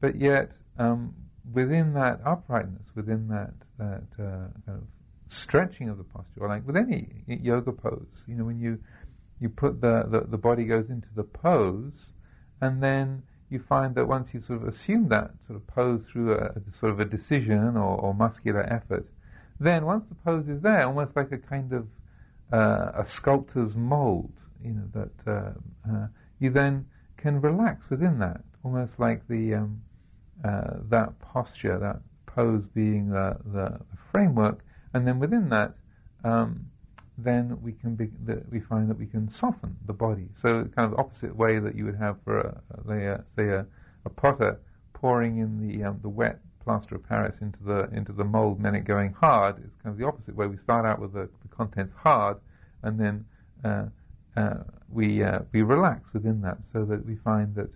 but 0.00 0.18
yet 0.18 0.52
um, 0.78 1.14
within 1.52 1.94
that 1.94 2.20
uprightness, 2.24 2.86
within 2.94 3.28
that 3.28 3.54
that 3.78 4.04
uh, 4.18 4.48
kind 4.66 4.78
of 4.78 4.82
stretching 5.28 5.88
of 5.88 5.98
the 5.98 6.04
posture, 6.04 6.40
or 6.40 6.48
like 6.48 6.66
with 6.66 6.76
any 6.76 7.08
yoga 7.26 7.72
pose. 7.72 8.22
You 8.26 8.36
know, 8.36 8.44
when 8.44 8.58
you 8.58 8.78
you 9.40 9.48
put 9.48 9.80
the, 9.80 10.04
the, 10.10 10.30
the 10.30 10.36
body 10.36 10.64
goes 10.64 10.90
into 10.90 11.08
the 11.16 11.22
pose, 11.22 11.94
and 12.60 12.82
then 12.82 13.22
you 13.48 13.62
find 13.68 13.94
that 13.94 14.06
once 14.06 14.28
you 14.32 14.42
sort 14.46 14.62
of 14.62 14.68
assume 14.68 15.08
that 15.08 15.30
sort 15.46 15.58
of 15.58 15.66
pose 15.66 16.02
through 16.12 16.34
a, 16.34 16.44
a 16.44 16.78
sort 16.78 16.92
of 16.92 17.00
a 17.00 17.04
decision 17.04 17.76
or, 17.76 17.98
or, 17.98 18.14
muscular 18.14 18.62
effort, 18.62 19.06
then 19.60 19.84
once 19.84 20.04
the 20.08 20.14
pose 20.16 20.48
is 20.48 20.62
there, 20.62 20.84
almost 20.86 21.14
like 21.14 21.30
a 21.32 21.38
kind 21.38 21.72
of 21.72 21.86
uh, 22.52 23.02
a 23.02 23.04
sculptor's 23.16 23.74
mold, 23.76 24.32
you 24.64 24.72
know, 24.72 24.88
that 24.94 25.30
uh, 25.30 25.50
uh, 25.90 26.06
you 26.38 26.50
then 26.50 26.86
can 27.16 27.40
relax 27.40 27.88
within 27.90 28.18
that, 28.18 28.40
almost 28.64 28.92
like 28.98 29.26
the 29.28 29.54
um, 29.54 29.82
uh, 30.44 30.78
that 30.90 31.18
posture, 31.20 31.78
that 31.78 32.00
pose 32.26 32.64
being 32.74 33.10
the, 33.10 33.36
the 33.52 33.78
framework, 34.10 34.60
and 34.94 35.06
then 35.06 35.18
within 35.18 35.48
that, 35.50 35.74
um, 36.24 36.66
then 37.18 37.58
we 37.62 37.72
can 37.72 37.94
be, 37.94 38.08
we 38.50 38.60
find 38.60 38.88
that 38.88 38.98
we 38.98 39.06
can 39.06 39.30
soften 39.30 39.76
the 39.86 39.92
body. 39.92 40.28
So 40.40 40.68
kind 40.74 40.90
of 40.90 40.92
the 40.92 40.96
opposite 40.96 41.36
way 41.36 41.58
that 41.58 41.74
you 41.74 41.84
would 41.84 41.96
have 41.96 42.16
for 42.24 42.40
a, 42.40 42.60
a 42.88 43.24
say 43.36 43.48
a, 43.48 43.66
a, 44.06 44.10
potter 44.10 44.58
pouring 44.94 45.38
in 45.38 45.60
the 45.60 45.84
um, 45.84 45.98
the 46.02 46.08
wet 46.08 46.38
plaster 46.64 46.94
of 46.94 47.08
Paris 47.08 47.34
into 47.40 47.58
the 47.64 47.88
into 47.96 48.12
the 48.12 48.24
mold 48.24 48.56
and 48.56 48.64
then 48.64 48.74
it 48.74 48.84
going 48.84 49.12
hard. 49.12 49.56
It's 49.58 49.74
kind 49.82 49.92
of 49.92 49.98
the 49.98 50.06
opposite 50.06 50.34
way. 50.34 50.46
We 50.46 50.58
start 50.58 50.84
out 50.86 51.00
with 51.00 51.12
the, 51.12 51.28
the 51.42 51.48
contents 51.56 51.94
hard, 51.96 52.36
and 52.82 52.98
then 52.98 53.24
uh, 53.64 53.86
uh, 54.36 54.62
we 54.92 55.22
uh, 55.22 55.40
we 55.52 55.62
relax 55.62 56.04
within 56.12 56.42
that, 56.42 56.58
so 56.72 56.84
that 56.84 57.04
we 57.06 57.16
find 57.16 57.54
that 57.54 57.70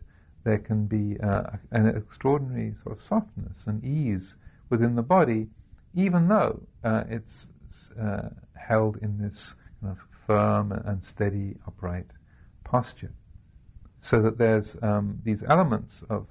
there 0.45 0.59
can 0.59 0.87
be 0.87 1.19
uh, 1.21 1.45
an 1.73 1.89
extraordinary 1.89 2.75
sort 2.83 2.99
of 2.99 3.05
softness 3.05 3.57
and 3.67 3.83
ease 3.85 4.35
within 4.71 4.95
the 4.95 5.03
body, 5.03 5.49
even 5.95 6.29
though 6.29 6.61
uh, 6.85 7.05
it's 7.09 7.47
uh, 8.01 8.29
held 8.55 8.97
in 8.99 9.19
this 9.19 9.55
kind 9.81 9.97
of 9.97 9.99
firm 10.27 10.73
and 10.73 11.03
steady, 11.05 11.57
upright 11.67 12.07
posture. 12.65 13.13
So 14.03 14.21
that 14.21 14.37
there's 14.37 14.77
um, 14.83 15.21
these 15.25 15.39
elements 15.49 15.95
of 16.11 16.27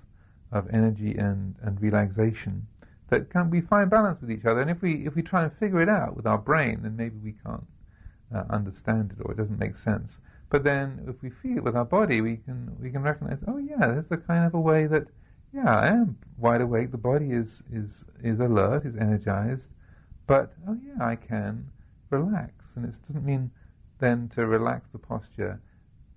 of 0.53 0.69
energy 0.71 1.15
and, 1.17 1.55
and 1.63 1.81
relaxation 1.81 2.65
that 3.09 3.29
can 3.29 3.49
we 3.49 3.61
find 3.61 3.89
balance 3.89 4.21
with 4.21 4.31
each 4.31 4.45
other. 4.45 4.61
And 4.61 4.69
if 4.69 4.81
we 4.81 5.05
if 5.05 5.15
we 5.15 5.21
try 5.21 5.43
and 5.43 5.51
figure 5.59 5.81
it 5.81 5.89
out 5.89 6.15
with 6.15 6.25
our 6.25 6.37
brain, 6.37 6.79
then 6.83 6.95
maybe 6.95 7.17
we 7.23 7.35
can't 7.45 7.65
uh, 8.33 8.43
understand 8.49 9.13
it 9.17 9.21
or 9.23 9.31
it 9.31 9.37
doesn't 9.37 9.59
make 9.59 9.77
sense. 9.83 10.11
But 10.49 10.63
then 10.63 11.05
if 11.07 11.15
we 11.21 11.31
feel 11.41 11.57
it 11.57 11.63
with 11.63 11.75
our 11.75 11.85
body, 11.85 12.21
we 12.21 12.37
can 12.37 12.75
we 12.79 12.91
can 12.91 13.01
recognize, 13.01 13.39
oh 13.47 13.57
yeah, 13.57 13.79
there's 13.79 14.11
a 14.11 14.17
kind 14.17 14.45
of 14.45 14.53
a 14.53 14.59
way 14.59 14.87
that 14.87 15.07
yeah, 15.53 15.75
I 15.75 15.87
am 15.87 16.17
wide 16.37 16.61
awake. 16.61 16.91
The 16.91 16.97
body 16.97 17.31
is 17.31 17.61
is 17.71 17.89
is 18.23 18.39
alert, 18.39 18.85
is 18.85 18.95
energized, 18.95 19.61
but 20.27 20.53
oh 20.67 20.77
yeah, 20.85 21.03
I 21.03 21.15
can 21.15 21.69
relax, 22.09 22.53
and 22.75 22.85
it 22.85 22.95
doesn't 23.07 23.25
mean 23.25 23.51
then 23.99 24.29
to 24.35 24.45
relax 24.45 24.87
the 24.91 24.99
posture 24.99 25.59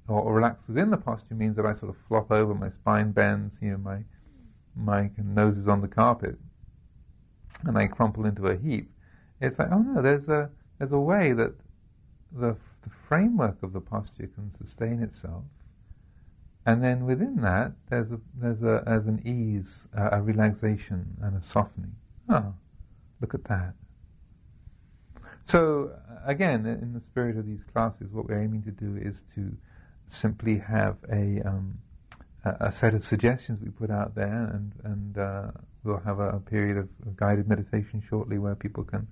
or, 0.09 0.21
or 0.21 0.35
relax 0.35 0.61
within 0.69 0.91
the 0.91 0.97
posture 0.97 1.35
means 1.35 1.57
that 1.57 1.67
I 1.67 1.75
sort 1.75 1.91
of 1.91 1.97
flop 2.09 2.31
over, 2.31 2.55
my 2.55 2.71
spine 2.71 3.13
bends, 3.13 3.55
you 3.61 3.73
know, 3.73 3.79
my 3.79 3.99
my 4.77 5.11
nose 5.17 5.57
is 5.57 5.69
on 5.69 5.81
the 5.81 5.89
carpet, 5.89 6.37
and 7.65 7.77
I 7.79 7.87
crumple 7.87 8.27
into 8.27 8.47
a 8.47 8.57
heap. 8.57 8.91
It's 9.41 9.59
like, 9.59 9.69
oh 9.73 9.79
no, 9.79 10.03
there's 10.03 10.29
a 10.29 10.51
there's 10.79 10.93
a 10.93 10.99
way 10.99 11.33
that 11.33 11.55
the, 12.33 12.57
the 12.83 12.91
framework 13.09 13.63
of 13.63 13.73
the 13.73 13.81
posture 13.81 14.29
can 14.35 14.53
sustain 14.63 15.03
itself, 15.03 15.45
and 16.67 16.83
then 16.83 17.07
within 17.07 17.37
that 17.43 17.73
there's 17.89 18.11
a 18.11 18.21
there's 18.41 18.63
a 18.63 18.83
there's 18.85 19.07
an 19.07 19.23
ease, 19.27 19.73
a 19.95 20.21
relaxation, 20.21 21.17
and 21.23 21.37
a 21.37 21.47
softening. 21.47 21.95
Oh, 22.29 22.55
look 23.21 23.35
at 23.35 23.45
that. 23.45 23.73
So 25.49 25.93
again, 26.27 26.67
in 26.67 26.93
the 26.93 27.01
spirit 27.01 27.37
of 27.37 27.47
these 27.47 27.61
classes, 27.73 28.09
what 28.13 28.29
we're 28.29 28.43
aiming 28.43 28.65
to 28.65 28.73
do 28.73 28.97
is 28.97 29.15
to 29.37 29.53
simply 30.11 30.59
have 30.59 30.97
a 31.11 31.41
um, 31.47 31.79
a, 32.61 32.73
set 32.81 32.95
of 32.95 33.05
suggestions 33.05 33.61
we 33.63 33.71
put 33.71 33.91
out 33.91 34.15
there, 34.15 34.51
and 34.55 34.73
and 34.85 35.19
uh, 35.19 35.51
we'll 35.85 36.01
have 36.01 36.19
a, 36.19 36.39
period 36.41 36.77
of, 36.77 36.89
of, 37.07 37.17
guided 37.17 37.49
meditation 37.49 38.03
shortly 38.09 38.39
where 38.39 38.55
people 38.55 38.85
can 38.85 39.07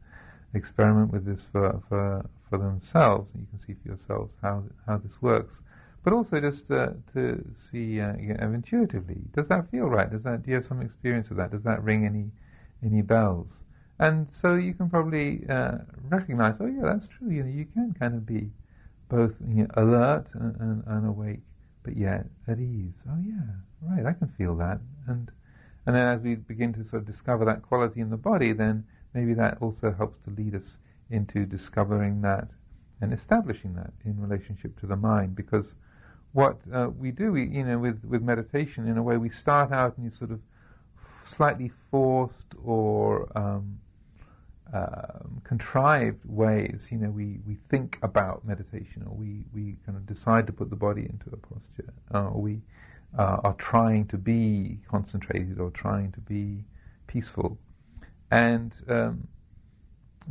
experiment 0.54 1.12
with 1.12 1.24
this 1.24 1.40
for 1.52 1.82
for 1.88 2.28
for 2.48 2.58
themselves, 2.58 3.28
and 3.34 3.42
you 3.42 3.48
can 3.50 3.60
see 3.66 3.74
for 3.82 3.88
yourselves 3.88 4.32
how 4.42 4.62
how 4.86 4.98
this 4.98 5.12
works. 5.20 5.54
But 6.04 6.12
also 6.12 6.38
just 6.40 6.70
uh, 6.70 6.88
to 7.14 7.42
see 7.70 8.00
uh, 8.00 8.12
intuitively, 8.14 9.22
does 9.34 9.48
that 9.48 9.70
feel 9.70 9.86
right? 9.86 10.10
Does 10.10 10.22
that 10.22 10.44
do 10.44 10.50
you 10.50 10.56
have 10.56 10.66
some 10.66 10.82
experience 10.82 11.28
of 11.30 11.36
that? 11.38 11.50
Does 11.50 11.62
that 11.64 11.82
ring 11.82 12.06
any 12.06 12.30
any 12.84 13.02
bells? 13.02 13.48
And 13.98 14.26
so 14.42 14.54
you 14.54 14.74
can 14.74 14.90
probably 14.90 15.44
uh, 15.48 15.78
recognize, 16.10 16.56
oh 16.60 16.66
yeah, 16.66 16.82
that's 16.82 17.06
true. 17.16 17.30
You 17.30 17.44
know, 17.44 17.50
you 17.50 17.64
can 17.66 17.94
kind 17.98 18.14
of 18.14 18.26
be 18.26 18.50
both 19.08 19.32
you 19.46 19.62
know, 19.62 19.68
alert 19.76 20.26
and, 20.34 20.56
and, 20.60 20.82
and 20.86 21.06
awake 21.06 21.40
but 21.84 21.96
yet 21.96 22.26
at 22.48 22.58
ease. 22.58 22.94
Oh 23.08 23.18
yeah, 23.24 23.88
right, 23.88 24.06
I 24.06 24.12
can 24.12 24.32
feel 24.36 24.56
that. 24.56 24.80
And 25.06 25.30
and 25.86 25.94
then 25.94 26.08
as 26.08 26.20
we 26.22 26.34
begin 26.34 26.72
to 26.74 26.88
sort 26.88 27.02
of 27.02 27.06
discover 27.06 27.44
that 27.44 27.62
quality 27.62 28.00
in 28.00 28.10
the 28.10 28.16
body, 28.16 28.52
then 28.52 28.84
maybe 29.12 29.34
that 29.34 29.58
also 29.60 29.94
helps 29.96 30.18
to 30.24 30.30
lead 30.30 30.54
us 30.54 30.78
into 31.10 31.44
discovering 31.44 32.22
that 32.22 32.48
and 33.00 33.12
establishing 33.12 33.74
that 33.74 33.92
in 34.04 34.20
relationship 34.20 34.78
to 34.80 34.86
the 34.86 34.96
mind. 34.96 35.36
Because 35.36 35.66
what 36.32 36.58
uh, 36.74 36.88
we 36.98 37.10
do, 37.10 37.32
we, 37.32 37.46
you 37.46 37.64
know, 37.64 37.78
with, 37.78 38.02
with 38.04 38.22
meditation, 38.22 38.88
in 38.88 38.96
a 38.96 39.02
way, 39.02 39.16
we 39.18 39.30
start 39.40 39.72
out 39.72 39.96
in 39.98 40.04
these 40.04 40.18
sort 40.18 40.30
of 40.30 40.40
slightly 41.36 41.70
forced 41.90 42.54
or 42.64 43.28
um, 43.36 43.78
um, 44.72 45.40
contrived 45.44 46.20
ways, 46.24 46.80
you 46.90 46.98
know, 46.98 47.10
we, 47.10 47.38
we 47.46 47.58
think 47.70 47.98
about 48.02 48.44
meditation, 48.46 49.04
or 49.06 49.14
we, 49.14 49.44
we 49.52 49.76
kind 49.84 49.96
of 49.96 50.06
decide 50.06 50.46
to 50.46 50.52
put 50.52 50.70
the 50.70 50.76
body 50.76 51.02
into 51.02 51.26
a 51.32 51.36
posture, 51.36 51.92
uh, 52.14 52.28
or 52.30 52.40
we 52.40 52.60
uh, 53.18 53.38
are 53.44 53.56
trying 53.58 54.06
to 54.08 54.16
be 54.16 54.78
concentrated 54.90 55.60
or 55.60 55.70
trying 55.70 56.10
to 56.12 56.20
be 56.20 56.64
peaceful. 57.06 57.58
And 58.30 58.72
um, 58.88 59.28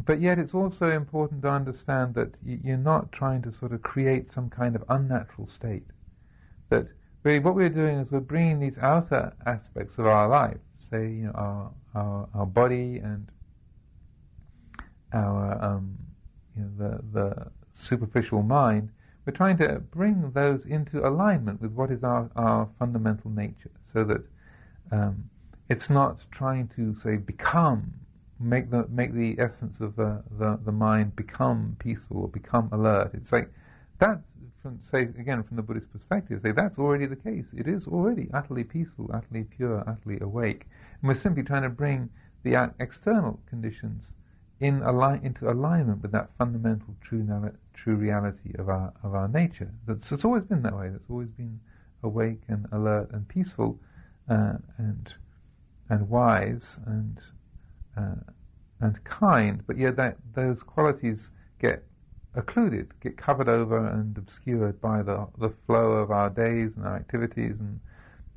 but 0.06 0.20
yet, 0.20 0.40
it's 0.40 0.56
also 0.56 0.90
important 0.90 1.44
to 1.44 1.50
understand 1.50 2.16
that 2.16 2.34
you're 2.44 2.78
not 2.78 3.12
trying 3.12 3.44
to 3.44 3.54
sort 3.60 3.74
of 3.74 3.84
create 3.84 4.34
some 4.34 4.50
kind 4.50 4.76
of 4.76 4.84
unnatural 4.90 5.48
state. 5.56 5.86
That 6.72 6.88
really, 7.22 7.40
what 7.40 7.54
we're 7.54 7.70
doing 7.70 8.00
is 8.00 8.08
we're 8.10 8.20
bringing 8.20 8.60
these 8.60 8.78
outer 8.82 9.34
aspects 9.46 9.94
of 10.00 10.08
our 10.08 10.28
life, 10.28 10.58
say, 10.90 11.04
you 11.04 11.26
know, 11.26 11.32
our 11.36 11.72
our, 11.94 12.30
our 12.34 12.46
body 12.48 13.00
and 13.04 13.30
our 15.14 15.64
um, 15.64 15.98
you 16.56 16.64
know, 16.64 16.70
the 16.78 17.20
the 17.20 17.52
superficial 17.88 18.44
mind, 18.44 18.90
we're 19.26 19.34
trying 19.34 19.58
to 19.58 19.80
bring 19.92 20.32
those 20.34 20.62
into 20.66 21.08
alignment 21.08 21.62
with 21.62 21.72
what 21.72 21.92
is 21.92 22.04
our, 22.04 22.30
our 22.36 22.70
fundamental 22.78 23.30
nature, 23.32 23.72
so 23.94 24.04
that 24.04 24.24
um, 24.92 25.24
it's 25.70 25.90
not 25.90 26.18
trying 26.32 26.70
to 26.76 26.96
say 27.04 27.16
become 27.16 27.94
make 28.40 28.70
the 28.70 28.86
make 28.90 29.14
the 29.14 29.36
essence 29.40 29.76
of 29.80 29.96
the, 29.96 30.22
the, 30.38 30.60
the 30.66 30.72
mind 30.72 31.16
become 31.16 31.76
peaceful 31.80 32.18
or 32.18 32.28
become 32.28 32.70
alert. 32.72 33.12
It's 33.14 33.32
like 33.32 33.50
that's 34.00 34.22
from 34.62 34.80
say 34.92 35.04
again 35.20 35.44
from 35.44 35.58
the 35.58 35.64
Buddhist 35.64 35.92
perspective, 35.92 36.40
say 36.44 36.52
that's 36.56 36.78
already 36.78 37.06
the 37.06 37.16
case. 37.16 37.46
It 37.54 37.68
is 37.68 37.88
already 37.88 38.30
utterly 38.34 38.64
peaceful, 38.64 39.10
utterly 39.14 39.44
pure, 39.44 39.84
utterly 39.88 40.20
awake, 40.22 40.66
and 41.02 41.08
we're 41.08 41.22
simply 41.22 41.44
trying 41.44 41.64
to 41.64 41.70
bring 41.70 42.10
the 42.44 42.72
external 42.80 43.40
conditions 43.50 44.04
in 44.64 44.82
into 45.24 45.50
alignment 45.50 46.02
with 46.02 46.12
that 46.12 46.30
fundamental 46.38 46.96
true 47.08 47.28
true 47.74 47.96
reality 47.96 48.54
of 48.58 48.70
our 48.70 48.94
of 49.04 49.14
our 49.14 49.28
nature. 49.28 49.70
That's 49.88 50.12
it's 50.12 50.24
always 50.24 50.44
been 50.44 50.62
that 50.64 50.76
way. 50.76 50.88
It's 50.88 51.10
always 51.10 51.30
been 51.30 51.60
awake 52.04 52.42
and 52.48 52.66
alert 52.72 53.10
and 53.12 53.28
peaceful 53.28 53.78
uh, 54.30 54.54
and 54.78 55.14
and 55.90 56.10
wise 56.10 56.64
and 56.86 57.20
uh, 57.98 58.16
and 58.80 59.04
kind. 59.04 59.64
But 59.68 59.78
yet 59.78 59.96
that 59.98 60.18
those 60.36 60.58
qualities 60.64 61.20
get 61.60 61.84
occluded, 62.36 62.88
get 63.02 63.18
covered 63.18 63.50
over 63.50 63.88
and 63.88 64.18
obscured 64.18 64.80
by 64.82 65.04
the 65.04 65.28
the 65.40 65.54
flow 65.66 65.92
of 65.92 66.12
our 66.12 66.30
days 66.30 66.72
and 66.76 66.86
our 66.86 66.96
activities 66.96 67.56
and 67.60 67.80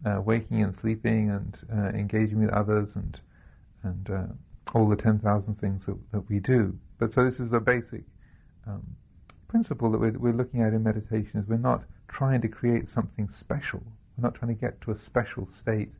uh, 0.05 0.21
waking 0.21 0.63
and 0.63 0.75
sleeping 0.81 1.31
and 1.31 1.59
uh, 1.73 1.89
engaging 1.97 2.41
with 2.41 2.51
others 2.51 2.89
and 2.95 3.21
and 3.83 4.11
uh, 4.11 4.33
all 4.75 4.89
the 4.89 4.97
10,000 4.97 5.55
things 5.61 5.85
that, 5.87 5.97
that 6.13 6.29
we 6.29 6.39
do. 6.41 6.77
But 6.99 7.15
so 7.15 7.25
this 7.25 7.41
is 7.41 7.51
the 7.51 7.61
basic 7.61 8.03
um, 8.67 8.83
principle 9.49 9.91
that 9.93 9.99
we're, 9.99 10.19
we're 10.19 10.33
looking 10.33 10.63
at 10.63 10.73
in 10.73 10.83
meditation 10.83 11.41
is 11.41 11.47
we're 11.49 11.57
not 11.57 11.83
trying 12.09 12.41
to 12.43 12.49
create 12.49 12.89
something 12.93 13.29
special. 13.39 13.83
We're 14.17 14.23
not 14.23 14.35
trying 14.35 14.55
to 14.55 14.61
get 14.61 14.81
to 14.83 14.93
a 14.93 14.99
special 14.99 15.49
state, 15.61 15.93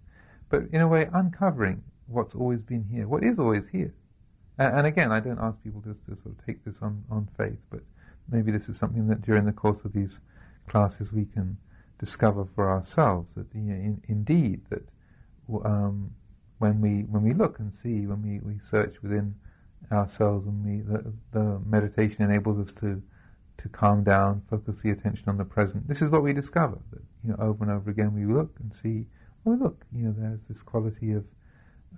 but 0.51 0.63
in 0.73 0.81
a 0.81 0.89
way 0.89 1.09
uncovering 1.13 1.83
what's 2.07 2.35
always 2.35 2.61
been 2.61 2.85
here, 2.91 3.09
what 3.09 3.25
is 3.25 3.39
always 3.39 3.65
here. 3.71 3.93
And, 4.59 4.79
and 4.79 4.87
again, 4.87 5.13
I 5.13 5.21
don't 5.21 5.39
ask 5.39 5.63
people 5.63 5.83
just 5.83 6.05
to 6.07 6.17
sort 6.23 6.39
of 6.39 6.47
take 6.47 6.65
this 6.65 6.77
on, 6.83 7.05
on 7.11 7.29
faith, 7.37 7.59
but 7.71 7.81
maybe 8.31 8.51
this 8.51 8.69
is 8.69 8.77
something 8.79 9.07
that 9.09 9.23
during 9.23 9.45
the 9.45 9.53
course 9.53 9.79
of 9.85 9.93
these 9.93 10.13
classes 10.69 11.13
we 11.13 11.27
can 11.27 11.57
discover 11.99 12.47
for 12.55 12.71
ourselves 12.71 13.29
that 13.37 13.47
you 13.55 13.61
know, 13.61 13.75
in, 13.75 14.03
indeed 14.09 14.61
that 14.71 14.87
um, 15.65 16.11
when 16.59 16.81
we 16.81 17.05
when 17.11 17.23
we 17.23 17.35
look 17.35 17.59
and 17.59 17.73
see, 17.83 18.07
when 18.07 18.23
we, 18.23 18.41
we 18.41 18.59
search 18.71 18.97
within 19.03 19.35
ourselves, 19.93 20.47
and 20.47 20.65
we 20.65 20.81
the, 20.81 21.13
the 21.33 21.61
meditation 21.67 22.23
enables 22.23 22.67
us 22.67 22.75
to 22.81 23.03
to 23.63 23.69
calm 23.69 24.05
down, 24.05 24.43
focus 24.51 24.75
the 24.83 24.91
attention 24.91 25.25
on 25.29 25.37
the 25.37 25.45
present. 25.45 25.87
This 25.89 26.03
is 26.03 26.11
what 26.11 26.23
we 26.23 26.33
discover. 26.33 26.79
That 26.93 27.03
you 27.25 27.31
know, 27.31 27.37
over 27.41 27.65
and 27.65 27.73
over 27.73 27.91
again, 27.91 28.15
we 28.15 28.33
look 28.33 28.55
and 28.61 28.73
see. 28.83 29.07
Oh, 29.47 29.57
look! 29.61 29.85
You 29.95 30.07
know, 30.07 30.15
there's 30.19 30.41
this 30.49 30.63
quality 30.63 31.13
of 31.13 31.25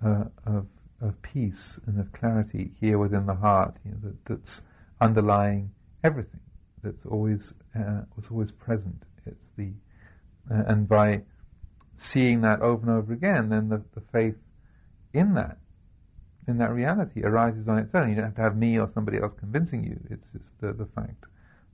uh, 0.05 0.25
of 0.45 0.67
of 1.01 1.21
peace 1.21 1.79
and 1.87 1.99
of 1.99 2.11
clarity 2.11 2.71
here 2.79 2.97
within 2.97 3.25
the 3.25 3.35
heart. 3.35 3.75
You 3.85 3.91
know, 3.91 3.97
that, 4.03 4.25
that's 4.25 4.61
underlying 5.01 5.71
everything. 6.03 6.41
That's 6.83 7.05
always 7.09 7.39
uh, 7.75 8.01
was 8.15 8.25
always 8.29 8.51
present. 8.51 9.03
It's 9.25 9.37
the 9.57 9.71
uh, 10.51 10.63
and 10.67 10.87
by 10.87 11.21
seeing 11.97 12.41
that 12.41 12.61
over 12.61 12.81
and 12.81 12.91
over 12.91 13.13
again, 13.13 13.49
then 13.49 13.69
the, 13.69 13.83
the 13.93 14.01
faith 14.11 14.35
in 15.13 15.33
that, 15.35 15.57
in 16.47 16.57
that 16.57 16.71
reality, 16.71 17.23
arises 17.23 17.67
on 17.67 17.77
its 17.77 17.93
own. 17.93 18.09
You 18.09 18.15
don't 18.15 18.25
have 18.25 18.35
to 18.35 18.41
have 18.41 18.57
me 18.57 18.77
or 18.79 18.89
somebody 18.93 19.19
else 19.19 19.33
convincing 19.39 19.83
you. 19.83 19.99
It's 20.09 20.25
just 20.33 20.45
the, 20.61 20.73
the 20.73 20.89
fact 20.95 21.25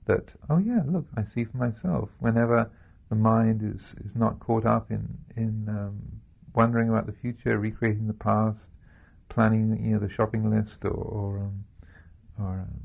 that, 0.06 0.32
oh 0.50 0.58
yeah, 0.58 0.82
look, 0.86 1.06
I 1.16 1.24
see 1.34 1.44
for 1.44 1.56
myself. 1.56 2.10
Whenever 2.18 2.70
the 3.08 3.16
mind 3.16 3.62
is, 3.62 3.82
is 4.04 4.14
not 4.14 4.40
caught 4.40 4.66
up 4.66 4.90
in, 4.90 5.06
in 5.36 5.68
um, 5.68 6.00
wondering 6.54 6.88
about 6.88 7.06
the 7.06 7.12
future, 7.12 7.58
recreating 7.58 8.06
the 8.06 8.12
past, 8.14 8.58
planning, 9.28 9.78
you 9.84 9.92
know, 9.92 9.98
the 9.98 10.12
shopping 10.12 10.50
list 10.50 10.78
or 10.84 10.90
or, 10.90 11.38
um, 11.38 11.64
or, 12.38 12.46
um, 12.46 12.80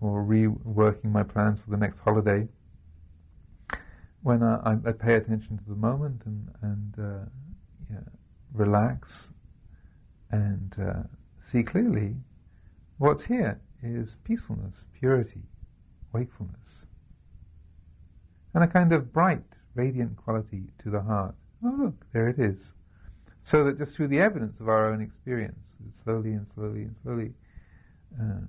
or 0.00 0.24
reworking 0.24 1.10
my 1.10 1.22
plans 1.22 1.60
for 1.64 1.70
the 1.70 1.76
next 1.76 1.98
holiday. 2.04 2.48
When 4.22 4.42
I, 4.42 4.76
I 4.86 4.92
pay 4.92 5.14
attention 5.14 5.58
to 5.58 5.64
the 5.68 5.74
moment 5.76 6.22
and 6.24 6.48
and 6.62 6.94
uh, 6.98 7.24
yeah, 7.90 8.00
relax 8.54 9.08
and 10.30 10.74
uh, 10.80 11.02
see 11.52 11.62
clearly, 11.62 12.14
what's 12.98 13.24
here 13.24 13.60
is 13.82 14.16
peacefulness, 14.24 14.74
purity, 14.98 15.42
wakefulness, 16.12 16.56
and 18.54 18.64
a 18.64 18.68
kind 18.68 18.92
of 18.92 19.12
bright, 19.12 19.42
radiant 19.74 20.16
quality 20.16 20.62
to 20.82 20.90
the 20.90 21.00
heart. 21.00 21.34
Oh, 21.64 21.74
look, 21.78 22.06
there 22.12 22.28
it 22.28 22.38
is. 22.38 22.56
So 23.44 23.64
that 23.64 23.78
just 23.78 23.94
through 23.94 24.08
the 24.08 24.20
evidence 24.20 24.58
of 24.60 24.68
our 24.68 24.92
own 24.92 25.02
experience, 25.02 25.58
slowly 26.04 26.32
and 26.32 26.46
slowly 26.54 26.82
and 26.82 26.94
slowly 27.02 27.30
uh, 28.20 28.46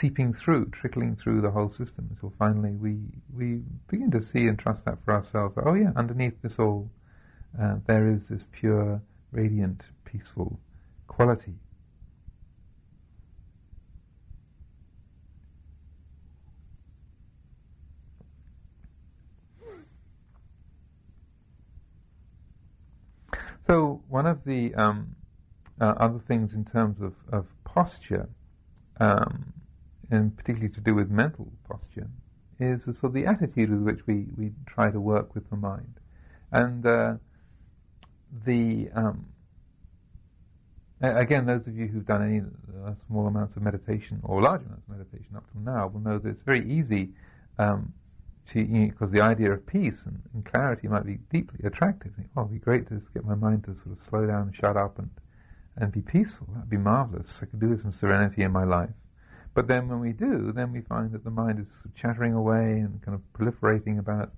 seeping 0.00 0.34
through, 0.34 0.70
trickling 0.70 1.16
through 1.16 1.40
the 1.40 1.50
whole 1.50 1.70
system, 1.70 2.08
until 2.10 2.32
finally 2.38 2.72
we 2.72 2.98
we 3.34 3.62
begin 3.88 4.10
to 4.10 4.22
see 4.22 4.46
and 4.46 4.58
trust 4.58 4.84
that 4.84 4.98
for 5.04 5.14
ourselves. 5.14 5.54
That, 5.54 5.64
oh 5.66 5.74
yeah, 5.74 5.92
underneath 5.96 6.40
this 6.42 6.54
all, 6.58 6.90
uh, 7.60 7.76
there 7.86 8.10
is 8.10 8.20
this 8.28 8.44
pure, 8.52 9.00
radiant, 9.30 9.82
peaceful 10.04 10.58
quality. 11.16 11.54
So 23.66 24.02
one 24.08 24.26
of 24.26 24.44
the 24.44 24.74
um, 24.74 25.14
uh, 25.80 25.94
other 25.98 26.20
things 26.28 26.52
in 26.52 26.64
terms 26.64 26.98
of, 27.00 27.14
of 27.32 27.46
posture, 27.64 28.28
um, 29.00 29.52
and 30.10 30.36
particularly 30.36 30.74
to 30.74 30.80
do 30.80 30.94
with 30.94 31.10
mental 31.10 31.48
posture, 31.68 32.08
is 32.60 32.80
the, 32.86 32.92
sort 32.92 33.04
of 33.04 33.12
the 33.14 33.26
attitude 33.26 33.70
with 33.70 33.80
which 33.80 34.06
we, 34.06 34.26
we 34.36 34.52
try 34.66 34.90
to 34.90 35.00
work 35.00 35.34
with 35.34 35.48
the 35.48 35.56
mind. 35.56 35.94
And 36.50 36.84
uh, 36.84 37.14
the 38.44 38.88
um, 38.94 39.26
again, 41.02 41.46
those 41.46 41.66
of 41.66 41.76
you 41.76 41.86
who've 41.86 42.06
done 42.06 42.22
any 42.22 42.40
uh, 42.86 42.94
small 43.06 43.26
amounts 43.26 43.56
of 43.56 43.62
meditation 43.62 44.20
or 44.24 44.40
large 44.42 44.62
amounts 44.62 44.82
of 44.88 44.96
meditation 44.96 45.36
up 45.36 45.44
till 45.52 45.62
now 45.62 45.88
will 45.88 46.00
know 46.00 46.18
that 46.18 46.28
it's 46.28 46.42
very 46.44 46.70
easy 46.70 47.10
um, 47.58 47.92
to 48.52 48.64
because 48.64 48.68
you 48.68 48.94
know, 49.00 49.08
the 49.08 49.20
idea 49.20 49.52
of 49.52 49.66
peace 49.66 49.98
and, 50.04 50.20
and, 50.34 50.44
clarity 50.44 50.88
might 50.88 51.06
be 51.06 51.18
deeply 51.30 51.60
attractive. 51.64 52.12
oh, 52.36 52.42
it'd 52.42 52.52
be 52.52 52.58
great 52.58 52.88
to 52.88 52.96
just 52.96 53.12
get 53.14 53.24
my 53.24 53.34
mind 53.34 53.64
to 53.64 53.74
sort 53.84 53.98
of 53.98 53.98
slow 54.08 54.26
down 54.26 54.42
and 54.42 54.56
shut 54.56 54.76
up 54.76 54.98
and 54.98 55.10
and 55.76 55.92
be 55.92 56.02
peaceful. 56.02 56.46
That'd 56.54 56.68
be 56.68 56.76
marvelous. 56.76 57.38
I 57.40 57.46
could 57.46 57.60
do 57.60 57.68
with 57.68 57.82
some 57.82 57.92
serenity 57.92 58.42
in 58.42 58.52
my 58.52 58.64
life. 58.64 58.90
But 59.54 59.68
then 59.68 59.88
when 59.88 60.00
we 60.00 60.12
do, 60.12 60.52
then 60.54 60.72
we 60.72 60.80
find 60.82 61.12
that 61.12 61.24
the 61.24 61.30
mind 61.30 61.60
is 61.60 61.92
chattering 62.00 62.34
away 62.34 62.80
and 62.80 63.00
kind 63.02 63.14
of 63.14 63.22
proliferating 63.32 63.98
about 63.98 64.32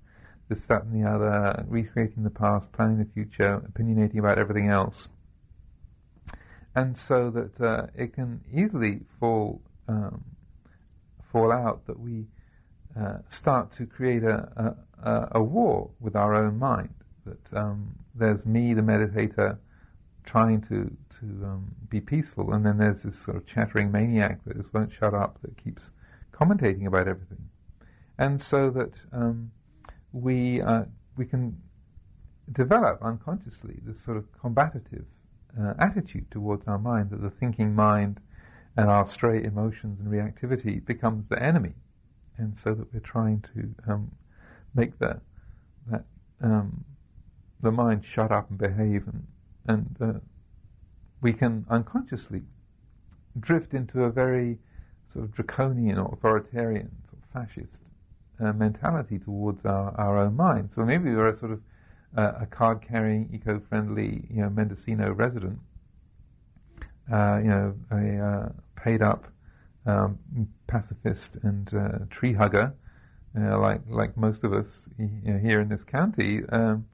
this, 0.48 0.58
that, 0.68 0.84
and 0.84 0.94
the 0.94 1.08
other, 1.08 1.64
recreating 1.68 2.24
the 2.24 2.30
past, 2.30 2.70
planning 2.72 2.98
the 2.98 3.08
future, 3.14 3.62
opinionating 3.72 4.18
about 4.18 4.38
everything 4.38 4.68
else. 4.68 5.08
And 6.76 6.96
so 7.08 7.30
that 7.30 7.64
uh, 7.64 7.86
it 7.94 8.14
can 8.14 8.40
easily 8.52 9.00
fall 9.20 9.62
um, 9.88 10.24
fall 11.30 11.52
out 11.52 11.86
that 11.86 11.98
we 11.98 12.26
uh, 12.98 13.18
start 13.28 13.76
to 13.76 13.86
create 13.86 14.22
a, 14.22 14.74
a, 15.02 15.28
a, 15.32 15.42
war 15.42 15.90
with 16.00 16.16
our 16.16 16.34
own 16.34 16.58
mind. 16.58 16.94
That 17.26 17.58
um, 17.58 17.90
there's 18.14 18.44
me, 18.44 18.72
the 18.72 18.82
meditator, 18.82 19.58
trying 20.24 20.62
to 20.62 20.90
to 21.20 21.26
um, 21.44 21.74
be 21.88 22.00
peaceful, 22.00 22.52
and 22.52 22.64
then 22.64 22.78
there's 22.78 23.02
this 23.02 23.16
sort 23.24 23.36
of 23.36 23.46
chattering 23.46 23.90
maniac 23.92 24.44
that 24.44 24.56
just 24.56 24.72
won't 24.72 24.92
shut 24.98 25.14
up, 25.14 25.38
that 25.42 25.62
keeps 25.62 25.82
commentating 26.32 26.86
about 26.86 27.08
everything, 27.08 27.48
and 28.18 28.40
so 28.40 28.70
that 28.70 28.92
um, 29.12 29.50
we 30.12 30.60
uh, 30.60 30.84
we 31.16 31.24
can 31.26 31.60
develop 32.52 32.98
unconsciously 33.02 33.80
this 33.84 33.96
sort 34.04 34.16
of 34.16 34.24
combative 34.40 35.06
uh, 35.60 35.74
attitude 35.78 36.30
towards 36.30 36.62
our 36.66 36.78
mind, 36.78 37.10
that 37.10 37.22
the 37.22 37.30
thinking 37.30 37.74
mind 37.74 38.20
and 38.76 38.88
our 38.88 39.08
stray 39.10 39.42
emotions 39.44 39.98
and 40.00 40.08
reactivity 40.08 40.84
becomes 40.84 41.24
the 41.28 41.40
enemy 41.40 41.74
and 42.38 42.56
so 42.62 42.74
that 42.74 42.92
we're 42.92 43.00
trying 43.00 43.44
to 43.54 43.92
um, 43.92 44.10
make 44.74 44.98
that 44.98 45.20
that 45.90 46.04
um, 46.42 46.84
the 47.62 47.70
mind 47.70 48.02
shut 48.14 48.32
up 48.32 48.48
and 48.50 48.58
behave, 48.58 49.06
and 49.06 49.26
and 49.66 49.96
uh, 50.00 50.18
we 51.20 51.32
can 51.32 51.64
unconsciously 51.70 52.42
drift 53.40 53.72
into 53.72 54.04
a 54.04 54.10
very 54.10 54.58
sort 55.12 55.24
of 55.24 55.34
draconian 55.34 55.98
or 55.98 56.12
authoritarian, 56.12 56.90
sort 57.10 57.22
of 57.22 57.48
fascist 57.48 57.72
uh, 58.40 58.52
mentality 58.52 59.18
towards 59.18 59.64
our, 59.64 59.94
our 59.98 60.18
own 60.18 60.36
mind. 60.36 60.70
So 60.74 60.84
maybe 60.84 61.10
we're 61.10 61.28
a 61.28 61.38
sort 61.38 61.52
of 61.52 61.60
a 62.16 62.46
card-carrying, 62.46 63.28
eco-friendly, 63.32 64.24
you 64.30 64.42
know, 64.42 64.50
Mendocino 64.50 65.12
resident, 65.12 65.58
uh, 67.12 67.38
you 67.38 67.48
know, 67.48 67.74
a 67.90 68.18
uh, 68.18 68.48
paid-up 68.76 69.26
um, 69.86 70.18
pacifist 70.66 71.30
and 71.42 71.68
uh, 71.74 71.98
tree 72.10 72.32
hugger, 72.32 72.72
like 73.34 73.80
like 73.88 74.16
most 74.16 74.44
of 74.44 74.52
us 74.52 74.66
you 74.98 75.32
know, 75.32 75.38
here 75.38 75.60
in 75.60 75.68
this 75.68 75.82
county, 75.90 76.40
um, 76.50 76.86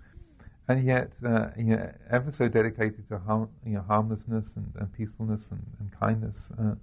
and 0.69 0.87
yet 0.87 1.13
uh, 1.25 1.49
you 1.57 1.77
know, 1.77 1.93
ever 2.11 2.33
so 2.37 2.49
dedicated 2.49 3.09
to 3.09 3.21
you 3.67 3.75
know, 3.75 3.85
harmlessness 3.87 4.45
and, 4.57 4.73
and 4.81 4.93
peacefulness 4.95 5.41
and, 5.51 5.65
and 5.79 5.91
kindness 6.01 6.35
uh, 6.59 6.75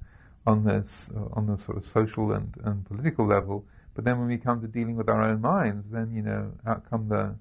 on 0.45 0.63
this 0.63 0.88
on 1.34 1.47
the 1.47 1.58
sort 1.65 1.78
of 1.78 1.84
social 1.93 2.32
and, 2.32 2.54
and 2.63 2.86
political 2.86 3.28
level. 3.28 3.65
But 3.95 4.06
then 4.06 4.19
when 4.19 4.28
we 4.28 4.38
come 4.38 4.62
to 4.62 4.67
dealing 4.67 4.95
with 4.95 5.10
our 5.10 5.23
own 5.23 5.41
minds, 5.41 5.86
then 5.91 6.13
you 6.13 6.21
know 6.21 6.52
out 6.65 6.89
come 6.89 7.10
the 7.10 7.36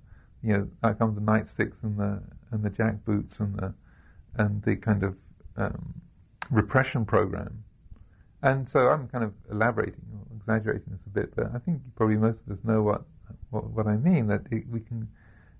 you 0.46 0.52
know 0.52 0.68
out 0.84 0.98
come 0.98 1.14
the 1.14 1.20
nightsticks 1.20 1.76
and 1.82 1.98
the 1.98 2.22
and 2.52 2.62
the 2.62 2.70
jackboots 2.70 3.38
and 3.40 3.56
the 3.56 3.74
and 4.36 4.62
the 4.62 4.76
kind 4.76 5.02
of 5.02 5.14
um, 5.56 5.94
repression 6.50 7.04
program 7.04 7.64
and 8.42 8.68
so 8.72 8.80
I'm 8.88 9.08
kind 9.08 9.24
of 9.24 9.32
elaborating 9.50 10.04
or 10.12 10.36
exaggerating 10.36 10.92
this 10.92 11.00
a 11.06 11.10
bit, 11.10 11.34
but 11.34 11.46
I 11.54 11.58
think 11.58 11.80
probably 11.96 12.16
most 12.16 12.38
of 12.46 12.56
us 12.56 12.64
know 12.64 12.82
what 12.82 13.02
what, 13.50 13.70
what 13.70 13.86
I 13.86 13.96
mean. 13.96 14.28
That 14.28 14.42
it, 14.50 14.64
we 14.70 14.80
can 14.80 15.08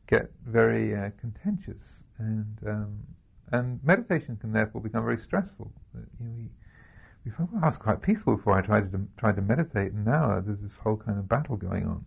get 0.08 0.30
very 0.46 0.94
uh, 0.94 1.10
contentious, 1.20 1.82
and 2.18 2.58
um, 2.66 2.98
and 3.52 3.82
meditation 3.82 4.36
can 4.36 4.52
therefore 4.52 4.80
become 4.82 5.04
very 5.04 5.20
stressful. 5.24 5.72
You 5.94 6.00
know, 6.20 6.32
we 6.36 6.48
we 7.24 7.32
thought, 7.32 7.48
well, 7.52 7.64
I 7.64 7.68
was 7.68 7.78
quite 7.78 8.02
peaceful 8.02 8.36
before 8.36 8.58
I 8.58 8.62
tried 8.62 8.92
to 8.92 9.00
tried 9.18 9.36
to 9.36 9.42
meditate, 9.42 9.92
and 9.92 10.04
now 10.04 10.40
there's 10.44 10.60
this 10.60 10.76
whole 10.82 10.96
kind 10.96 11.18
of 11.18 11.28
battle 11.28 11.56
going 11.56 11.86
on. 11.86 12.04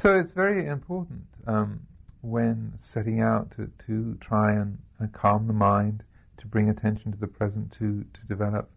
So 0.00 0.14
it's 0.14 0.32
very 0.32 0.68
important 0.68 1.24
um, 1.48 1.80
when 2.20 2.78
setting 2.94 3.20
out 3.20 3.50
to, 3.56 3.68
to 3.86 4.16
try 4.20 4.52
and 4.52 4.78
uh, 5.02 5.06
calm 5.12 5.48
the 5.48 5.52
mind, 5.52 6.04
to 6.38 6.46
bring 6.46 6.70
attention 6.70 7.10
to 7.10 7.18
the 7.18 7.26
present, 7.26 7.72
to 7.80 8.04
to 8.14 8.20
develop 8.28 8.70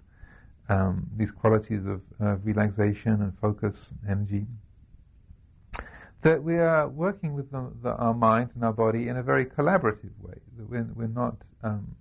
um, 0.68 1.08
these 1.16 1.30
qualities 1.30 1.86
of 1.86 2.02
uh, 2.20 2.38
relaxation 2.38 3.22
and 3.22 3.34
focus, 3.40 3.76
energy, 4.10 4.48
that 6.24 6.44
we 6.44 6.58
are 6.58 6.88
working 6.88 7.36
with 7.36 7.52
the, 7.52 7.72
the, 7.84 7.90
our 7.90 8.16
mind 8.16 8.50
and 8.56 8.64
our 8.64 8.74
body 8.74 9.08
in 9.08 9.18
a 9.18 9.24
very 9.24 9.46
collaborative 9.46 10.18
way. 10.20 10.36
That 10.58 10.70
we're, 10.70 10.88
we're 10.96 11.08
not 11.08 11.36
um, 11.64 11.96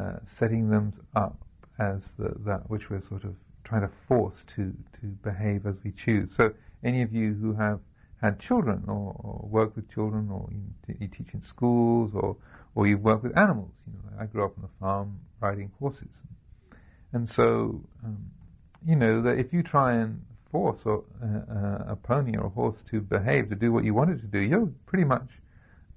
uh, 0.00 0.14
setting 0.38 0.70
them 0.70 0.94
up 1.14 1.36
as 1.78 2.00
the, 2.18 2.34
that 2.46 2.70
which 2.70 2.88
we're 2.88 3.06
sort 3.06 3.24
of 3.24 3.34
trying 3.64 3.82
to 3.82 3.90
force 4.08 4.36
to, 4.54 4.72
to 5.00 5.06
behave 5.22 5.66
as 5.66 5.74
we 5.84 5.92
choose. 5.92 6.30
So, 6.34 6.52
any 6.82 7.02
of 7.02 7.12
you 7.12 7.34
who 7.34 7.52
have 7.54 7.80
had 8.20 8.40
children 8.40 8.84
or, 8.86 9.14
or 9.18 9.48
work 9.48 9.76
with 9.76 9.92
children, 9.92 10.30
or 10.30 10.48
you, 10.50 10.96
you, 11.00 11.08
teach 11.08 11.28
in 11.32 11.42
schools, 11.44 12.12
or 12.14 12.36
or 12.74 12.86
you 12.86 12.98
work 12.98 13.22
with 13.22 13.36
animals. 13.36 13.70
You 13.86 13.92
know, 13.94 14.22
I 14.22 14.26
grew 14.26 14.44
up 14.44 14.56
on 14.58 14.64
a 14.64 14.80
farm 14.80 15.18
riding 15.40 15.70
horses, 15.78 16.08
and 17.12 17.28
so, 17.30 17.80
um, 18.04 18.30
you 18.86 18.96
know, 18.96 19.22
that 19.22 19.38
if 19.38 19.52
you 19.52 19.62
try 19.62 19.94
and 19.94 20.22
force 20.50 20.80
a, 20.86 20.90
a, 20.90 21.86
a, 21.92 21.96
pony 21.96 22.36
or 22.36 22.46
a 22.46 22.48
horse 22.48 22.76
to 22.90 23.00
behave, 23.00 23.48
to 23.50 23.54
do 23.54 23.72
what 23.72 23.84
you 23.84 23.94
want 23.94 24.10
it 24.10 24.20
to 24.20 24.26
do, 24.26 24.38
you're 24.38 24.70
pretty 24.86 25.04
much 25.04 25.28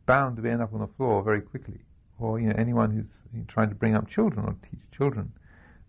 bound 0.05 0.37
to 0.37 0.49
end 0.49 0.61
up 0.61 0.73
on 0.73 0.79
the 0.79 0.89
floor 0.97 1.23
very 1.23 1.41
quickly. 1.41 1.79
Or, 2.19 2.39
you 2.39 2.47
know, 2.47 2.55
anyone 2.57 2.91
who's 2.91 3.45
trying 3.47 3.69
to 3.69 3.75
bring 3.75 3.95
up 3.95 4.09
children 4.09 4.45
or 4.45 4.55
teach 4.69 4.79
children 4.95 5.31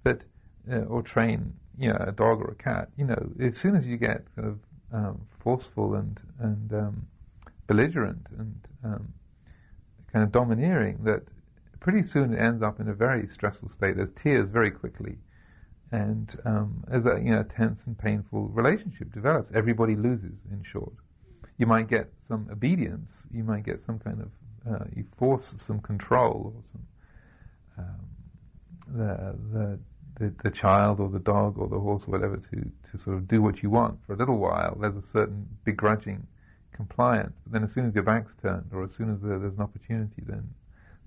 that, 0.04 0.20
uh, 0.70 0.80
or 0.80 1.02
train, 1.02 1.54
you 1.78 1.88
know, 1.88 2.04
a 2.06 2.12
dog 2.12 2.40
or 2.40 2.50
a 2.50 2.62
cat, 2.62 2.88
you 2.96 3.04
know, 3.04 3.30
as 3.40 3.56
soon 3.58 3.76
as 3.76 3.86
you 3.86 3.96
get 3.96 4.24
kind 4.36 4.48
of 4.48 4.58
um, 4.92 5.20
forceful 5.42 5.94
and, 5.94 6.20
and 6.38 6.72
um, 6.72 7.06
belligerent 7.66 8.26
and 8.38 8.54
um, 8.84 9.12
kind 10.12 10.24
of 10.24 10.32
domineering, 10.32 10.98
that 11.04 11.22
pretty 11.80 12.06
soon 12.08 12.34
it 12.34 12.38
ends 12.38 12.62
up 12.62 12.80
in 12.80 12.88
a 12.88 12.94
very 12.94 13.28
stressful 13.32 13.70
state. 13.76 13.96
There's 13.96 14.10
tears 14.22 14.48
very 14.50 14.70
quickly, 14.70 15.16
and 15.92 16.28
um, 16.44 16.84
as 16.90 17.04
a 17.06 17.20
you 17.22 17.30
know 17.30 17.44
tense 17.56 17.78
and 17.86 17.96
painful 17.98 18.48
relationship 18.48 19.12
develops, 19.12 19.50
everybody 19.54 19.96
loses. 19.96 20.34
In 20.50 20.62
short, 20.70 20.92
you 21.58 21.66
might 21.66 21.88
get 21.88 22.12
some 22.28 22.48
obedience, 22.50 23.10
you 23.32 23.44
might 23.44 23.64
get 23.64 23.80
some 23.86 23.98
kind 23.98 24.20
of 24.20 24.30
uh, 24.72 24.84
you 24.94 25.04
force 25.18 25.44
some 25.66 25.80
control 25.80 26.52
or 26.56 26.62
some 26.72 26.86
um, 27.78 28.10
the, 28.88 29.36
the 29.52 29.78
the, 30.20 30.32
the 30.44 30.50
child 30.50 31.00
or 31.00 31.08
the 31.08 31.18
dog 31.18 31.58
or 31.58 31.66
the 31.66 31.80
horse 31.80 32.02
or 32.06 32.12
whatever 32.12 32.36
to, 32.36 32.56
to 32.60 33.04
sort 33.04 33.16
of 33.16 33.26
do 33.26 33.40
what 33.40 33.62
you 33.62 33.70
want 33.70 33.98
for 34.06 34.12
a 34.12 34.16
little 34.16 34.38
while. 34.38 34.76
There's 34.78 34.94
a 34.94 35.02
certain 35.12 35.48
begrudging 35.64 36.26
compliance. 36.72 37.32
But 37.44 37.54
then 37.54 37.64
as 37.64 37.74
soon 37.74 37.86
as 37.86 37.94
your 37.94 38.04
back's 38.04 38.32
turned 38.42 38.70
or 38.72 38.84
as 38.84 38.90
soon 38.96 39.12
as 39.14 39.20
there, 39.22 39.38
there's 39.38 39.54
an 39.54 39.62
opportunity, 39.62 40.22
then 40.26 40.44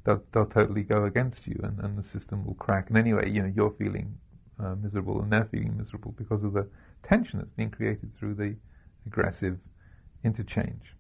they'll, 0.04 0.24
they'll 0.34 0.48
totally 0.48 0.82
go 0.82 1.06
against 1.06 1.46
you 1.46 1.60
and, 1.64 1.80
and 1.80 1.98
the 1.98 2.10
system 2.10 2.44
will 2.44 2.56
crack. 2.56 2.90
And 2.90 2.98
anyway, 2.98 3.30
you 3.30 3.44
know, 3.44 3.52
you're 3.56 3.76
feeling 3.78 4.18
uh, 4.60 4.76
miserable 4.82 5.22
and 5.22 5.32
they're 5.32 5.48
feeling 5.52 5.78
miserable 5.78 6.16
because 6.18 6.44
of 6.44 6.54
the 6.54 6.68
tension 7.08 7.38
that's 7.38 7.52
being 7.56 7.70
created 7.70 8.12
through 8.18 8.34
the 8.34 8.56
aggressive 9.06 9.58
interchange. 10.24 10.96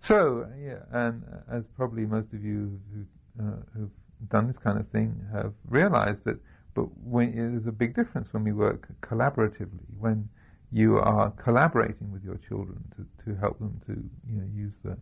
So, 0.00 0.44
yeah, 0.60 0.80
and 0.90 1.22
as 1.52 1.62
probably 1.76 2.04
most 2.04 2.32
of 2.32 2.42
you 2.42 2.80
who, 2.92 3.44
uh, 3.44 3.56
who've 3.74 3.90
done 4.28 4.48
this 4.48 4.56
kind 4.64 4.80
of 4.80 4.88
thing 4.88 5.14
have 5.32 5.52
realized 5.68 6.24
that 6.24 6.40
but 6.78 6.86
when, 7.04 7.34
there's 7.34 7.66
a 7.66 7.72
big 7.72 7.96
difference 7.96 8.28
when 8.32 8.44
we 8.44 8.52
work 8.52 8.88
collaboratively, 9.00 9.86
when 9.98 10.28
you 10.70 10.98
are 10.98 11.30
collaborating 11.32 12.12
with 12.12 12.22
your 12.22 12.38
children 12.48 12.78
to, 12.96 13.24
to 13.24 13.38
help 13.40 13.58
them 13.58 13.80
to 13.86 13.92
you 14.30 14.40
know 14.40 14.46
use 14.54 14.74
the 14.84 14.96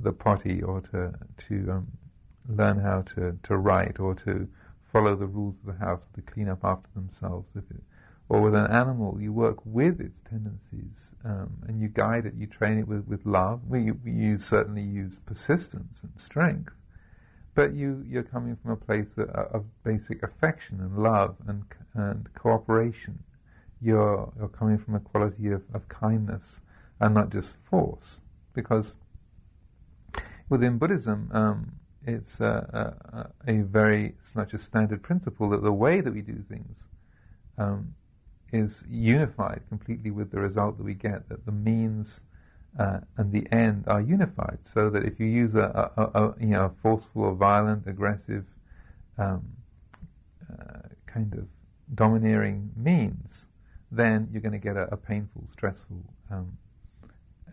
the 0.00 0.12
potty 0.12 0.62
or 0.62 0.80
to 0.92 1.12
to 1.48 1.72
um, 1.72 1.86
learn 2.48 2.78
how 2.78 3.02
to, 3.14 3.38
to 3.44 3.56
write 3.56 3.98
or 3.98 4.14
to 4.14 4.48
follow 4.92 5.16
the 5.16 5.26
rules 5.26 5.54
of 5.66 5.74
the 5.74 5.84
house 5.84 6.00
to 6.14 6.22
clean 6.22 6.48
up 6.48 6.60
after 6.64 6.88
themselves. 6.94 7.46
It, 7.56 7.64
or 8.28 8.40
with 8.42 8.54
an 8.54 8.70
animal, 8.70 9.18
you 9.20 9.32
work 9.32 9.58
with 9.64 10.00
its 10.00 10.18
tendencies 10.28 10.92
um, 11.24 11.50
and 11.68 11.80
you 11.80 11.88
guide 11.88 12.26
it, 12.26 12.34
you 12.36 12.46
train 12.46 12.78
it 12.78 12.88
with, 12.88 13.06
with 13.06 13.24
love. 13.24 13.60
We, 13.68 13.90
we 13.92 14.12
use, 14.12 14.44
certainly 14.44 14.82
use 14.82 15.18
persistence 15.26 15.98
and 16.02 16.12
strength, 16.20 16.72
but 17.54 17.74
you, 17.74 18.04
you're 18.08 18.22
coming 18.22 18.56
from 18.62 18.72
a 18.72 18.76
place 18.76 19.08
of 19.16 19.64
basic 19.84 20.22
affection 20.22 20.80
and 20.80 20.98
love 20.98 21.36
and, 21.46 21.62
and 21.94 22.28
cooperation. 22.34 23.18
You're, 23.80 24.32
you're 24.38 24.48
coming 24.48 24.78
from 24.78 24.94
a 24.94 25.00
quality 25.00 25.48
of, 25.48 25.62
of 25.74 25.86
kindness 25.88 26.42
and 27.00 27.14
not 27.14 27.30
just 27.30 27.48
force. 27.68 28.18
Because 28.54 28.86
within 30.48 30.78
Buddhism, 30.78 31.30
um, 31.32 31.72
it's 32.06 32.40
a, 32.40 33.26
a, 33.46 33.52
a, 33.52 33.62
very 33.62 34.14
much 34.34 34.54
a 34.54 34.62
standard 34.62 35.02
principle 35.02 35.50
that 35.50 35.62
the 35.62 35.72
way 35.72 36.00
that 36.00 36.12
we 36.12 36.20
do 36.20 36.42
things 36.48 36.76
um, 37.58 37.94
is 38.52 38.70
unified 38.88 39.60
completely 39.68 40.10
with 40.10 40.30
the 40.30 40.38
result 40.38 40.78
that 40.78 40.84
we 40.84 40.94
get, 40.94 41.28
that 41.28 41.44
the 41.44 41.52
means 41.52 42.08
uh, 42.78 42.98
and 43.18 43.32
the 43.32 43.46
end 43.54 43.84
are 43.86 44.00
unified, 44.00 44.58
so 44.72 44.88
that 44.90 45.04
if 45.04 45.20
you 45.20 45.26
use 45.26 45.54
a, 45.54 45.90
a, 45.96 46.02
a 46.02 46.34
you 46.40 46.48
know 46.48 46.64
a 46.66 46.72
forceful 46.82 47.22
or 47.22 47.34
violent, 47.34 47.86
aggressive 47.86 48.44
um, 49.18 49.42
uh, 50.50 50.88
kind 51.06 51.34
of 51.34 51.46
domineering 51.94 52.70
means, 52.76 53.28
then 53.90 54.28
you're 54.32 54.40
going 54.40 54.52
to 54.52 54.58
get 54.58 54.76
a, 54.76 54.96
painful, 54.96 55.44
stressful 55.52 56.02
um, 56.30 56.56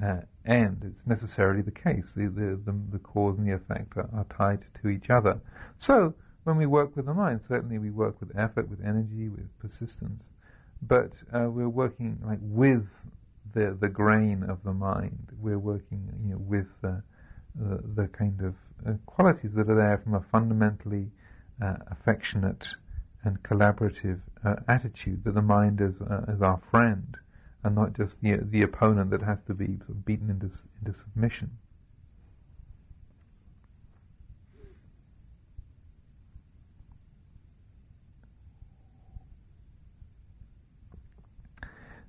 uh, 0.03 0.21
end. 0.45 0.83
It's 0.85 1.05
necessarily 1.05 1.61
the 1.61 1.71
case. 1.71 2.05
The, 2.15 2.27
the, 2.27 2.59
the, 2.65 2.75
the 2.93 2.99
cause 2.99 3.37
and 3.37 3.47
the 3.47 3.55
effect 3.55 3.97
are, 3.97 4.09
are, 4.13 4.25
tied 4.35 4.63
to 4.81 4.89
each 4.89 5.09
other. 5.09 5.39
So 5.79 6.13
when 6.45 6.55
we 6.55 6.65
work 6.65 6.95
with 6.95 7.05
the 7.05 7.13
mind, 7.13 7.41
certainly 7.47 7.77
we 7.77 7.89
work 7.89 8.19
with 8.21 8.31
effort, 8.37 8.69
with 8.69 8.79
energy, 8.81 9.27
with 9.27 9.47
persistence, 9.59 10.23
but 10.81 11.11
uh, 11.33 11.49
we're 11.49 11.67
working 11.67 12.17
like 12.25 12.39
with 12.41 12.85
the 13.53 13.77
the 13.79 13.87
grain 13.89 14.43
of 14.49 14.59
the 14.63 14.73
mind. 14.73 15.29
We're 15.39 15.59
working 15.59 16.09
you 16.25 16.31
know, 16.33 16.39
with 16.39 16.67
the, 16.81 17.01
the, 17.55 17.81
the 17.95 18.07
kind 18.07 18.41
of 18.41 18.55
uh, 18.87 18.93
qualities 19.05 19.51
that 19.55 19.69
are 19.69 19.75
there 19.75 20.01
from 20.03 20.15
a 20.15 20.25
fundamentally 20.31 21.11
uh, 21.63 21.75
affectionate 21.91 22.63
and 23.23 23.41
collaborative 23.43 24.19
uh, 24.45 24.55
attitude 24.67 25.23
that 25.25 25.33
the 25.33 25.41
mind 25.41 25.81
is 25.81 25.93
uh, 26.09 26.31
is 26.33 26.41
our 26.41 26.61
friend 26.71 27.15
and 27.63 27.75
not 27.75 27.95
just 27.97 28.13
the 28.21 28.37
the 28.51 28.61
opponent 28.61 29.11
that 29.11 29.21
has 29.21 29.37
to 29.47 29.53
be 29.53 29.77
sort 29.77 29.89
of 29.89 30.05
beaten 30.05 30.29
into 30.29 30.49
into 30.79 30.97
submission. 30.97 31.51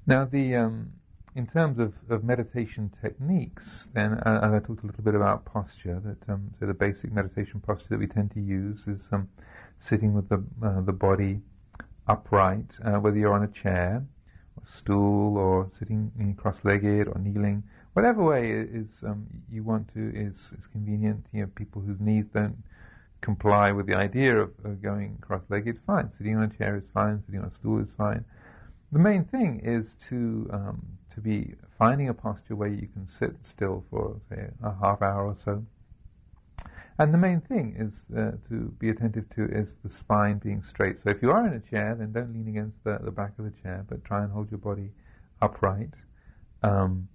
Now, 0.07 0.25
the 0.25 0.57
um, 0.57 0.93
in 1.41 1.47
terms 1.47 1.79
of, 1.79 1.95
of 2.11 2.23
meditation 2.23 2.93
techniques, 3.01 3.63
then, 3.95 4.13
uh, 4.27 4.41
and 4.43 4.55
I 4.55 4.59
talked 4.59 4.85
a 4.85 4.87
little 4.87 5.03
bit 5.03 5.15
about 5.15 5.47
posture. 5.47 5.99
That 6.05 6.31
um, 6.31 6.53
so 6.61 6.67
the 6.67 6.75
basic 6.75 7.11
meditation 7.13 7.61
posture 7.61 7.87
that 7.89 7.99
we 7.99 8.07
tend 8.07 8.31
to 8.33 8.41
use 8.41 8.81
is 8.87 9.01
um, 9.11 9.27
sitting 9.89 10.13
with 10.13 10.29
the 10.29 10.45
uh, 10.63 10.83
the 10.83 10.93
body 10.93 11.41
upright, 12.07 12.67
uh, 12.85 12.99
whether 13.01 13.17
you're 13.17 13.33
on 13.33 13.45
a 13.45 13.63
chair, 13.63 14.05
or 14.57 14.63
stool, 14.79 15.39
or 15.39 15.71
sitting 15.79 16.37
cross-legged, 16.39 17.09
or 17.09 17.19
kneeling, 17.19 17.63
whatever 17.95 18.23
way 18.23 18.51
is 18.51 18.89
um, 19.07 19.27
you 19.51 19.63
want 19.63 19.89
to 19.95 20.11
is 20.15 20.35
is 20.59 20.67
convenient. 20.73 21.25
You 21.33 21.43
know, 21.43 21.51
people 21.55 21.81
whose 21.81 22.01
knees 22.01 22.27
don't 22.35 22.59
comply 23.23 23.73
with 23.73 23.87
the 23.87 23.95
idea 23.95 24.37
of, 24.37 24.51
of 24.63 24.83
going 24.83 25.17
cross-legged, 25.23 25.79
fine. 25.87 26.11
Sitting 26.19 26.37
on 26.37 26.43
a 26.43 26.59
chair 26.59 26.77
is 26.77 26.85
fine. 26.93 27.23
Sitting 27.25 27.41
on 27.41 27.47
a 27.47 27.55
stool 27.61 27.81
is 27.81 27.89
fine 27.97 28.27
the 28.93 28.99
main 28.99 29.25
thing 29.25 29.61
is 29.63 29.87
to 30.09 30.51
um, 30.53 30.99
to 31.15 31.21
be 31.21 31.55
finding 31.79 32.09
a 32.09 32.15
posture 32.15 32.57
where 32.57 32.69
you 32.69 32.89
can 32.89 33.09
sit 33.19 33.35
still 33.49 33.85
for 33.91 34.21
say 34.29 34.49
a 34.63 34.75
half 34.81 35.03
hour 35.03 35.27
or 35.27 35.37
so. 35.45 35.65
And 36.99 37.15
the 37.15 37.19
main 37.19 37.41
thing 37.41 37.77
is 37.79 37.95
uh, 38.15 38.33
to 38.51 38.75
be 38.79 38.91
attentive 38.91 39.25
to 39.37 39.45
is 39.47 39.69
the 39.83 39.91
spine 39.91 40.39
being 40.39 40.63
straight. 40.69 41.03
So 41.03 41.09
if 41.09 41.23
you 41.23 41.31
are 41.31 41.47
in 41.47 41.55
a 41.55 41.71
chair, 41.71 41.97
then 41.99 42.13
don't 42.13 42.35
lean 42.35 42.49
against 42.49 42.77
the, 42.85 42.99
the 43.03 43.11
back 43.11 43.33
of 43.39 43.47
the 43.47 43.55
chair, 43.63 43.87
but 43.89 44.05
try 44.05 44.23
and 44.23 44.31
hold 44.31 44.51
your 44.51 44.59
body 44.59 44.91
upright. 45.41 45.95
Um, 46.63 47.09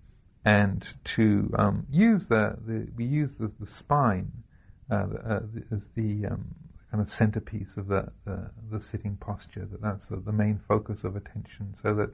and 0.43 0.84
to 1.15 1.53
um, 1.58 1.86
use 1.91 2.23
the, 2.29 2.55
the 2.65 2.88
we 2.95 3.05
use 3.05 3.29
the, 3.39 3.51
the 3.60 3.67
spine 3.67 4.31
uh, 4.91 4.95
uh, 4.95 5.39
as 5.71 5.81
the 5.95 6.27
um, 6.31 6.45
kind 6.91 7.01
of 7.01 7.12
centerpiece 7.12 7.75
of 7.77 7.88
the, 7.88 8.08
the, 8.25 8.81
sitting 8.91 9.17
posture, 9.17 9.67
that 9.71 9.81
that's 9.81 10.08
the, 10.10 10.17
the, 10.17 10.31
main 10.31 10.60
focus 10.67 10.99
of 11.03 11.15
attention, 11.15 11.75
so 11.81 11.93
that 11.95 12.10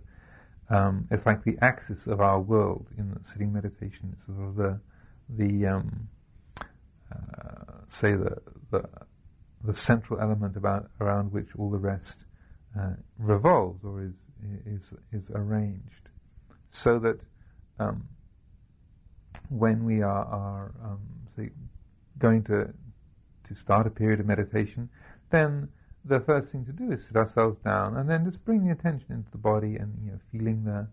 um, 0.71 1.07
it's 1.11 1.25
like 1.25 1.43
the 1.43 1.57
axis 1.61 2.07
of 2.07 2.21
our 2.21 2.39
world 2.39 2.87
in 2.97 3.19
sitting 3.31 3.51
meditation. 3.51 4.15
It's 4.15 4.25
sort 4.27 4.49
of 4.49 4.55
the, 4.55 4.79
the 5.29 5.67
um, 5.67 6.07
uh, 7.11 7.73
say 7.89 8.13
the, 8.13 8.37
the, 8.71 8.83
the 9.65 9.75
central 9.75 10.19
element 10.21 10.55
about 10.55 10.89
around 11.01 11.33
which 11.33 11.47
all 11.57 11.69
the 11.69 11.77
rest 11.77 12.15
uh, 12.79 12.93
revolves 13.17 13.83
or 13.83 14.01
is 14.03 14.13
is 14.65 14.81
is 15.11 15.23
arranged, 15.35 16.09
so 16.71 16.99
that 16.99 17.19
um, 17.79 18.07
when 19.49 19.83
we 19.83 20.01
are, 20.01 20.25
are 20.25 20.71
um, 20.83 20.99
say 21.35 21.49
going 22.17 22.43
to 22.43 22.73
to 23.47 23.55
start 23.55 23.85
a 23.85 23.89
period 23.89 24.21
of 24.21 24.25
meditation, 24.25 24.89
then 25.31 25.67
the 26.05 26.19
first 26.21 26.51
thing 26.51 26.65
to 26.65 26.71
do 26.71 26.91
is 26.91 27.01
sit 27.05 27.15
ourselves 27.15 27.57
down 27.63 27.97
and 27.97 28.09
then 28.09 28.25
just 28.25 28.43
bring 28.45 28.65
the 28.65 28.71
attention 28.71 29.07
into 29.09 29.31
the 29.31 29.37
body 29.37 29.75
and 29.75 29.93
you 30.03 30.11
know 30.11 30.19
feeling 30.31 30.63
the 30.63 30.87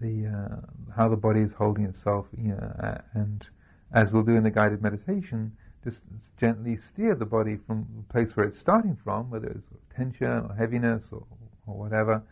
the 0.00 0.28
uh, 0.28 0.56
how 0.96 1.08
the 1.08 1.16
body 1.16 1.40
is 1.40 1.50
holding 1.56 1.84
itself 1.84 2.26
you 2.36 2.48
know, 2.48 2.74
uh, 2.82 2.98
and 3.14 3.46
as 3.94 4.10
we'll 4.12 4.22
do 4.22 4.36
in 4.36 4.42
the 4.42 4.50
guided 4.50 4.82
meditation 4.82 5.52
just 5.84 5.98
gently 6.38 6.78
steer 6.92 7.14
the 7.14 7.24
body 7.24 7.58
from 7.66 7.86
the 7.96 8.12
place 8.12 8.36
where 8.36 8.46
it's 8.46 8.58
starting 8.58 8.96
from 9.02 9.30
whether 9.30 9.48
it's 9.48 9.66
tension 9.96 10.26
or 10.26 10.54
heaviness 10.58 11.02
or, 11.12 11.24
or 11.66 11.74
whatever 11.76 12.22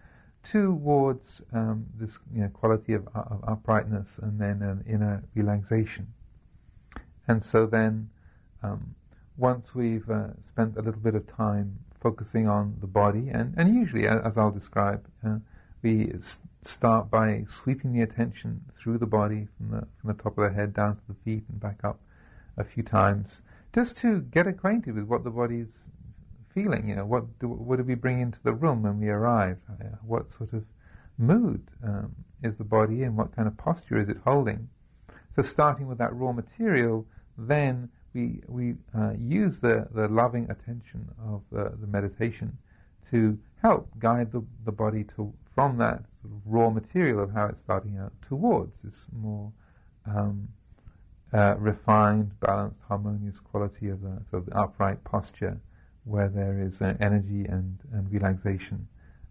towards 0.51 1.43
um, 1.53 1.87
this 1.99 2.11
you 2.35 2.43
know, 2.43 2.49
quality 2.49 2.95
of, 2.95 3.07
of, 3.15 3.43
uprightness 3.47 4.07
and 4.23 4.41
then 4.41 4.63
an 4.63 4.85
inner 4.89 5.23
relaxation. 5.35 6.07
And 7.27 7.45
so 7.45 7.67
then 7.67 8.09
um, 8.63 8.95
once 9.37 9.75
we've 9.75 10.09
uh, 10.09 10.29
spent 10.49 10.77
a 10.77 10.83
little 10.83 11.01
bit 11.01 11.15
of 11.15 11.27
time 11.37 11.79
focusing 12.01 12.49
on 12.49 12.77
the 12.81 12.87
body, 12.87 13.29
and, 13.33 13.55
and 13.57 13.75
usually, 13.75 14.07
as 14.07 14.33
I'll 14.37 14.51
describe, 14.51 15.05
uh, 15.27 15.39
we 15.83 16.13
start 16.65 17.11
by 17.11 17.45
sweeping 17.63 17.93
the 17.93 18.03
attention 18.03 18.61
through 18.81 18.99
the 18.99 19.07
body 19.07 19.49
from 19.57 19.71
the, 19.71 19.87
from 20.01 20.17
the 20.17 20.23
top 20.23 20.39
of 20.39 20.49
the 20.49 20.55
head 20.55 20.75
down 20.75 20.97
to 20.97 21.03
the 21.09 21.15
feet 21.25 21.45
and 21.49 21.61
back 21.61 21.81
up 21.85 22.01
a 22.57 22.65
few 22.65 22.83
times, 22.83 23.29
just 23.75 23.97
to 23.97 24.21
get 24.21 24.47
acquainted 24.47 24.95
with 24.95 25.05
what 25.05 25.25
the 25.25 25.31
body's 25.31 25.69
feeling. 26.55 26.89
You 26.89 26.97
know, 26.97 27.07
what 27.07 27.39
do, 27.39 27.49
what 27.49 27.77
do 27.77 27.85
we 27.85 27.95
bring 27.95 28.21
into 28.21 28.39
the 28.43 28.53
room 28.53 28.83
when 28.83 29.01
we 29.01 29.09
arrive? 29.09 29.59
Uh, 29.71 29.97
what 30.05 30.27
sort 30.37 30.53
of 30.53 30.65
mood 31.17 31.63
um, 31.85 32.15
is 32.43 32.57
the 32.57 32.65
body 32.65 33.03
in? 33.03 33.17
What 33.17 33.35
kind 33.35 33.47
of 33.47 33.57
posture 33.57 34.01
is 34.01 34.09
it 34.09 34.19
holding? 34.25 34.69
So, 35.37 35.43
starting 35.43 35.87
with 35.87 35.99
that 35.99 36.15
raw 36.15 36.33
material, 36.33 37.07
then 37.37 37.91
we 38.19 38.41
we 38.49 38.75
uh, 38.97 39.13
use 39.19 39.55
the, 39.63 39.87
the 39.95 40.09
loving 40.09 40.45
attention 40.51 41.09
of 41.27 41.43
the 41.53 41.87
meditation 41.87 42.57
to 43.11 43.39
help 43.63 43.89
guide 43.99 44.33
the, 44.33 44.43
the 44.65 44.73
body 44.73 45.05
to 45.17 45.33
from 45.55 45.79
that 45.79 46.03
sort 46.23 46.35
of 46.35 46.41
raw 46.47 46.71
material 46.71 47.23
of 47.23 47.33
how 47.33 47.47
it's 47.47 47.59
starting 47.65 47.99
out 47.99 48.13
towards 48.29 48.73
this 48.85 48.95
more 49.13 49.51
um, 50.07 50.49
uh, 51.35 51.57
refined, 51.59 52.31
balanced, 52.41 52.79
harmonious 52.87 53.37
quality 53.51 53.89
of 53.89 54.01
the, 54.01 54.19
sort 54.31 54.43
of 54.43 54.47
the 54.47 54.57
upright 54.57 55.03
posture 55.05 55.59
where 56.05 56.29
there 56.29 56.63
is 56.63 56.73
uh, 56.81 56.95
energy 57.01 57.45
and, 57.49 57.79
and 57.93 58.11
relaxation 58.11 58.87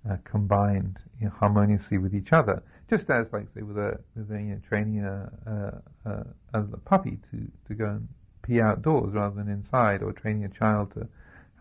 uh, 0.10 0.16
combined 0.30 0.98
you 1.20 1.26
know, 1.26 1.34
harmoniously 1.40 1.98
with 1.98 2.14
each 2.14 2.34
other. 2.34 2.62
Just 2.90 3.10
as, 3.10 3.26
like, 3.34 3.48
say, 3.56 3.62
with 3.64 3.78
a, 3.78 3.98
with 4.16 4.30
a 4.32 4.36
you 4.36 4.52
know, 4.52 4.62
training 4.68 5.04
a, 5.04 5.82
a, 6.06 6.60
a, 6.60 6.78
puppy 6.86 7.18
to, 7.32 7.40
to 7.68 7.74
go 7.74 7.86
and 7.86 8.08
pee 8.48 8.62
outdoors 8.62 9.14
rather 9.14 9.36
than 9.36 9.50
inside, 9.50 10.02
or 10.02 10.14
training 10.14 10.46
a 10.46 10.50
child 10.50 10.94
to 10.94 11.08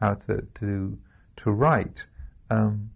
how 0.00 0.14
to 0.14 0.46
to 0.60 0.96
to 1.42 1.50
write. 1.50 1.96
Um, 2.50 2.90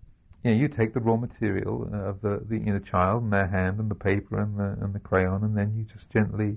you 0.45 0.53
know, 0.53 0.57
you 0.57 0.69
take 0.69 0.95
the 0.95 1.01
raw 1.01 1.17
material 1.17 1.91
of 1.93 2.23
the, 2.23 2.43
the 2.49 2.57
you 2.57 2.73
know, 2.73 2.79
child 2.79 3.25
and 3.25 3.33
their 3.33 3.47
hand 3.47 3.79
and 3.79 3.91
the 3.91 3.95
paper 3.95 4.41
and 4.41 4.59
the 4.59 4.83
and 4.83 4.95
the 4.95 5.01
crayon, 5.01 5.45
and 5.45 5.57
then 5.57 5.75
you 5.77 5.85
just 5.85 6.09
gently 6.11 6.57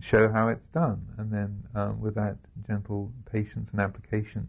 show 0.00 0.28
how 0.28 0.48
it's 0.48 0.66
done. 0.74 1.00
And 1.18 1.32
then 1.32 1.62
um, 1.74 2.00
with 2.00 2.14
that 2.16 2.36
gentle 2.66 3.12
patience 3.30 3.68
and 3.72 3.80
application, 3.80 4.48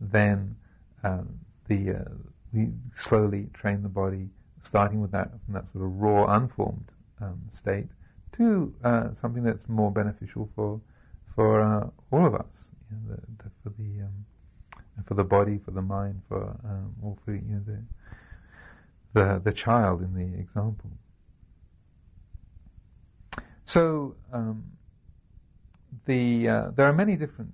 then 0.00 0.56
um, 1.04 1.38
the 1.68 1.98
uh, 2.00 2.12
we 2.52 2.68
slowly 2.98 3.48
train 3.52 3.82
the 3.82 3.88
body, 3.88 4.28
starting 4.64 5.00
with 5.00 5.12
that 5.12 5.30
from 5.44 5.54
that 5.54 5.64
sort 5.72 5.84
of 5.84 5.92
raw, 5.96 6.36
unformed 6.36 6.88
um, 7.20 7.40
state, 7.60 7.86
to 8.36 8.72
uh, 8.84 9.08
something 9.20 9.42
that's 9.42 9.68
more 9.68 9.90
beneficial 9.90 10.48
for 10.54 10.80
for 11.36 11.60
uh, 11.60 11.86
all 12.10 12.26
of 12.26 12.34
us, 12.34 12.46
you 12.90 12.96
know, 12.96 13.14
the, 13.14 13.44
the, 13.44 13.50
for 13.62 13.70
the 13.78 14.02
um, 14.02 14.24
for 15.06 15.14
the 15.14 15.22
body, 15.22 15.60
for 15.64 15.70
the 15.70 15.82
mind, 15.82 16.22
for 16.28 16.42
um, 16.64 16.94
or 17.02 17.16
for 17.24 17.34
you 17.34 17.42
know 17.42 17.62
the 17.66 17.82
the 19.12 19.42
the 19.44 19.52
child 19.52 20.00
in 20.00 20.14
the 20.14 20.38
example. 20.40 20.90
So 23.66 24.16
um, 24.32 24.64
the 26.06 26.48
uh, 26.48 26.70
there 26.76 26.86
are 26.86 26.92
many 26.92 27.16
different 27.16 27.52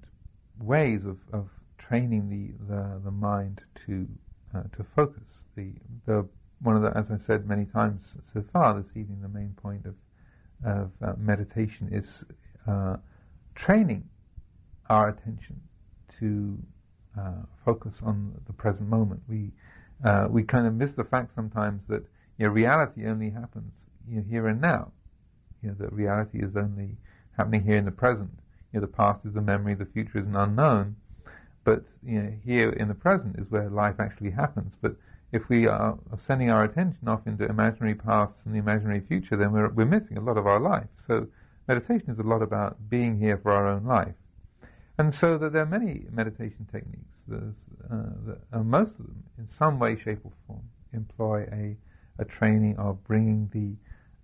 ways 0.61 1.01
of, 1.05 1.19
of 1.33 1.49
training 1.79 2.29
the, 2.29 2.75
the, 2.75 3.01
the 3.05 3.11
mind 3.11 3.61
to 3.87 4.07
uh, 4.55 4.63
to 4.77 4.87
focus. 4.95 5.25
The 5.57 5.73
the 6.07 6.29
one 6.63 6.77
of 6.77 6.83
the 6.83 6.97
as 6.97 7.07
I 7.11 7.25
said 7.27 7.49
many 7.49 7.65
times 7.65 8.01
so 8.33 8.45
far 8.53 8.81
this 8.81 8.91
evening, 8.91 9.21
the 9.23 9.29
main 9.29 9.55
point 9.61 9.87
of 9.87 9.95
of 10.65 10.91
uh, 11.05 11.15
meditation 11.19 11.89
is 11.91 12.07
uh, 12.69 12.97
training 13.55 14.05
our 14.89 15.09
attention 15.09 15.61
to 16.19 16.59
uh, 17.19 17.43
focus 17.65 17.95
on 18.03 18.33
the 18.47 18.53
present 18.53 18.89
moment. 18.89 19.21
We 19.29 19.51
uh, 20.05 20.27
we 20.29 20.43
kind 20.43 20.67
of 20.67 20.75
miss 20.75 20.91
the 20.97 21.05
fact 21.05 21.31
sometimes 21.35 21.81
that 21.89 22.03
you 22.39 22.47
know, 22.47 22.53
reality 22.53 23.07
only 23.07 23.31
happens 23.31 23.73
you 24.09 24.17
know, 24.17 24.25
here 24.29 24.49
and 24.49 24.61
now. 24.61 24.91
You 25.63 25.69
know, 25.69 25.77
that 25.79 25.93
reality 25.93 26.43
is 26.43 26.57
only 26.57 26.97
happening 27.37 27.63
here 27.63 27.77
in 27.77 27.85
the 27.85 27.93
present. 27.93 28.31
You 28.73 28.81
know, 28.81 28.87
the 28.87 28.93
past 28.93 29.25
is 29.25 29.37
a 29.37 29.41
memory, 29.41 29.75
the 29.75 29.87
future 29.87 30.19
is 30.19 30.27
an 30.27 30.35
unknown. 30.35 30.97
But 31.65 31.85
you 32.05 32.21
know, 32.21 32.33
here 32.45 32.71
in 32.71 32.89
the 32.89 32.95
present 32.95 33.39
is 33.39 33.49
where 33.51 33.69
life 33.71 33.97
actually 34.01 34.33
happens. 34.33 34.75
But 34.81 34.97
if 35.33 35.49
we 35.49 35.67
are 35.67 35.97
sending 36.27 36.51
our 36.51 36.65
attention 36.65 37.09
off 37.09 37.21
into 37.27 37.47
imaginary 37.47 37.95
pasts 37.95 38.37
and 38.45 38.55
the 38.55 38.59
imaginary 38.59 39.01
future, 39.07 39.37
then 39.37 39.53
we're, 39.53 39.69
we're 39.69 39.87
missing 39.87 40.17
a 40.17 40.21
lot 40.21 40.37
of 40.37 40.47
our 40.47 40.61
life. 40.61 40.89
So 41.07 41.27
meditation 41.69 42.11
is 42.11 42.19
a 42.19 42.23
lot 42.23 42.43
about 42.43 42.77
being 42.89 43.19
here 43.19 43.39
for 43.43 43.53
our 43.53 43.69
own 43.69 43.85
life. 43.85 44.15
And 44.99 45.15
so 45.15 45.39
that 45.39 45.53
there 45.53 45.63
are 45.63 45.67
many 45.67 46.07
meditation 46.11 46.67
techniques. 46.71 47.17
Uh, 47.33 47.97
that, 48.27 48.65
most 48.65 48.91
of 48.91 49.07
them, 49.07 49.25
in 49.39 49.49
some 49.59 49.79
way, 49.79 49.97
shape, 50.05 50.21
or 50.25 50.33
form, 50.47 50.63
employ 50.93 51.49
a, 51.53 51.77
a 52.21 52.25
training 52.25 52.77
of 52.79 53.03
bringing 53.05 53.49
the 53.53 53.75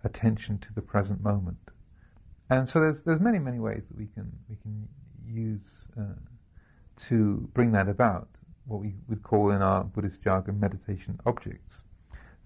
attention 0.06 0.58
to 0.58 0.68
the 0.74 0.82
present 0.82 1.22
moment. 1.22 1.58
And 2.50 2.68
so 2.68 2.80
there's 2.80 2.98
there's 3.04 3.20
many 3.20 3.38
many 3.38 3.58
ways 3.58 3.82
that 3.88 3.96
we 3.96 4.06
can 4.06 4.32
we 4.48 4.56
can 4.56 4.88
use 5.26 5.60
uh, 5.98 6.14
to 7.08 7.48
bring 7.54 7.72
that 7.72 7.88
about. 7.88 8.28
What 8.66 8.80
we 8.80 8.94
would 9.08 9.22
call 9.22 9.50
in 9.50 9.62
our 9.62 9.84
Buddhist 9.84 10.22
jargon 10.22 10.60
meditation 10.60 11.18
objects. 11.24 11.74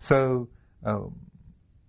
So 0.00 0.48
um, 0.84 1.14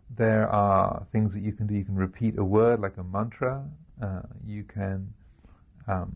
there 0.10 0.50
are 0.50 1.06
things 1.12 1.34
that 1.34 1.42
you 1.42 1.52
can 1.52 1.68
do. 1.68 1.76
You 1.76 1.86
can 1.86 1.96
repeat 1.96 2.38
a 2.38 2.44
word 2.44 2.80
like 2.80 2.98
a 2.98 3.04
mantra. 3.04 3.64
Uh, 4.02 4.22
you 4.46 4.64
can 4.64 5.14
um, 5.88 6.14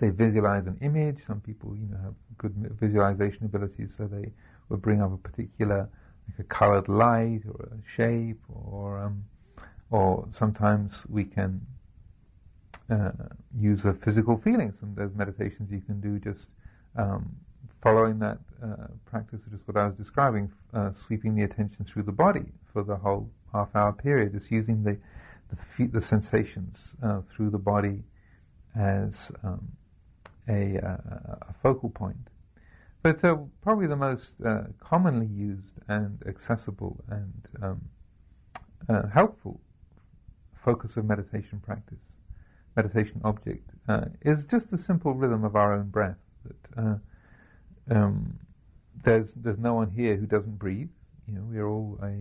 say 0.00 0.10
visualize 0.10 0.66
an 0.66 0.78
image. 0.82 1.18
Some 1.26 1.40
people, 1.40 1.76
you 1.76 1.86
know, 1.86 1.98
have 2.02 2.14
good 2.38 2.54
visualization 2.80 3.44
abilities, 3.44 3.88
so 3.96 4.06
they 4.06 4.30
will 4.68 4.78
bring 4.78 5.00
up 5.00 5.12
a 5.12 5.16
particular, 5.16 5.88
like 6.28 6.38
a 6.38 6.44
colored 6.44 6.88
light 6.88 7.42
or 7.48 7.68
a 7.72 7.96
shape, 7.96 8.40
or 8.48 8.98
um, 8.98 9.24
or 9.90 10.26
sometimes 10.38 10.92
we 11.08 11.24
can 11.24 11.60
uh, 12.90 13.10
use 13.58 13.84
a 13.84 13.92
physical 14.04 14.40
feeling. 14.42 14.72
Some 14.80 14.94
there's 14.94 15.14
meditations 15.14 15.70
you 15.70 15.80
can 15.80 16.00
do 16.00 16.18
just 16.18 16.44
um, 16.96 17.36
following 17.82 18.18
that 18.20 18.38
uh, 18.62 18.86
practice, 19.06 19.40
which 19.44 19.60
is 19.60 19.66
what 19.66 19.76
I 19.76 19.86
was 19.86 19.96
describing, 19.96 20.52
uh, 20.72 20.90
sweeping 21.06 21.34
the 21.34 21.42
attention 21.42 21.84
through 21.84 22.04
the 22.04 22.12
body 22.12 22.44
for 22.72 22.84
the 22.84 22.96
whole 22.96 23.28
half 23.52 23.74
hour 23.74 23.92
period, 23.92 24.32
just 24.32 24.50
using 24.50 24.82
the 24.84 24.96
the, 25.78 25.86
the 25.86 26.00
sensations 26.00 26.78
uh, 27.02 27.20
through 27.34 27.50
the 27.50 27.58
body 27.58 28.02
as 28.78 29.12
um, 29.44 29.68
a, 30.48 30.78
uh, 30.78 30.96
a, 31.48 31.54
focal 31.62 31.90
point. 31.90 32.16
But 33.02 33.22
uh, 33.24 33.36
probably 33.62 33.86
the 33.86 33.96
most 33.96 34.32
uh, 34.46 34.62
commonly 34.80 35.26
used 35.26 35.72
and 35.88 36.22
accessible 36.26 37.02
and 37.10 37.32
um, 37.62 37.80
uh, 38.88 39.08
helpful 39.08 39.60
focus 40.64 40.96
of 40.96 41.04
meditation 41.04 41.60
practice, 41.64 41.98
meditation 42.76 43.20
object, 43.24 43.68
is 44.22 44.44
just 44.50 44.70
the 44.70 44.78
simple 44.78 45.12
rhythm 45.12 45.44
of 45.44 45.56
our 45.56 45.74
own 45.74 45.90
breath. 45.90 46.16
That 46.44 47.00
um, 47.90 48.38
there's 49.04 49.28
there's 49.36 49.58
no 49.58 49.74
one 49.74 49.90
here 49.90 50.16
who 50.16 50.26
doesn't 50.26 50.58
breathe. 50.58 50.90
You 51.26 51.34
know, 51.34 51.42
we're 51.44 51.68
all 51.68 51.98
a 52.02 52.12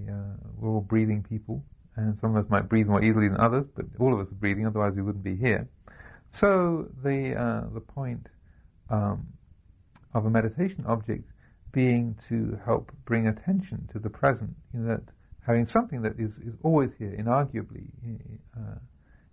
we're 0.58 0.70
all 0.70 0.82
breathing 0.82 1.24
people 1.28 1.64
and 1.96 2.18
some 2.22 2.36
of 2.36 2.46
us 2.46 2.50
might 2.50 2.70
breathe 2.70 2.88
more 2.88 3.04
easily 3.04 3.28
than 3.28 3.40
others, 3.40 3.66
but 3.76 3.86
all 4.00 4.14
of 4.14 4.20
us 4.20 4.32
are 4.32 4.36
breathing, 4.36 4.66
otherwise 4.66 4.94
we 4.96 5.02
wouldn't 5.02 5.24
be 5.24 5.36
here. 5.36 5.68
So 6.40 6.88
the 7.04 7.36
uh, 7.36 7.74
the 7.74 7.82
point 7.82 8.28
um, 8.90 9.28
of 10.14 10.26
a 10.26 10.30
meditation 10.30 10.86
object 10.88 11.30
being 11.74 12.18
to 12.30 12.60
help 12.66 12.92
bring 13.06 13.28
attention 13.28 13.90
to 13.94 14.00
the 14.00 14.10
present, 14.10 14.52
you 14.74 14.80
know, 14.80 14.96
that 14.96 15.04
having 15.46 15.68
something 15.68 16.02
that 16.02 16.14
is, 16.20 16.32
is 16.46 16.54
always 16.64 16.90
here, 16.98 17.16
inarguably, 17.18 17.86
uh, 18.58 18.76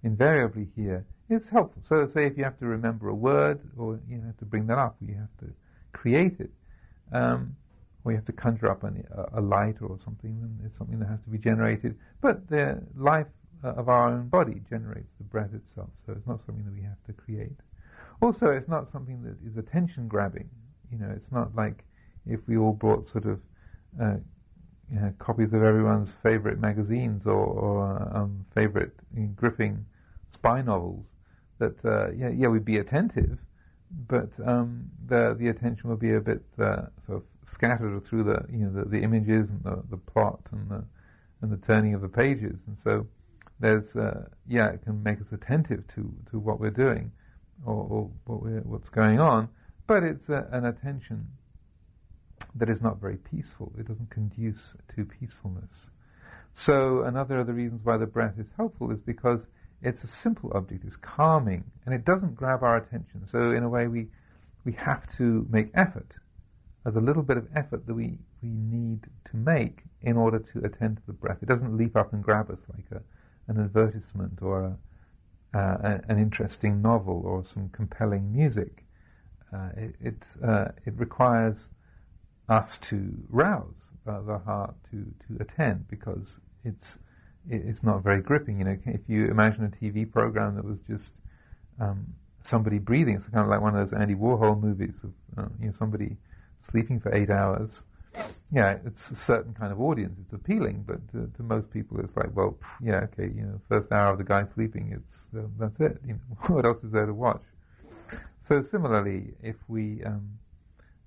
invariably 0.02 0.68
here, 0.74 1.04
is 1.30 1.42
helpful. 1.52 1.82
So 1.88 2.08
say 2.14 2.26
if 2.26 2.36
you 2.36 2.44
have 2.44 2.58
to 2.58 2.66
remember 2.66 3.08
a 3.08 3.14
word, 3.14 3.60
or 3.76 4.00
you 4.08 4.20
have 4.26 4.36
to 4.38 4.44
bring 4.44 4.66
that 4.66 4.78
up, 4.78 4.96
you 5.00 5.14
have 5.14 5.36
to 5.40 5.52
create 6.00 6.36
it. 6.38 6.50
Um, 7.12 7.56
or 8.04 8.12
you 8.12 8.16
have 8.16 8.26
to 8.26 8.32
conjure 8.32 8.70
up 8.70 8.84
an, 8.84 9.04
a, 9.34 9.40
light 9.40 9.76
or 9.82 9.98
something, 10.04 10.30
and 10.30 10.60
it's 10.64 10.76
something 10.78 10.98
that 10.98 11.08
has 11.08 11.18
to 11.24 11.30
be 11.30 11.38
generated. 11.38 11.96
But 12.20 12.48
the 12.48 12.80
life 12.96 13.26
uh, 13.64 13.74
of 13.80 13.88
our 13.88 14.08
own 14.08 14.28
body 14.28 14.62
generates 14.70 15.10
the 15.18 15.24
breath 15.24 15.50
itself, 15.52 15.90
so 16.06 16.12
it's 16.12 16.26
not 16.26 16.40
something 16.46 16.64
that 16.64 16.74
we 16.74 16.82
have 16.82 17.02
to 17.06 17.12
create. 17.12 17.58
Also, 18.22 18.46
it's 18.46 18.68
not 18.68 18.90
something 18.92 19.22
that 19.22 19.36
is 19.48 19.56
attention 19.56 20.08
grabbing. 20.08 20.48
You 20.90 20.98
know, 20.98 21.12
it's 21.14 21.32
not 21.32 21.54
like 21.54 21.84
if 22.26 22.40
we 22.46 22.56
all 22.56 22.72
brought 22.72 23.10
sort 23.10 23.26
of 23.26 23.40
uh, 24.00 24.16
you 24.90 25.00
know, 25.00 25.12
copies 25.18 25.52
of 25.52 25.62
everyone's 25.62 26.08
favorite 26.22 26.60
magazines 26.60 27.22
or, 27.26 27.32
or 27.32 28.16
um, 28.16 28.44
favorite 28.54 28.92
you 29.14 29.22
know, 29.22 29.28
gripping 29.36 29.84
spy 30.32 30.62
novels. 30.62 31.04
That 31.58 31.76
uh, 31.84 32.10
yeah, 32.12 32.30
yeah, 32.30 32.48
we'd 32.48 32.64
be 32.64 32.78
attentive, 32.78 33.38
but 33.90 34.30
um, 34.46 34.90
the 35.08 35.36
the 35.38 35.48
attention 35.48 35.88
will 35.88 35.96
be 35.96 36.14
a 36.14 36.20
bit 36.20 36.42
uh, 36.58 36.86
sort 37.06 37.18
of 37.18 37.22
scattered 37.52 38.04
through 38.06 38.24
the 38.24 38.44
you 38.50 38.66
know 38.66 38.82
the, 38.82 38.88
the 38.88 39.02
images 39.02 39.48
and 39.48 39.62
the, 39.64 39.82
the 39.90 39.96
plot 39.96 40.40
and 40.52 40.70
the 40.70 40.84
and 41.40 41.52
the 41.52 41.66
turning 41.66 41.94
of 41.94 42.00
the 42.00 42.08
pages, 42.08 42.56
and 42.66 42.76
so 42.84 43.06
there's 43.60 43.96
uh, 43.96 44.24
yeah 44.46 44.68
it 44.70 44.82
can 44.84 45.02
make 45.02 45.20
us 45.20 45.26
attentive 45.32 45.82
to 45.94 46.12
to 46.30 46.38
what 46.38 46.60
we're 46.60 46.70
doing 46.70 47.10
or, 47.64 47.74
or 47.74 48.10
what 48.26 48.42
we're, 48.42 48.60
what's 48.60 48.88
going 48.88 49.18
on, 49.18 49.48
but 49.86 50.02
it's 50.02 50.28
a, 50.28 50.46
an 50.52 50.66
attention 50.66 51.26
that 52.54 52.68
is 52.68 52.80
not 52.80 53.00
very 53.00 53.16
peaceful. 53.16 53.72
It 53.78 53.88
doesn't 53.88 54.10
conduce 54.10 54.60
to 54.94 55.04
peacefulness. 55.04 55.70
So 56.54 57.02
another 57.02 57.40
of 57.40 57.46
the 57.46 57.52
reasons 57.52 57.80
why 57.84 57.98
the 57.98 58.06
breath 58.06 58.34
is 58.38 58.46
helpful 58.56 58.90
is 58.90 58.98
because 59.00 59.40
it's 59.82 60.02
a 60.04 60.08
simple 60.22 60.52
object, 60.54 60.84
it's 60.86 60.96
calming, 60.96 61.64
and 61.86 61.94
it 61.94 62.04
doesn't 62.04 62.34
grab 62.34 62.62
our 62.62 62.76
attention. 62.76 63.26
So 63.30 63.52
in 63.52 63.62
a 63.62 63.68
way, 63.68 63.86
we 63.86 64.08
we 64.64 64.72
have 64.72 65.02
to 65.16 65.46
make 65.50 65.70
effort 65.74 66.12
as 66.86 66.96
a 66.96 67.00
little 67.00 67.22
bit 67.22 67.36
of 67.36 67.46
effort 67.54 67.86
that 67.86 67.94
we, 67.94 68.18
we 68.42 68.48
need 68.48 69.02
to 69.30 69.36
make 69.36 69.82
in 70.02 70.16
order 70.16 70.38
to 70.38 70.58
attend 70.64 70.96
to 70.96 71.02
the 71.06 71.12
breath. 71.12 71.38
It 71.42 71.48
doesn't 71.48 71.76
leap 71.76 71.96
up 71.96 72.12
and 72.12 72.22
grab 72.22 72.50
us 72.50 72.58
like 72.74 72.86
a, 72.92 73.02
an 73.50 73.62
advertisement 73.62 74.38
or 74.42 74.76
a, 75.54 75.58
uh, 75.58 75.98
an 76.08 76.18
interesting 76.18 76.82
novel 76.82 77.22
or 77.24 77.44
some 77.52 77.68
compelling 77.70 78.32
music. 78.32 78.84
Uh, 79.52 79.70
it 80.00 80.22
uh, 80.46 80.66
it, 80.84 80.92
requires 80.96 81.56
us 82.50 82.78
to 82.82 83.10
rouse 83.30 83.74
the 84.04 84.38
heart 84.44 84.74
to, 84.90 85.06
to 85.26 85.42
attend 85.42 85.88
because 85.88 86.26
it's 86.64 86.88
it's 87.50 87.82
not 87.82 88.02
very 88.02 88.20
gripping. 88.20 88.58
You 88.58 88.64
know, 88.64 88.76
if 88.86 89.00
you 89.08 89.26
imagine 89.26 89.64
a 89.64 89.84
TV 89.84 90.10
program 90.10 90.56
that 90.56 90.64
was 90.64 90.78
just 90.88 91.04
um, 91.80 92.14
somebody 92.48 92.78
breathing. 92.78 93.16
It's 93.16 93.28
kind 93.28 93.44
of 93.44 93.48
like 93.48 93.60
one 93.60 93.76
of 93.76 93.88
those 93.88 93.98
Andy 93.98 94.14
Warhol 94.14 94.60
movies 94.60 94.94
of 95.04 95.12
uh, 95.36 95.48
you 95.60 95.66
know 95.66 95.74
somebody 95.78 96.16
sleeping 96.70 97.00
for 97.00 97.14
eight 97.14 97.30
hours. 97.30 97.70
Yeah, 98.50 98.78
it's 98.84 99.10
a 99.10 99.16
certain 99.16 99.54
kind 99.54 99.72
of 99.72 99.80
audience. 99.80 100.18
It's 100.24 100.32
appealing, 100.32 100.84
but 100.86 101.06
to, 101.12 101.30
to 101.36 101.42
most 101.42 101.70
people, 101.70 102.00
it's 102.00 102.16
like, 102.16 102.34
well, 102.34 102.56
yeah, 102.82 103.06
okay, 103.12 103.30
you 103.32 103.42
know, 103.42 103.60
first 103.68 103.92
hour 103.92 104.12
of 104.12 104.18
the 104.18 104.24
guy 104.24 104.44
sleeping, 104.54 104.92
it's 104.92 105.38
uh, 105.38 105.46
that's 105.58 105.78
it. 105.80 106.00
You 106.06 106.14
know, 106.14 106.36
what 106.54 106.64
else 106.64 106.82
is 106.82 106.90
there 106.90 107.06
to 107.06 107.14
watch? 107.14 107.42
So 108.48 108.62
similarly, 108.62 109.34
if 109.42 109.56
we 109.68 110.02
um, 110.04 110.30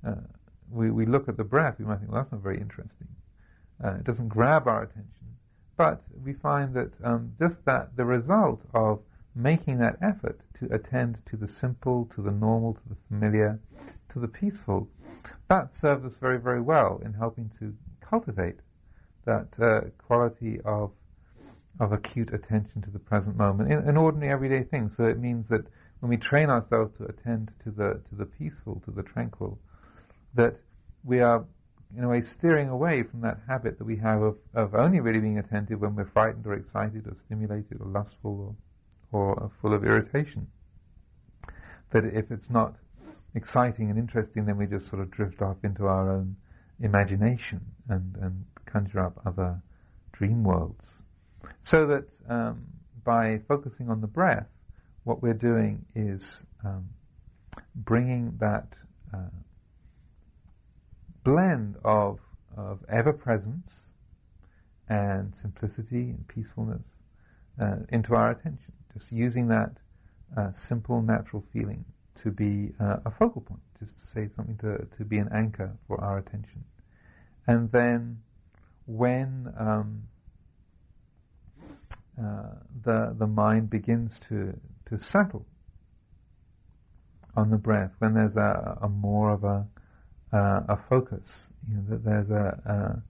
uh, 0.08 0.16
we 0.72 0.92
we 0.92 1.06
look 1.06 1.28
at 1.28 1.38
the 1.38 1.44
breath, 1.44 1.76
we 1.80 1.86
might 1.86 2.00
think, 2.00 2.12
well, 2.12 2.22
that's 2.22 2.32
not 2.32 2.42
very 2.42 2.60
interesting. 2.60 3.08
Uh, 3.84 3.96
it 3.96 4.04
doesn't 4.04 4.30
grab 4.30 4.68
our 4.68 4.84
attention, 4.84 5.21
but 5.82 6.04
we 6.24 6.32
find 6.32 6.76
that 6.76 6.92
um, 7.04 7.34
just 7.40 7.66
that 7.66 7.98
the 7.98 8.06
result 8.06 8.62
of 8.76 9.00
making 9.34 9.80
that 9.80 9.98
effort 10.04 10.40
to 10.60 10.72
attend 10.72 11.18
to 11.28 11.36
the 11.36 11.48
simple, 11.48 12.08
to 12.14 12.22
the 12.22 12.30
normal, 12.30 12.76
to 12.76 12.90
the 12.90 12.96
familiar, 13.08 13.60
to 14.14 14.20
the 14.20 14.28
peaceful, 14.28 14.88
that 15.50 15.76
serves 15.76 16.06
us 16.06 16.14
very, 16.22 16.40
very 16.40 16.62
well 16.62 17.02
in 17.04 17.12
helping 17.12 17.50
to 17.58 17.74
cultivate 18.00 18.60
that 19.26 19.48
uh, 19.60 19.82
quality 19.98 20.60
of 20.66 20.92
of 21.80 21.94
acute 21.94 22.32
attention 22.32 22.80
to 22.84 22.92
the 22.92 23.00
present 23.00 23.36
moment 23.36 23.72
in, 23.72 23.80
in, 23.90 23.98
ordinary 23.98 24.32
everyday 24.32 24.62
things. 24.62 24.92
So 24.98 25.06
it 25.06 25.18
means 25.18 25.48
that 25.50 25.66
when 26.02 26.12
we 26.12 26.18
train 26.18 26.50
ourselves 26.50 26.92
to 27.00 27.06
attend 27.06 27.50
to 27.64 27.72
the 27.72 28.00
to 28.10 28.16
the 28.20 28.26
peaceful, 28.26 28.84
to 28.86 28.92
the 28.92 29.02
tranquil, 29.02 29.58
that 30.36 30.54
we 31.04 31.22
are 31.22 31.44
in 31.98 32.04
a 32.04 32.10
way 32.10 32.24
steering 32.38 32.70
away 32.70 33.04
from 33.04 33.22
that 33.22 33.40
habit 33.48 33.78
that 33.78 33.86
we 33.86 33.98
have 33.98 34.22
of, 34.22 34.38
of 34.54 34.76
only 34.76 35.00
really 35.00 35.20
being 35.20 35.38
attentive 35.38 35.82
when 35.82 35.96
we're 35.96 36.10
frightened 36.14 36.46
or 36.46 36.54
excited 36.54 37.06
or 37.08 37.16
stimulated 37.26 37.80
or 37.80 37.88
lustful 37.88 38.56
or, 39.12 39.20
or 39.20 39.52
full 39.62 39.74
of 39.74 39.84
irritation. 39.84 40.48
That 41.92 42.06
if 42.06 42.32
it's 42.32 42.50
not 42.50 42.76
exciting 43.36 43.90
and 43.90 44.00
interesting, 44.00 44.46
then 44.46 44.58
we 44.58 44.66
just 44.66 44.90
sort 44.90 45.02
of 45.02 45.12
drift 45.12 45.42
off 45.42 45.58
into 45.64 45.86
our 45.86 46.10
own 46.12 46.36
imagination 46.82 47.62
and, 47.90 48.16
and 48.22 48.46
conjure 48.66 49.06
up 49.06 49.20
other 49.26 49.62
dream 50.14 50.44
worlds. 50.44 50.82
So 51.64 51.88
that 51.88 52.06
um, 52.30 52.64
by 53.04 53.40
focusing 53.48 53.90
on 53.90 54.02
the 54.02 54.08
breath, 54.08 54.48
what 55.04 55.22
we're 55.22 55.34
doing 55.34 55.86
is 55.96 56.42
um, 56.64 56.90
bringing 57.76 58.38
that 58.40 58.68
uh, 59.14 59.30
blend 61.24 61.76
of, 61.84 62.20
of 62.58 62.80
ever 62.90 63.14
presence 63.14 63.68
and 64.90 65.34
simplicity 65.42 66.10
and 66.10 66.28
peacefulness 66.28 66.82
uh, 67.62 67.76
into 67.90 68.16
our 68.16 68.32
attention. 68.32 68.74
Just 68.94 69.12
using 69.12 69.48
that 69.48 69.72
uh, 70.38 70.52
simple, 70.54 71.02
natural 71.02 71.44
feeling 71.54 71.86
to 72.24 72.32
be 72.32 72.74
uh, 72.80 72.98
a 73.06 73.12
focal 73.12 73.42
point, 73.42 73.62
just 73.80 73.92
to 73.92 74.08
say 74.14 74.30
something 74.36 74.58
to, 74.58 74.86
to 74.98 75.06
be 75.06 75.18
an 75.18 75.30
anchor 75.34 75.72
for 75.88 76.00
our 76.02 76.18
attention. 76.18 76.64
And 77.48 77.72
then 77.72 78.20
when 78.86 79.54
um, 79.58 80.04
uh, 82.22 82.56
the 82.84 83.16
the 83.18 83.28
mind 83.28 83.70
begins 83.70 84.12
to 84.30 84.54
to 84.90 85.04
settle 85.04 85.46
on 87.36 87.50
the 87.50 87.58
breath, 87.58 87.92
when 88.00 88.14
there's 88.14 88.36
a, 88.36 88.78
a 88.82 88.90
more 88.90 89.32
of 89.32 89.44
a 89.44 89.66
uh, 90.34 90.62
a 90.70 90.78
focus, 90.90 91.24
you 91.70 91.76
know, 91.76 91.84
that 91.90 92.04
there's 92.04 92.30
a, 92.30 93.04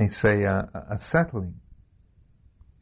a, 0.00 0.04
a 0.04 0.10
say 0.10 0.42
a, 0.44 0.68
a, 0.90 0.98
settling, 0.98 1.54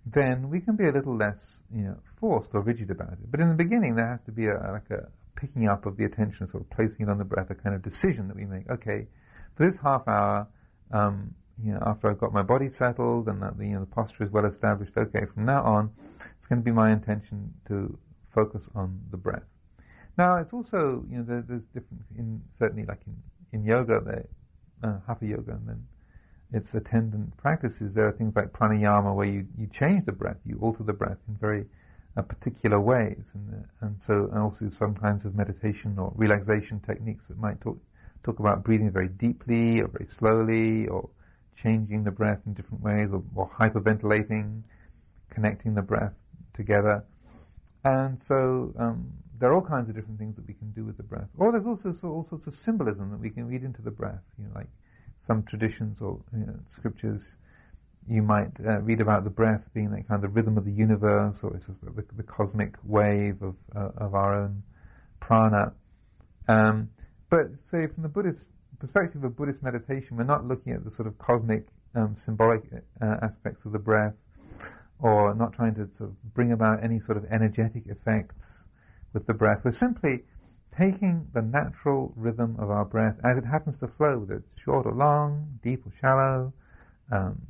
then 0.06 0.48
we 0.50 0.60
can 0.60 0.76
be 0.76 0.84
a 0.84 0.92
little 0.92 1.16
less 1.16 1.36
you 1.74 1.82
know 1.82 1.96
forced 2.18 2.50
or 2.54 2.62
rigid 2.62 2.90
about 2.90 3.12
it. 3.12 3.30
But 3.30 3.40
in 3.40 3.48
the 3.48 3.54
beginning, 3.54 3.94
there 3.94 4.08
has 4.08 4.20
to 4.26 4.32
be 4.32 4.46
a, 4.46 4.72
like 4.72 4.90
a 4.90 5.08
picking 5.36 5.68
up 5.68 5.86
of 5.86 5.96
the 5.96 6.04
attention, 6.04 6.48
sort 6.50 6.62
of 6.62 6.70
placing 6.70 7.06
it 7.06 7.08
on 7.08 7.18
the 7.18 7.24
breath, 7.24 7.50
a 7.50 7.54
kind 7.54 7.74
of 7.74 7.82
decision 7.82 8.28
that 8.28 8.36
we 8.36 8.46
make. 8.46 8.68
Okay, 8.70 9.06
for 9.56 9.70
this 9.70 9.78
half 9.82 10.06
hour, 10.08 10.48
um, 10.92 11.34
you 11.62 11.72
know, 11.72 11.82
after 11.86 12.10
I've 12.10 12.18
got 12.18 12.32
my 12.32 12.42
body 12.42 12.70
settled 12.70 13.28
and 13.28 13.42
that 13.42 13.58
the, 13.58 13.66
you 13.66 13.74
know, 13.74 13.80
the 13.80 13.86
posture 13.86 14.24
is 14.24 14.30
well 14.30 14.46
established, 14.46 14.92
okay, 14.96 15.26
from 15.34 15.44
now 15.44 15.62
on, 15.62 15.90
it's 16.38 16.46
going 16.46 16.60
to 16.60 16.64
be 16.64 16.72
my 16.72 16.92
intention 16.92 17.52
to 17.68 17.96
focus 18.34 18.62
on 18.74 19.00
the 19.10 19.16
breath. 19.16 19.42
Now, 20.20 20.36
it's 20.36 20.52
also, 20.52 21.02
you 21.10 21.16
know, 21.16 21.24
there, 21.26 21.42
there's 21.48 21.64
different, 21.72 22.02
in, 22.18 22.42
certainly 22.58 22.84
like 22.84 23.00
in, 23.06 23.16
in 23.54 23.64
yoga, 23.64 24.02
there, 24.04 24.26
uh, 24.84 24.98
hatha 25.06 25.24
yoga, 25.24 25.52
and 25.52 25.66
then 25.66 25.86
its 26.52 26.74
attendant 26.74 27.34
practices, 27.38 27.94
there 27.94 28.06
are 28.06 28.12
things 28.12 28.34
like 28.36 28.52
pranayama 28.52 29.14
where 29.14 29.24
you, 29.26 29.46
you 29.58 29.66
change 29.72 30.04
the 30.04 30.12
breath, 30.12 30.36
you 30.44 30.58
alter 30.60 30.82
the 30.82 30.92
breath 30.92 31.16
in 31.26 31.36
very 31.36 31.64
uh, 32.18 32.20
particular 32.20 32.78
ways, 32.78 33.22
and, 33.32 33.64
uh, 33.64 33.86
and 33.86 33.96
so, 34.06 34.28
and 34.30 34.38
also 34.40 34.70
some 34.78 34.94
kinds 34.94 35.24
of 35.24 35.34
meditation 35.34 35.98
or 35.98 36.12
relaxation 36.14 36.80
techniques 36.86 37.24
that 37.30 37.38
might 37.38 37.58
talk, 37.62 37.78
talk 38.22 38.40
about 38.40 38.62
breathing 38.62 38.90
very 38.90 39.08
deeply 39.08 39.80
or 39.80 39.88
very 39.88 40.06
slowly 40.18 40.86
or 40.88 41.08
changing 41.62 42.04
the 42.04 42.10
breath 42.10 42.40
in 42.44 42.52
different 42.52 42.82
ways 42.82 43.08
or, 43.10 43.22
or 43.34 43.48
hyperventilating, 43.58 44.60
connecting 45.30 45.74
the 45.74 45.80
breath 45.80 46.12
together. 46.52 47.02
And 47.84 48.22
so 48.22 48.74
um, 48.78 49.10
there 49.40 49.50
are 49.50 49.54
all 49.54 49.66
kinds 49.66 49.88
of 49.88 49.96
different 49.96 50.18
things 50.18 50.36
that 50.36 50.46
we 50.46 50.54
can 50.54 50.70
do 50.72 50.84
with 50.84 50.98
the 50.98 51.02
breath. 51.02 51.28
Or 51.38 51.50
there's 51.50 51.66
also 51.66 51.96
so, 52.00 52.08
all 52.08 52.26
sorts 52.28 52.46
of 52.46 52.54
symbolism 52.64 53.10
that 53.10 53.18
we 53.18 53.30
can 53.30 53.48
read 53.48 53.64
into 53.64 53.80
the 53.80 53.90
breath. 53.90 54.20
You 54.38 54.44
know, 54.44 54.50
like 54.54 54.68
some 55.26 55.42
traditions 55.44 55.96
or 56.00 56.20
you 56.32 56.46
know, 56.46 56.54
scriptures, 56.70 57.22
you 58.06 58.22
might 58.22 58.52
uh, 58.60 58.80
read 58.80 59.00
about 59.00 59.24
the 59.24 59.30
breath 59.30 59.62
being 59.74 59.90
that 59.90 60.06
kind 60.08 60.22
of 60.22 60.22
the 60.22 60.28
rhythm 60.28 60.58
of 60.58 60.66
the 60.66 60.72
universe, 60.72 61.36
or 61.42 61.56
it's 61.56 61.66
just 61.66 61.80
the, 61.80 62.04
the 62.16 62.22
cosmic 62.22 62.74
wave 62.84 63.40
of 63.42 63.54
uh, 63.74 63.90
of 63.96 64.14
our 64.14 64.42
own 64.42 64.62
prana. 65.20 65.72
Um, 66.46 66.90
but 67.30 67.46
say 67.70 67.86
from 67.86 68.02
the 68.02 68.08
Buddhist 68.08 68.44
perspective 68.78 69.24
of 69.24 69.36
Buddhist 69.36 69.62
meditation, 69.62 70.18
we're 70.18 70.24
not 70.24 70.46
looking 70.46 70.74
at 70.74 70.84
the 70.84 70.90
sort 70.94 71.08
of 71.08 71.18
cosmic 71.18 71.66
um, 71.94 72.14
symbolic 72.22 72.62
uh, 73.00 73.16
aspects 73.22 73.64
of 73.64 73.72
the 73.72 73.78
breath, 73.78 74.14
or 74.98 75.34
not 75.34 75.54
trying 75.54 75.74
to 75.76 75.88
sort 75.96 76.10
of 76.10 76.34
bring 76.34 76.52
about 76.52 76.84
any 76.84 77.00
sort 77.06 77.16
of 77.16 77.24
energetic 77.32 77.84
effects 77.86 78.59
with 79.12 79.26
the 79.26 79.34
breath. 79.34 79.60
We're 79.64 79.72
simply 79.72 80.24
taking 80.76 81.26
the 81.34 81.42
natural 81.42 82.12
rhythm 82.16 82.56
of 82.58 82.70
our 82.70 82.84
breath 82.84 83.16
as 83.24 83.36
it 83.36 83.44
happens 83.44 83.78
to 83.80 83.88
flow, 83.88 84.18
whether 84.18 84.34
it's 84.34 84.62
short 84.64 84.86
or 84.86 84.92
long, 84.92 85.58
deep 85.62 85.84
or 85.86 85.92
shallow, 86.00 86.52
um, 87.10 87.40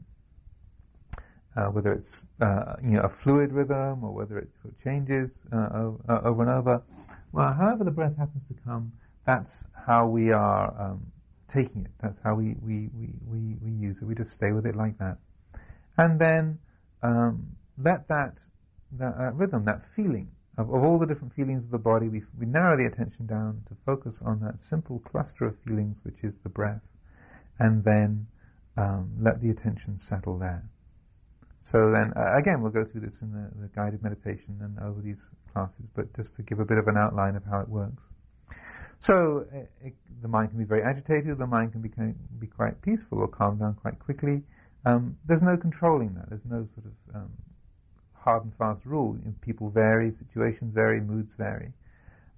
uh, 1.56 1.66
whether 1.66 1.92
it's 1.92 2.20
uh, 2.40 2.76
you 2.82 2.90
know 2.90 3.02
a 3.02 3.08
fluid 3.08 3.52
rhythm 3.52 4.04
or 4.04 4.12
whether 4.12 4.38
it 4.38 4.48
sort 4.62 4.74
of 4.74 4.82
changes 4.82 5.30
uh, 5.52 5.90
uh, 6.08 6.20
over 6.24 6.42
and 6.42 6.50
over. 6.50 6.82
Well, 7.32 7.52
however 7.52 7.84
the 7.84 7.90
breath 7.90 8.16
happens 8.16 8.42
to 8.48 8.54
come, 8.64 8.92
that's 9.26 9.52
how 9.86 10.06
we 10.06 10.32
are 10.32 10.74
um, 10.80 11.06
taking 11.52 11.84
it. 11.84 11.90
That's 12.02 12.18
how 12.24 12.34
we, 12.34 12.56
we, 12.60 12.88
we, 12.98 13.08
we, 13.26 13.56
we 13.62 13.70
use 13.70 13.96
it. 14.00 14.04
We 14.04 14.14
just 14.14 14.32
stay 14.32 14.52
with 14.52 14.66
it 14.66 14.76
like 14.76 14.98
that. 14.98 15.18
And 15.96 16.18
then 16.18 16.58
um, 17.02 17.46
let 17.82 18.08
that, 18.08 18.34
that 18.98 19.34
rhythm, 19.34 19.64
that 19.66 19.82
feeling, 19.94 20.28
of, 20.60 20.72
of 20.74 20.84
all 20.84 20.98
the 20.98 21.06
different 21.06 21.34
feelings 21.34 21.64
of 21.64 21.70
the 21.70 21.78
body, 21.78 22.08
we, 22.08 22.22
we 22.38 22.46
narrow 22.46 22.76
the 22.76 22.86
attention 22.86 23.26
down 23.26 23.62
to 23.68 23.74
focus 23.86 24.14
on 24.24 24.40
that 24.40 24.54
simple 24.68 25.00
cluster 25.10 25.46
of 25.46 25.56
feelings, 25.66 25.96
which 26.02 26.22
is 26.22 26.34
the 26.42 26.48
breath, 26.48 26.82
and 27.58 27.82
then 27.82 28.26
um, 28.76 29.10
let 29.20 29.40
the 29.40 29.50
attention 29.50 29.98
settle 30.08 30.38
there. 30.38 30.62
So 31.70 31.90
then, 31.92 32.12
uh, 32.16 32.36
again, 32.36 32.62
we'll 32.62 32.72
go 32.72 32.84
through 32.84 33.02
this 33.02 33.14
in 33.22 33.32
the, 33.32 33.48
the 33.62 33.68
guided 33.74 34.02
meditation 34.02 34.58
and 34.60 34.78
over 34.80 35.00
these 35.00 35.20
classes, 35.52 35.86
but 35.94 36.14
just 36.16 36.34
to 36.36 36.42
give 36.42 36.60
a 36.60 36.64
bit 36.64 36.78
of 36.78 36.88
an 36.88 36.96
outline 36.96 37.36
of 37.36 37.44
how 37.44 37.60
it 37.60 37.68
works. 37.68 38.02
So 38.98 39.46
it, 39.52 39.70
it, 39.82 39.94
the 40.20 40.28
mind 40.28 40.50
can 40.50 40.58
be 40.58 40.64
very 40.64 40.82
agitated, 40.82 41.38
the 41.38 41.46
mind 41.46 41.72
can 41.72 41.80
be, 41.80 41.88
can 41.88 42.14
be 42.38 42.46
quite 42.46 42.80
peaceful 42.82 43.18
or 43.18 43.28
calm 43.28 43.58
down 43.58 43.74
quite 43.74 43.98
quickly. 43.98 44.42
Um, 44.84 45.16
there's 45.26 45.42
no 45.42 45.56
controlling 45.56 46.14
that. 46.14 46.28
There's 46.28 46.44
no 46.44 46.66
sort 46.74 46.86
of 46.86 47.14
um, 47.14 47.30
hard 48.22 48.44
and 48.44 48.52
fast 48.56 48.84
rule. 48.84 49.16
You 49.18 49.26
know, 49.26 49.34
people 49.40 49.70
vary, 49.70 50.12
situations 50.18 50.74
vary, 50.74 51.00
moods 51.00 51.30
vary. 51.38 51.72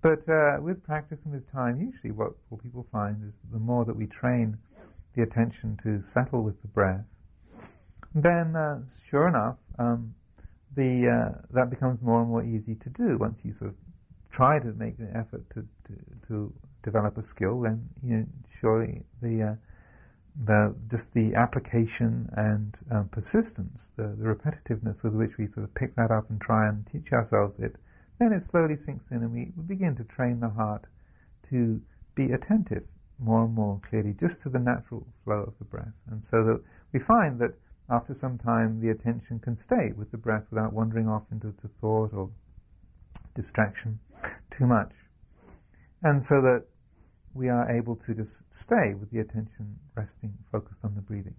But 0.02 0.28
uh, 0.28 0.58
with 0.60 0.82
practice 0.84 1.18
and 1.24 1.32
with 1.32 1.50
time, 1.52 1.80
usually 1.80 2.10
what, 2.10 2.32
what 2.48 2.62
people 2.62 2.86
find 2.90 3.16
is 3.26 3.34
the 3.52 3.58
more 3.58 3.84
that 3.84 3.94
we 3.94 4.06
train 4.06 4.58
the 5.14 5.22
attention 5.22 5.78
to 5.84 6.02
settle 6.12 6.42
with 6.42 6.60
the 6.62 6.68
breath, 6.68 7.04
then 8.14 8.56
uh, 8.56 8.80
sure 9.08 9.28
enough, 9.28 9.56
um, 9.78 10.14
the 10.76 11.08
uh, 11.08 11.38
that 11.52 11.70
becomes 11.70 12.00
more 12.02 12.20
and 12.20 12.30
more 12.30 12.42
easy 12.42 12.74
to 12.76 12.88
do 12.90 13.18
once 13.18 13.38
you 13.42 13.54
sort 13.54 13.70
of 13.70 13.76
try 14.32 14.58
to 14.58 14.72
make 14.72 14.96
the 14.96 15.08
effort 15.16 15.44
to, 15.54 15.60
to, 15.86 15.94
to 16.26 16.52
develop 16.82 17.16
a 17.18 17.22
skill, 17.22 17.60
then 17.60 17.88
you 18.02 18.16
know, 18.16 18.26
surely 18.60 19.02
the 19.20 19.42
uh, 19.42 19.54
the 20.44 20.74
just 20.90 21.12
the 21.12 21.34
application 21.34 22.28
and 22.36 22.76
um, 22.90 23.08
persistence, 23.08 23.80
the, 23.96 24.14
the 24.18 24.24
repetitiveness 24.24 25.02
with 25.02 25.12
which 25.12 25.36
we 25.38 25.46
sort 25.48 25.64
of 25.64 25.74
pick 25.74 25.94
that 25.96 26.10
up 26.10 26.28
and 26.30 26.40
try 26.40 26.68
and 26.68 26.86
teach 26.90 27.12
ourselves 27.12 27.58
it, 27.58 27.76
then 28.18 28.32
it 28.32 28.44
slowly 28.50 28.76
sinks 28.76 29.04
in, 29.10 29.18
and 29.18 29.32
we, 29.32 29.52
we 29.56 29.62
begin 29.64 29.94
to 29.96 30.04
train 30.04 30.40
the 30.40 30.48
heart 30.48 30.84
to 31.50 31.80
be 32.14 32.32
attentive 32.32 32.84
more 33.18 33.44
and 33.44 33.54
more 33.54 33.80
clearly, 33.88 34.14
just 34.18 34.40
to 34.40 34.48
the 34.48 34.58
natural 34.58 35.06
flow 35.24 35.44
of 35.46 35.54
the 35.58 35.64
breath, 35.64 35.94
and 36.10 36.24
so 36.24 36.42
that 36.44 36.60
we 36.92 37.00
find 37.00 37.38
that 37.38 37.54
after 37.90 38.14
some 38.14 38.38
time 38.38 38.80
the 38.80 38.88
attention 38.88 39.38
can 39.38 39.56
stay 39.58 39.92
with 39.96 40.10
the 40.10 40.16
breath 40.16 40.44
without 40.50 40.72
wandering 40.72 41.08
off 41.08 41.22
into 41.30 41.52
thought 41.80 42.12
or 42.14 42.30
distraction. 43.34 43.98
too 44.56 44.66
much. 44.66 44.92
And 46.02 46.24
so 46.24 46.40
that 46.42 46.64
we 47.34 47.48
are 47.48 47.70
able 47.70 47.96
to 47.96 48.14
just 48.14 48.32
stay 48.50 48.94
with 48.94 49.10
the 49.10 49.20
attention 49.20 49.76
resting, 49.94 50.32
focused 50.50 50.80
on 50.84 50.94
the 50.94 51.00
breathing. 51.00 51.34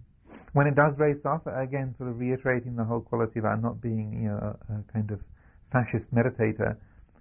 When 0.52 0.66
it 0.66 0.74
does 0.74 0.98
race 0.98 1.24
off, 1.24 1.46
again, 1.46 1.94
sort 1.98 2.10
of 2.10 2.18
reiterating 2.18 2.76
the 2.76 2.84
whole 2.84 3.00
quality 3.00 3.38
about 3.38 3.62
not 3.62 3.80
being, 3.80 4.22
you 4.22 4.28
know, 4.28 4.56
a, 4.68 4.72
a 4.74 4.92
kind 4.92 5.10
of 5.10 5.20
fascist 5.72 6.12
meditator, 6.14 6.76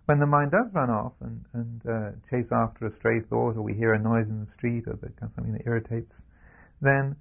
when 0.06 0.20
the 0.20 0.26
mind 0.26 0.52
does 0.52 0.68
run 0.74 0.90
off 0.90 1.14
and, 1.22 1.46
and 1.54 1.82
uh, 1.88 2.12
chase 2.30 2.52
after 2.52 2.86
a 2.88 2.92
stray 2.92 3.22
thought, 3.22 3.56
or 3.56 3.62
we 3.62 3.74
hear 3.74 3.94
a 3.94 4.00
noise 4.00 4.28
in 4.28 4.44
the 4.44 4.52
street, 4.52 4.84
or 4.88 4.94
the, 4.94 5.08
kind 5.08 5.30
of 5.30 5.32
something 5.36 5.54
that 5.54 5.66
irritates, 5.66 6.22
then 6.82 7.16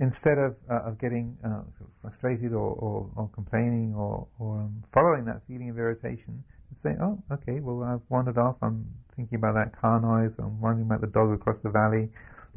instead 0.00 0.38
of, 0.38 0.56
uh, 0.70 0.88
of 0.88 0.98
getting 0.98 1.36
uh, 1.44 1.62
sort 1.76 1.90
of 1.90 1.92
frustrated 2.00 2.52
or, 2.52 2.72
or, 2.72 3.10
or, 3.16 3.28
complaining 3.34 3.94
or, 3.94 4.26
or 4.38 4.60
um, 4.60 4.82
following 4.94 5.24
that 5.26 5.42
feeling 5.46 5.68
of 5.68 5.76
irritation, 5.76 6.42
say, 6.82 6.96
oh, 7.00 7.22
okay, 7.30 7.60
well, 7.60 7.82
I've 7.82 8.00
wandered 8.08 8.38
off. 8.38 8.56
I'm 8.62 8.86
thinking 9.16 9.36
about 9.36 9.54
that 9.54 9.78
car 9.78 10.00
noise. 10.00 10.32
I'm 10.38 10.60
wondering 10.60 10.86
about 10.86 11.00
the 11.00 11.06
dog 11.06 11.32
across 11.32 11.58
the 11.62 11.70
valley. 11.70 12.08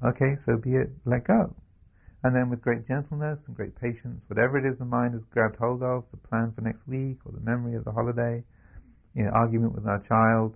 Okay, 0.03 0.38
so 0.45 0.58
be 0.58 0.76
it. 0.76 0.89
Let 1.06 1.26
go. 1.26 1.53
And 2.24 2.36
then 2.36 2.49
with 2.49 2.62
great 2.62 2.88
gentleness 2.88 3.39
and 3.45 3.56
great 3.56 3.76
patience, 3.80 4.24
whatever 4.28 4.58
it 4.58 4.66
is 4.66 4.80
the 4.80 4.86
mind 4.86 5.14
has 5.14 5.24
grabbed 5.32 5.58
hold 5.58 5.84
of, 5.84 6.06
the 6.12 6.18
plan 6.18 6.51
for 6.56 6.62
next 6.62 6.88
week 6.88 7.18
or 7.26 7.32
the 7.32 7.39
memory 7.39 7.76
of 7.76 7.86
the 7.86 7.91
holiday, 7.91 8.43
you 9.14 9.24
know, 9.24 9.30
argument 9.32 9.76
with 9.76 9.86
our 9.86 10.01
child, 10.08 10.56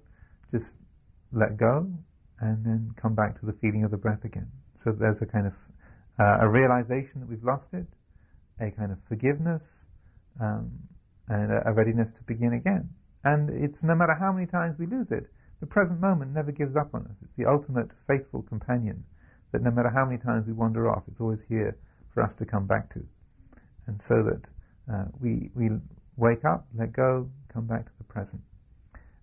just 0.51 0.73
let 1.31 1.57
go 1.57 1.87
and 2.39 2.65
then 2.65 2.91
come 2.99 3.13
back 3.13 3.39
to 3.39 3.45
the 3.45 3.53
feeling 3.61 3.83
of 3.83 3.91
the 3.91 3.97
breath 3.97 4.23
again. 4.23 4.49
So 4.75 4.91
there's 4.91 5.21
a 5.21 5.25
kind 5.25 5.47
of 5.47 5.53
uh, 6.19 6.39
a 6.41 6.49
realization 6.49 7.19
that 7.21 7.29
we've 7.29 7.43
lost 7.43 7.67
it, 7.73 7.85
a 8.59 8.71
kind 8.71 8.91
of 8.91 8.97
forgiveness, 9.07 9.63
um, 10.41 10.71
and 11.27 11.51
a, 11.51 11.69
a 11.69 11.73
readiness 11.73 12.11
to 12.11 12.23
begin 12.23 12.53
again. 12.53 12.89
And 13.23 13.63
it's 13.63 13.83
no 13.83 13.95
matter 13.95 14.15
how 14.19 14.31
many 14.31 14.47
times 14.47 14.79
we 14.79 14.85
lose 14.85 15.11
it, 15.11 15.29
the 15.59 15.67
present 15.67 15.99
moment 15.99 16.33
never 16.33 16.51
gives 16.51 16.75
up 16.75 16.93
on 16.93 17.05
us. 17.05 17.15
It's 17.21 17.35
the 17.37 17.45
ultimate 17.45 17.89
faithful 18.07 18.43
companion 18.43 19.03
that 19.51 19.61
no 19.61 19.71
matter 19.71 19.89
how 19.93 20.05
many 20.05 20.17
times 20.17 20.45
we 20.47 20.53
wander 20.53 20.89
off, 20.89 21.03
it's 21.07 21.19
always 21.19 21.39
here 21.49 21.77
for 22.13 22.23
us 22.23 22.33
to 22.35 22.45
come 22.45 22.65
back 22.65 22.93
to. 22.93 23.01
And 23.87 24.01
so 24.01 24.15
that 24.23 24.41
uh, 24.93 25.05
we, 25.19 25.49
we 25.55 25.69
wake 26.17 26.45
up, 26.45 26.67
let 26.77 26.93
go, 26.93 27.29
come 27.51 27.65
back 27.65 27.85
to 27.85 27.91
the 27.97 28.03
present. 28.03 28.41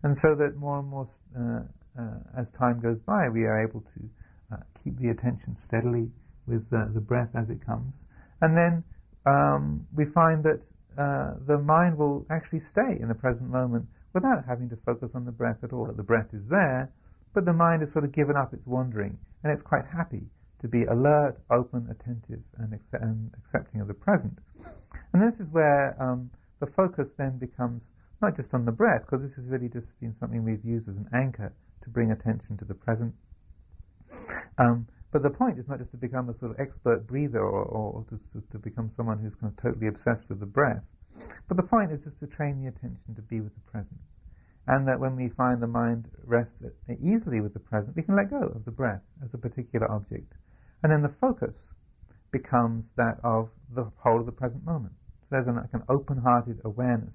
And 0.02 0.16
so 0.16 0.34
that 0.34 0.56
more 0.56 0.80
and 0.80 0.88
more, 0.88 1.08
uh, 1.38 1.62
uh, 1.98 2.40
as 2.40 2.46
time 2.58 2.80
goes 2.80 2.98
by, 3.06 3.28
we 3.32 3.44
are 3.44 3.66
able 3.66 3.80
to 3.80 4.54
uh, 4.54 4.56
keep 4.82 4.98
the 4.98 5.08
attention 5.08 5.56
steadily 5.58 6.10
with 6.46 6.68
the 6.70 7.00
breath 7.00 7.30
as 7.34 7.50
it 7.50 7.64
comes. 7.64 7.92
And 8.40 8.56
then 8.56 8.84
um, 9.26 9.86
we 9.96 10.04
find 10.14 10.44
that 10.44 10.60
uh, 10.98 11.34
the 11.46 11.58
mind 11.58 11.98
will 11.98 12.24
actually 12.30 12.60
stay 12.60 13.00
in 13.00 13.08
the 13.08 13.14
present 13.14 13.50
moment 13.50 13.86
without 14.16 14.46
having 14.48 14.66
to 14.70 14.76
focus 14.86 15.10
on 15.14 15.26
the 15.26 15.30
breath 15.30 15.58
at 15.62 15.74
all. 15.74 15.84
That 15.84 15.98
the 15.98 16.02
breath 16.02 16.32
is 16.32 16.40
there, 16.48 16.90
but 17.34 17.44
the 17.44 17.52
mind 17.52 17.82
has 17.82 17.92
sort 17.92 18.06
of 18.06 18.12
given 18.12 18.34
up 18.34 18.54
its 18.54 18.66
wandering, 18.66 19.18
and 19.44 19.52
it's 19.52 19.62
quite 19.62 19.84
happy 19.84 20.22
to 20.62 20.68
be 20.68 20.84
alert, 20.84 21.36
open, 21.50 21.86
attentive, 21.90 22.40
and, 22.56 22.72
accept- 22.72 23.04
and 23.04 23.30
accepting 23.36 23.82
of 23.82 23.88
the 23.88 23.94
present. 23.94 24.38
And 25.12 25.20
this 25.20 25.38
is 25.38 25.46
where 25.52 25.94
um, 26.02 26.30
the 26.60 26.66
focus 26.66 27.08
then 27.18 27.36
becomes 27.36 27.82
not 28.22 28.34
just 28.34 28.54
on 28.54 28.64
the 28.64 28.72
breath, 28.72 29.02
because 29.04 29.20
this 29.20 29.36
has 29.36 29.44
really 29.48 29.68
just 29.68 29.88
been 30.00 30.16
something 30.18 30.42
we've 30.42 30.64
used 30.64 30.88
as 30.88 30.96
an 30.96 31.08
anchor 31.12 31.52
to 31.84 31.90
bring 31.90 32.10
attention 32.10 32.56
to 32.56 32.64
the 32.64 32.74
present. 32.74 33.12
Um, 34.56 34.88
but 35.12 35.22
the 35.22 35.28
point 35.28 35.58
is 35.58 35.68
not 35.68 35.78
just 35.78 35.90
to 35.90 35.98
become 35.98 36.30
a 36.30 36.38
sort 36.38 36.52
of 36.52 36.58
expert 36.58 37.06
breather 37.06 37.40
or, 37.40 37.64
or 37.64 38.06
to, 38.08 38.18
to 38.50 38.58
become 38.58 38.90
someone 38.96 39.18
who's 39.18 39.34
kind 39.34 39.52
of 39.52 39.62
totally 39.62 39.88
obsessed 39.88 40.24
with 40.30 40.40
the 40.40 40.46
breath. 40.46 40.82
But 41.48 41.56
the 41.56 41.62
point 41.62 41.92
is 41.92 42.04
just 42.04 42.18
to 42.20 42.26
train 42.26 42.62
the 42.62 42.68
attention 42.68 43.14
to 43.14 43.22
be 43.22 43.40
with 43.40 43.54
the 43.54 43.70
present. 43.70 44.00
And 44.66 44.86
that 44.88 44.98
when 44.98 45.14
we 45.14 45.28
find 45.28 45.62
the 45.62 45.68
mind 45.68 46.06
rests 46.24 46.60
easily 47.02 47.40
with 47.40 47.54
the 47.54 47.60
present, 47.60 47.94
we 47.94 48.02
can 48.02 48.16
let 48.16 48.30
go 48.30 48.50
of 48.54 48.64
the 48.64 48.72
breath 48.72 49.02
as 49.24 49.32
a 49.32 49.38
particular 49.38 49.90
object. 49.90 50.32
And 50.82 50.92
then 50.92 51.02
the 51.02 51.14
focus 51.20 51.56
becomes 52.32 52.84
that 52.96 53.18
of 53.22 53.48
the 53.74 53.90
whole 53.96 54.20
of 54.20 54.26
the 54.26 54.32
present 54.32 54.64
moment. 54.64 54.94
So 55.22 55.26
there's 55.30 55.46
an, 55.46 55.56
like 55.56 55.72
an 55.72 55.84
open-hearted 55.88 56.60
awareness 56.64 57.14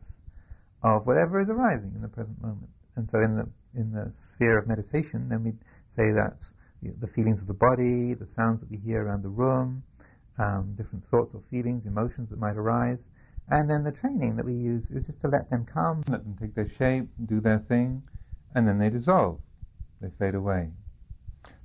of 0.84 1.06
whatever 1.06 1.42
is 1.42 1.50
arising 1.50 1.92
in 1.96 2.02
the 2.02 2.08
present 2.08 2.42
moment. 2.42 2.70
And 2.96 3.10
so 3.10 3.20
in 3.20 3.38
the 3.38 3.48
in 3.80 3.92
the 3.92 4.12
sphere 4.34 4.58
of 4.58 4.68
meditation, 4.68 5.30
then 5.30 5.44
we 5.44 5.52
say 5.96 6.12
that's 6.12 6.52
the 6.82 7.08
feelings 7.08 7.40
of 7.40 7.48
the 7.48 7.54
body, 7.54 8.14
the 8.14 8.28
sounds 8.36 8.60
that 8.60 8.70
we 8.70 8.78
hear 8.78 9.06
around 9.06 9.24
the 9.24 9.30
room, 9.30 9.84
um, 10.40 10.74
different 10.76 11.04
thoughts 11.10 11.32
or 11.34 11.42
feelings, 11.50 11.86
emotions 11.86 12.30
that 12.30 12.40
might 12.40 12.58
arise. 12.58 13.00
And 13.50 13.70
then 13.70 13.84
the 13.84 13.92
training 13.92 14.38
that 14.38 14.46
we 14.46 14.54
use 14.54 14.90
is 14.92 15.06
just 15.08 15.22
to 15.22 15.28
let 15.28 15.50
them 15.50 15.66
come, 15.66 16.04
let 16.08 16.24
them 16.24 16.38
take 16.40 16.56
their 16.56 16.70
shape, 16.70 17.10
do 17.26 17.42
their 17.42 17.60
thing, 17.60 18.04
and 18.56 18.68
then 18.68 18.80
they 18.80 18.90
dissolve. 18.90 19.40
They 20.00 20.10
fade 20.18 20.36
away. 20.36 20.70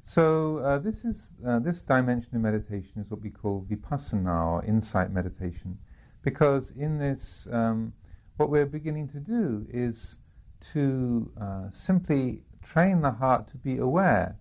So 0.04 0.58
uh, 0.58 0.78
this 0.78 1.04
is 1.04 1.32
uh, 1.46 1.58
this 1.58 1.82
dimension 1.82 2.36
of 2.36 2.42
meditation 2.42 3.00
is 3.00 3.10
what 3.10 3.20
we 3.22 3.30
call 3.30 3.66
vipassana 3.68 4.46
or 4.46 4.64
insight 4.64 5.10
meditation, 5.12 5.78
because 6.22 6.72
in 6.76 6.98
this, 6.98 7.48
um, 7.50 7.92
what 8.36 8.50
we're 8.50 8.66
beginning 8.66 9.08
to 9.08 9.18
do 9.18 9.66
is 9.68 10.16
to 10.72 11.30
uh, 11.40 11.70
simply 11.70 12.42
train 12.62 13.00
the 13.00 13.10
heart 13.10 13.48
to 13.48 13.56
be 13.56 13.78
aware 13.78 14.36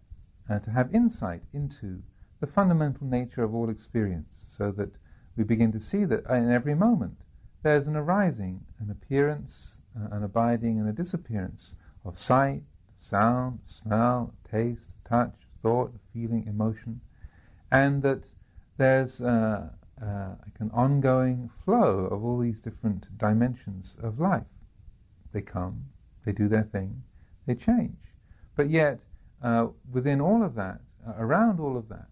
uh, 0.50 0.60
to 0.60 0.70
have 0.70 0.94
insight 0.94 1.42
into 1.54 2.02
the 2.42 2.48
fundamental 2.48 3.08
nature 3.08 3.44
of 3.44 3.56
all 3.56 3.70
experience, 3.70 4.46
so 4.56 4.72
that 4.72 4.92
we 5.36 5.44
begin 5.44 5.72
to 5.72 5.82
see 5.82 6.06
that 6.06 6.26
in 6.30 6.52
every 6.52 6.76
moment 6.76 7.18
there's 7.66 7.88
an 7.88 7.96
arising, 7.96 8.64
an 8.80 8.92
appearance, 8.92 9.76
uh, 10.00 10.16
an 10.16 10.22
abiding, 10.22 10.80
and 10.80 10.88
a 10.88 10.92
disappearance 10.92 11.74
of 12.06 12.20
sight, 12.20 12.62
sound, 13.00 13.58
smell, 13.66 14.32
taste, 14.52 14.94
touch, 15.04 15.34
thought, 15.64 15.92
feeling, 16.14 16.46
emotion, 16.46 17.02
and 17.72 18.04
that 18.04 18.22
there's 18.78 19.20
uh, 19.20 19.68
uh, 20.00 20.30
like 20.46 20.60
an 20.60 20.70
ongoing 20.76 21.50
flow 21.64 22.06
of 22.06 22.24
all 22.24 22.38
these 22.38 22.60
different 22.60 23.08
dimensions 23.18 23.96
of 24.00 24.20
life. 24.20 24.46
They 25.32 25.42
come, 25.42 25.86
they 26.24 26.34
do 26.34 26.48
their 26.48 26.70
thing, 26.72 27.02
they 27.48 27.56
change. 27.56 27.98
But 28.56 28.70
yet, 28.70 29.00
uh, 29.42 29.70
within 29.92 30.22
all 30.22 30.44
of 30.44 30.54
that, 30.54 30.82
uh, 31.08 31.14
around 31.18 31.60
all 31.60 31.78
of 31.78 31.90
that, 31.90 32.10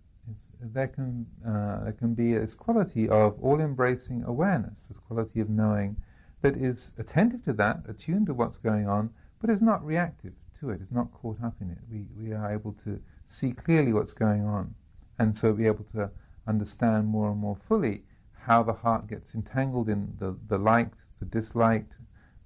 there 0.73 0.87
can 0.87 1.25
uh, 1.45 1.83
there 1.83 1.93
can 1.93 2.13
be 2.13 2.33
this 2.33 2.55
quality 2.55 3.09
of 3.09 3.37
all-embracing 3.41 4.23
awareness, 4.25 4.83
this 4.87 4.97
quality 4.97 5.39
of 5.39 5.49
knowing 5.49 5.95
that 6.41 6.55
is 6.57 6.91
attentive 6.97 7.43
to 7.45 7.53
that, 7.53 7.81
attuned 7.87 8.27
to 8.27 8.33
what's 8.33 8.57
going 8.57 8.87
on, 8.87 9.09
but 9.39 9.49
is 9.49 9.61
not 9.61 9.85
reactive 9.85 10.33
to 10.59 10.69
it, 10.69 10.81
is 10.81 10.91
not 10.91 11.11
caught 11.11 11.41
up 11.43 11.55
in 11.61 11.69
it. 11.71 11.77
We 11.91 12.05
we 12.17 12.33
are 12.33 12.51
able 12.51 12.73
to 12.83 12.99
see 13.25 13.51
clearly 13.51 13.93
what's 13.93 14.13
going 14.13 14.45
on, 14.45 14.73
and 15.19 15.37
so 15.37 15.53
be 15.53 15.67
able 15.67 15.85
to 15.95 16.09
understand 16.47 17.07
more 17.07 17.31
and 17.31 17.39
more 17.39 17.57
fully 17.67 18.03
how 18.33 18.61
the 18.63 18.73
heart 18.73 19.07
gets 19.07 19.35
entangled 19.35 19.89
in 19.89 20.13
the 20.19 20.35
the 20.47 20.57
liked, 20.57 20.99
the 21.19 21.25
disliked, 21.25 21.93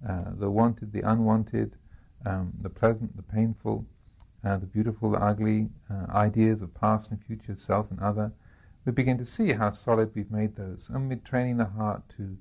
uh, 0.08 0.32
the 0.38 0.50
wanted, 0.50 0.92
the 0.92 1.02
unwanted, 1.02 1.76
um, 2.26 2.54
the 2.62 2.70
pleasant, 2.70 3.16
the 3.16 3.24
painful 3.24 3.86
uh, 4.44 4.58
the 4.58 4.66
beautiful, 4.66 5.12
the 5.12 5.18
ugly 5.18 5.70
uh, 5.90 6.12
ideas 6.14 6.62
of 6.62 6.74
past 6.74 7.12
and 7.12 7.24
future, 7.24 7.56
self 7.56 7.90
and 7.92 8.00
other, 8.00 8.32
we 8.86 8.92
begin 8.92 9.18
to 9.18 9.26
see 9.26 9.52
how 9.52 9.72
solid 9.72 10.12
we've 10.16 10.32
made 10.32 10.56
those, 10.56 10.90
and 10.90 11.10
we're 11.10 11.16
training 11.18 11.58
the 11.58 11.66
heart 11.66 12.02
to 12.18 12.38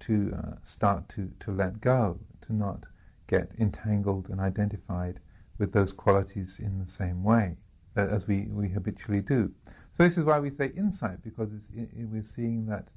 to 0.00 0.34
uh, 0.36 0.56
start 0.62 1.08
to 1.08 1.30
to 1.40 1.52
let 1.52 1.80
go, 1.80 2.18
to 2.42 2.52
not 2.52 2.84
get 3.28 3.50
entangled 3.58 4.28
and 4.28 4.40
identified 4.40 5.18
with 5.58 5.72
those 5.72 5.92
qualities 5.92 6.58
in 6.58 6.78
the 6.78 6.90
same 6.90 7.22
way 7.22 7.56
uh, 7.96 8.00
as 8.00 8.26
we, 8.26 8.42
we 8.50 8.68
habitually 8.68 9.20
do. 9.20 9.50
So 9.96 10.02
this 10.08 10.18
is 10.18 10.24
why 10.24 10.40
we 10.40 10.50
say 10.50 10.72
insight, 10.76 11.22
because 11.22 11.50
it, 11.74 11.88
we're 11.94 12.24
seeing 12.24 12.66
that 12.66 12.88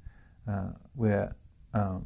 uh, 0.50 0.70
we're 0.96 1.34
um, 1.74 2.04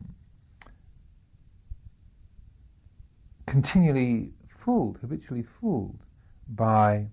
continually 3.46 4.32
fooled, 4.48 4.98
habitually 5.00 5.44
fooled 5.60 6.00
by 6.48 7.06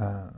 uh, 0.00 0.30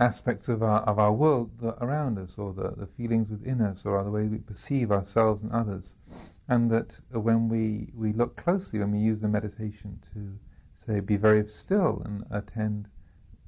aspects 0.00 0.48
of 0.48 0.62
our 0.62 0.80
of 0.80 0.98
our 0.98 1.12
world 1.12 1.50
around 1.80 2.18
us, 2.18 2.34
or 2.38 2.52
the, 2.52 2.74
the 2.76 2.86
feelings 2.86 3.28
within 3.30 3.60
us, 3.60 3.82
or 3.84 4.02
the 4.02 4.10
way 4.10 4.24
we 4.24 4.38
perceive 4.38 4.90
ourselves 4.90 5.42
and 5.42 5.52
others, 5.52 5.94
and 6.48 6.70
that 6.70 6.98
when 7.10 7.48
we 7.48 7.92
we 7.94 8.12
look 8.12 8.36
closely, 8.36 8.78
when 8.78 8.92
we 8.92 8.98
use 8.98 9.20
the 9.20 9.28
meditation 9.28 9.98
to 10.12 10.38
say 10.86 11.00
be 11.00 11.16
very 11.16 11.48
still 11.48 12.02
and 12.04 12.24
attend 12.30 12.88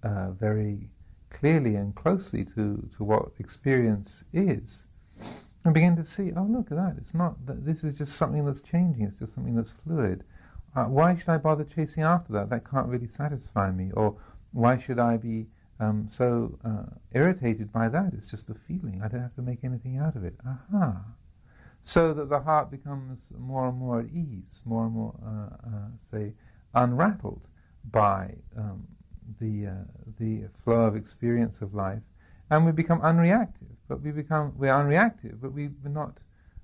uh, 0.02 0.30
very 0.32 0.88
clearly 1.30 1.74
and 1.76 1.94
closely 1.94 2.44
to 2.44 2.88
to 2.96 3.04
what 3.04 3.28
experience 3.38 4.24
is, 4.32 4.84
and 5.64 5.74
begin 5.74 5.96
to 5.96 6.04
see, 6.04 6.32
oh 6.36 6.44
look 6.44 6.70
at 6.70 6.76
that, 6.76 6.94
it's 6.98 7.14
not 7.14 7.44
that 7.46 7.64
this 7.64 7.82
is 7.82 7.96
just 7.98 8.16
something 8.16 8.44
that's 8.44 8.60
changing, 8.60 9.04
it's 9.04 9.18
just 9.18 9.34
something 9.34 9.56
that's 9.56 9.72
fluid 9.84 10.22
uh, 10.76 10.84
why 10.84 11.16
should 11.16 11.30
I 11.30 11.38
bother 11.38 11.64
chasing 11.64 12.02
after 12.02 12.32
that? 12.34 12.50
That 12.50 12.68
can't 12.70 12.86
really 12.86 13.08
satisfy 13.08 13.70
me. 13.70 13.90
Or 13.94 14.14
why 14.52 14.78
should 14.78 14.98
I 14.98 15.16
be 15.16 15.46
um, 15.80 16.08
so 16.10 16.58
uh, 16.64 16.84
irritated 17.12 17.72
by 17.72 17.88
that? 17.88 18.12
It's 18.12 18.30
just 18.30 18.50
a 18.50 18.54
feeling. 18.68 19.00
I 19.02 19.08
don't 19.08 19.22
have 19.22 19.34
to 19.36 19.42
make 19.42 19.64
anything 19.64 19.96
out 19.96 20.16
of 20.16 20.24
it. 20.24 20.34
Aha. 20.46 21.00
So 21.82 22.12
that 22.12 22.28
the 22.28 22.40
heart 22.40 22.70
becomes 22.70 23.20
more 23.38 23.68
and 23.68 23.78
more 23.78 24.00
at 24.00 24.06
ease, 24.06 24.60
more 24.64 24.84
and 24.84 24.94
more, 24.94 25.14
uh, 25.24 25.68
uh 25.68 25.88
say, 26.10 26.32
unrattled 26.74 27.46
by 27.90 28.34
um, 28.58 28.86
the 29.40 29.68
uh, 29.68 29.72
the 30.18 30.44
flow 30.62 30.82
of 30.82 30.96
experience 30.96 31.60
of 31.60 31.74
life, 31.74 32.02
and 32.50 32.66
we 32.66 32.72
become 32.72 33.00
unreactive. 33.00 33.76
But 33.88 34.02
we 34.02 34.10
become 34.10 34.52
we're 34.58 34.72
unreactive, 34.72 35.40
but 35.40 35.52
we, 35.52 35.68
we're 35.82 35.90
not 35.90 36.18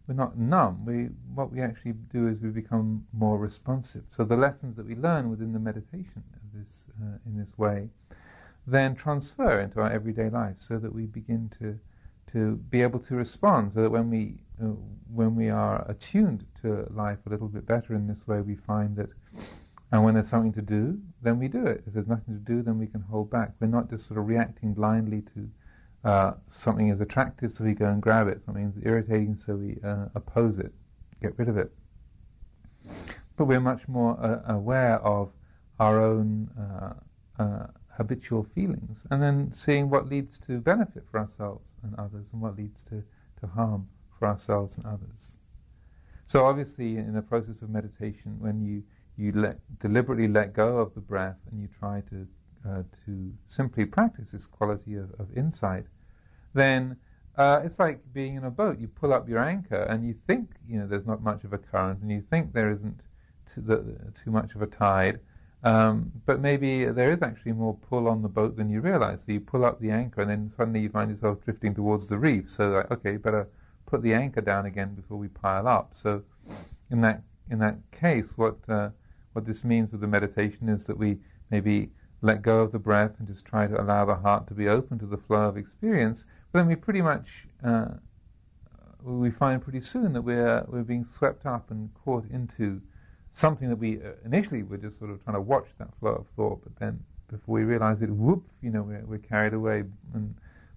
we're 0.07 0.15
not 0.15 0.37
numb. 0.37 0.85
We 0.85 1.09
what 1.35 1.53
we 1.53 1.61
actually 1.61 1.93
do 2.13 2.29
is 2.29 2.41
we 2.41 2.51
become 2.51 3.07
more 3.13 3.39
responsive. 3.39 4.03
So 4.11 4.25
the 4.25 4.37
lessons 4.37 4.77
that 4.77 4.87
we 4.87 4.95
learn 4.95 5.31
within 5.31 5.53
the 5.53 5.59
meditation 5.59 6.23
of 6.35 6.59
this 6.59 6.85
uh, 7.01 7.19
in 7.27 7.39
this 7.39 7.57
way, 7.57 7.89
then 8.67 8.95
transfer 8.95 9.61
into 9.61 9.81
our 9.81 9.91
everyday 9.93 10.29
life, 10.29 10.57
so 10.59 10.79
that 10.79 10.93
we 10.93 11.07
begin 11.07 11.51
to 11.61 11.79
to 12.33 12.57
be 12.71 12.83
able 12.83 12.99
to 13.01 13.15
respond. 13.15 13.73
So 13.75 13.83
that 13.83 13.91
when 13.91 14.11
we 14.11 14.39
uh, 14.63 14.75
when 15.13 15.37
we 15.37 15.51
are 15.51 15.85
attuned 15.89 16.47
to 16.63 16.87
life 16.91 17.19
a 17.27 17.31
little 17.31 17.49
bit 17.49 17.67
better 17.67 17.95
in 17.95 18.07
this 18.09 18.27
way, 18.27 18.41
we 18.41 18.57
find 18.57 18.97
that. 18.97 19.09
And 19.93 20.03
when 20.03 20.15
there's 20.15 20.31
something 20.31 20.55
to 20.55 20.63
do, 20.63 20.99
then 21.21 21.39
we 21.39 21.49
do 21.49 21.67
it. 21.67 21.85
If 21.87 21.93
there's 21.93 22.07
nothing 22.07 22.33
to 22.33 22.41
do, 22.41 22.63
then 22.63 22.79
we 22.79 22.87
can 22.87 23.03
hold 23.03 23.31
back. 23.31 23.53
We're 23.61 23.67
not 23.67 23.91
just 23.91 24.07
sort 24.07 24.19
of 24.19 24.27
reacting 24.27 24.73
blindly 24.73 25.21
to 25.35 25.51
uh, 26.05 26.33
something 26.49 26.89
is 26.89 27.01
attractive, 27.01 27.53
so 27.53 27.65
we 27.65 27.75
go 27.75 27.87
and 27.87 28.03
grab 28.03 28.29
it. 28.29 28.43
Something 28.45 28.73
is 28.77 28.85
irritating, 28.85 29.37
so 29.37 29.55
we 29.55 29.79
uh, 29.85 30.07
oppose 30.15 30.59
it, 30.59 30.73
get 31.21 31.39
rid 31.39 31.49
of 31.49 31.57
it. 31.57 31.73
But 33.37 33.45
we're 33.45 33.61
much 33.61 33.87
more 33.89 34.19
uh, 34.21 34.53
aware 34.53 34.99
of 35.01 35.31
our 35.79 36.03
own 36.03 36.51
uh, 36.59 37.43
uh, 37.43 37.67
habitual 37.97 38.47
feelings, 38.55 38.99
and 39.11 39.23
then 39.23 39.53
seeing 39.53 39.91
what 39.91 40.09
leads 40.09 40.39
to 40.47 40.59
benefit 40.59 41.05
for 41.11 41.21
ourselves 41.21 41.71
and 41.83 41.95
others, 41.97 42.27
and 42.33 42.41
what 42.41 42.57
leads 42.57 42.83
to, 42.85 43.03
to 43.41 43.47
harm 43.47 43.89
for 44.19 44.27
ourselves 44.27 44.77
and 44.77 44.87
others. 44.87 45.33
So 46.27 46.45
obviously, 46.47 46.97
in 46.97 47.13
the 47.13 47.23
process 47.23 47.63
of 47.63 47.71
meditation, 47.71 48.37
when 48.39 48.61
you 48.65 48.83
you 49.19 49.31
let, 49.33 49.59
deliberately 49.79 50.27
let 50.27 50.55
go 50.55 50.79
of 50.79 50.95
the 50.95 51.01
breath 51.01 51.37
and 51.51 51.61
you 51.61 51.69
try 51.79 52.01
to 52.09 52.27
uh, 52.69 52.83
to 53.05 53.33
simply 53.47 53.85
practice 53.85 54.31
this 54.31 54.47
quality 54.47 54.95
of, 54.95 55.13
of 55.19 55.27
insight, 55.37 55.85
then 56.55 56.97
uh, 57.37 57.61
it's 57.65 57.79
like 57.79 58.01
being 58.13 58.37
in 58.37 58.45
a 58.45 58.51
boat. 58.51 58.79
You 58.79 58.89
pull 58.89 59.13
up 59.13 59.29
your 59.29 59.43
anchor 59.43 59.83
and 59.83 60.07
you 60.07 60.15
think 60.27 60.51
you 60.69 60.79
know 60.79 60.87
there's 60.87 61.07
not 61.07 61.23
much 61.23 61.45
of 61.45 61.53
a 61.53 61.59
current, 61.59 62.01
and 62.03 62.11
you 62.11 62.23
think 62.31 62.53
there 62.53 62.71
isn't 62.71 63.03
too, 63.55 63.61
the, 63.63 63.85
too 64.23 64.31
much 64.31 64.55
of 64.55 64.63
a 64.63 64.67
tide, 64.67 65.21
um, 65.65 66.13
but 66.27 66.41
maybe 66.41 66.85
there 66.85 67.13
is 67.13 67.23
actually 67.23 67.53
more 67.53 67.77
pull 67.89 68.09
on 68.09 68.23
the 68.23 68.29
boat 68.29 68.57
than 68.57 68.71
you 68.71 68.81
realize. 68.81 69.21
So 69.21 69.33
you 69.33 69.41
pull 69.41 69.65
up 69.65 69.81
the 69.81 69.91
anchor, 69.91 70.23
and 70.23 70.31
then 70.31 70.53
suddenly 70.57 70.81
you 70.81 70.89
find 70.89 71.11
yourself 71.11 71.43
drifting 71.45 71.75
towards 71.75 72.07
the 72.07 72.19
reef. 72.19 72.51
So 72.51 72.69
like, 72.71 72.91
okay, 72.91 73.17
better 73.17 73.49
put 73.87 74.03
the 74.03 74.15
anchor 74.15 74.41
down 74.41 74.67
again 74.67 74.95
before 74.95 75.19
we 75.19 75.29
pile 75.29 75.69
up. 75.69 75.93
So 75.95 76.23
in 76.91 77.01
that 77.03 77.23
in 77.51 77.59
that 77.61 77.77
case, 77.93 78.33
what 78.37 78.57
uh, 78.69 78.91
what 79.33 79.47
this 79.47 79.65
means 79.65 79.93
with 79.93 80.01
the 80.01 80.07
meditation 80.07 80.69
is 80.69 80.85
that 80.85 80.97
we 80.99 81.19
maybe 81.51 81.91
let 82.23 82.41
go 82.43 82.61
of 82.61 82.73
the 82.73 82.79
breath 82.79 83.13
and 83.19 83.27
just 83.27 83.45
try 83.45 83.67
to 83.67 83.81
allow 83.81 84.05
the 84.05 84.15
heart 84.15 84.47
to 84.47 84.55
be 84.55 84.69
open 84.69 84.99
to 84.99 85.07
the 85.07 85.17
flow 85.17 85.49
of 85.49 85.57
experience, 85.57 86.25
but 86.53 86.61
then 86.61 86.69
we 86.69 86.77
pretty 86.77 87.03
much 87.03 87.27
uh, 87.65 87.89
we 89.03 89.31
find 89.31 89.63
pretty 89.63 89.81
soon 89.81 90.13
that 90.13 90.23
we're 90.23 90.65
we're 90.69 90.83
being 90.83 91.05
swept 91.05 91.47
up 91.47 91.71
and 91.71 91.91
caught 92.05 92.25
into 92.31 92.81
something 93.31 93.69
that 93.69 93.77
we 93.77 93.97
uh, 93.97 94.13
initially 94.25 94.63
were 94.63 94.77
just 94.77 94.99
sort 94.99 95.11
of 95.11 95.23
trying 95.25 95.35
to 95.35 95.41
watch 95.41 95.67
that 95.79 95.89
flow 95.99 96.13
of 96.13 96.27
thought, 96.37 96.61
but 96.63 96.77
then 96.79 97.03
before 97.29 97.55
we 97.55 97.65
realize 97.65 98.03
it, 98.03 98.11
whoop, 98.11 98.45
you 98.61 98.71
know, 98.71 98.83
we're, 98.83 99.03
we're 99.07 99.19
carried 99.19 99.55
away 99.55 99.85
and 100.13 100.35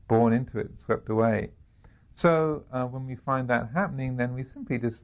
born 0.07 0.31
into 0.31 0.57
it, 0.57 0.69
swept 0.79 1.09
away. 1.09 1.49
So 2.13 2.63
uh, 2.71 2.85
when 2.85 3.05
we 3.05 3.15
find 3.15 3.49
that 3.49 3.69
happening, 3.73 4.15
then 4.15 4.33
we 4.33 4.45
simply 4.45 4.77
just 4.77 5.03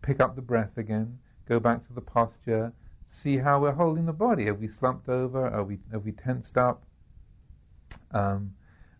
pick 0.00 0.18
up 0.20 0.34
the 0.34 0.40
breath 0.40 0.78
again, 0.78 1.18
go 1.46 1.60
back 1.60 1.86
to 1.86 1.92
the 1.92 2.00
posture, 2.00 2.72
see 3.06 3.36
how 3.36 3.60
we're 3.60 3.72
holding 3.72 4.06
the 4.06 4.12
body. 4.14 4.48
Are 4.48 4.54
we 4.54 4.68
slumped 4.68 5.10
over? 5.10 5.46
Are 5.46 5.64
we 5.64 5.78
are 5.92 5.98
we 5.98 6.12
tensed 6.12 6.56
up? 6.56 6.82
Um, 8.12 8.54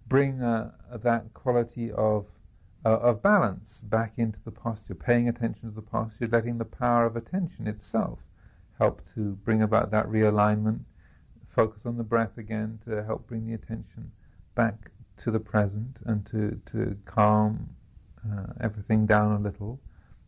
bring 0.09 0.43
uh, 0.43 0.71
that 1.03 1.33
quality 1.35 1.93
of 1.93 2.27
uh, 2.85 2.91
of 2.91 3.23
balance 3.23 3.81
back 3.85 4.13
into 4.17 4.39
the 4.45 4.51
posture, 4.51 4.95
paying 4.95 5.29
attention 5.29 5.69
to 5.69 5.75
the 5.75 5.83
posture, 5.83 6.29
letting 6.29 6.59
the 6.59 6.65
power 6.65 7.07
of 7.07 7.17
attention 7.17 7.67
itself 7.67 8.19
help 8.79 9.03
to 9.15 9.33
bring 9.45 9.63
about 9.63 9.91
that 9.91 10.07
realignment. 10.07 10.81
Focus 11.49 11.85
on 11.85 11.97
the 11.97 12.05
breath 12.05 12.39
again 12.39 12.79
to 12.87 13.03
help 13.03 13.27
bring 13.27 13.47
the 13.47 13.55
attention 13.55 14.11
back 14.55 14.91
to 15.17 15.31
the 15.31 15.41
present 15.41 15.99
and 16.07 16.25
to 16.27 16.61
to 16.71 16.97
calm 17.05 17.69
uh, 18.25 18.47
everything 18.61 19.07
down 19.07 19.33
a 19.33 19.41
little, 19.41 19.81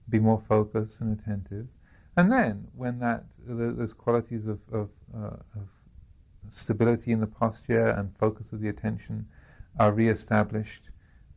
be 0.08 0.18
more 0.18 0.42
focused 0.48 1.00
and 1.00 1.18
attentive. 1.18 1.66
And 2.16 2.30
then, 2.30 2.66
when 2.74 2.98
that 2.98 3.24
those 3.46 3.92
qualities 3.92 4.46
of, 4.46 4.58
of, 4.72 4.90
uh, 5.16 5.36
of 5.56 5.68
stability 6.48 7.12
in 7.12 7.20
the 7.20 7.26
posture 7.26 7.88
and 7.90 8.12
focus 8.18 8.52
of 8.52 8.60
the 8.60 8.68
attention 8.68 9.26
are 9.80 9.92
re-established 9.92 10.90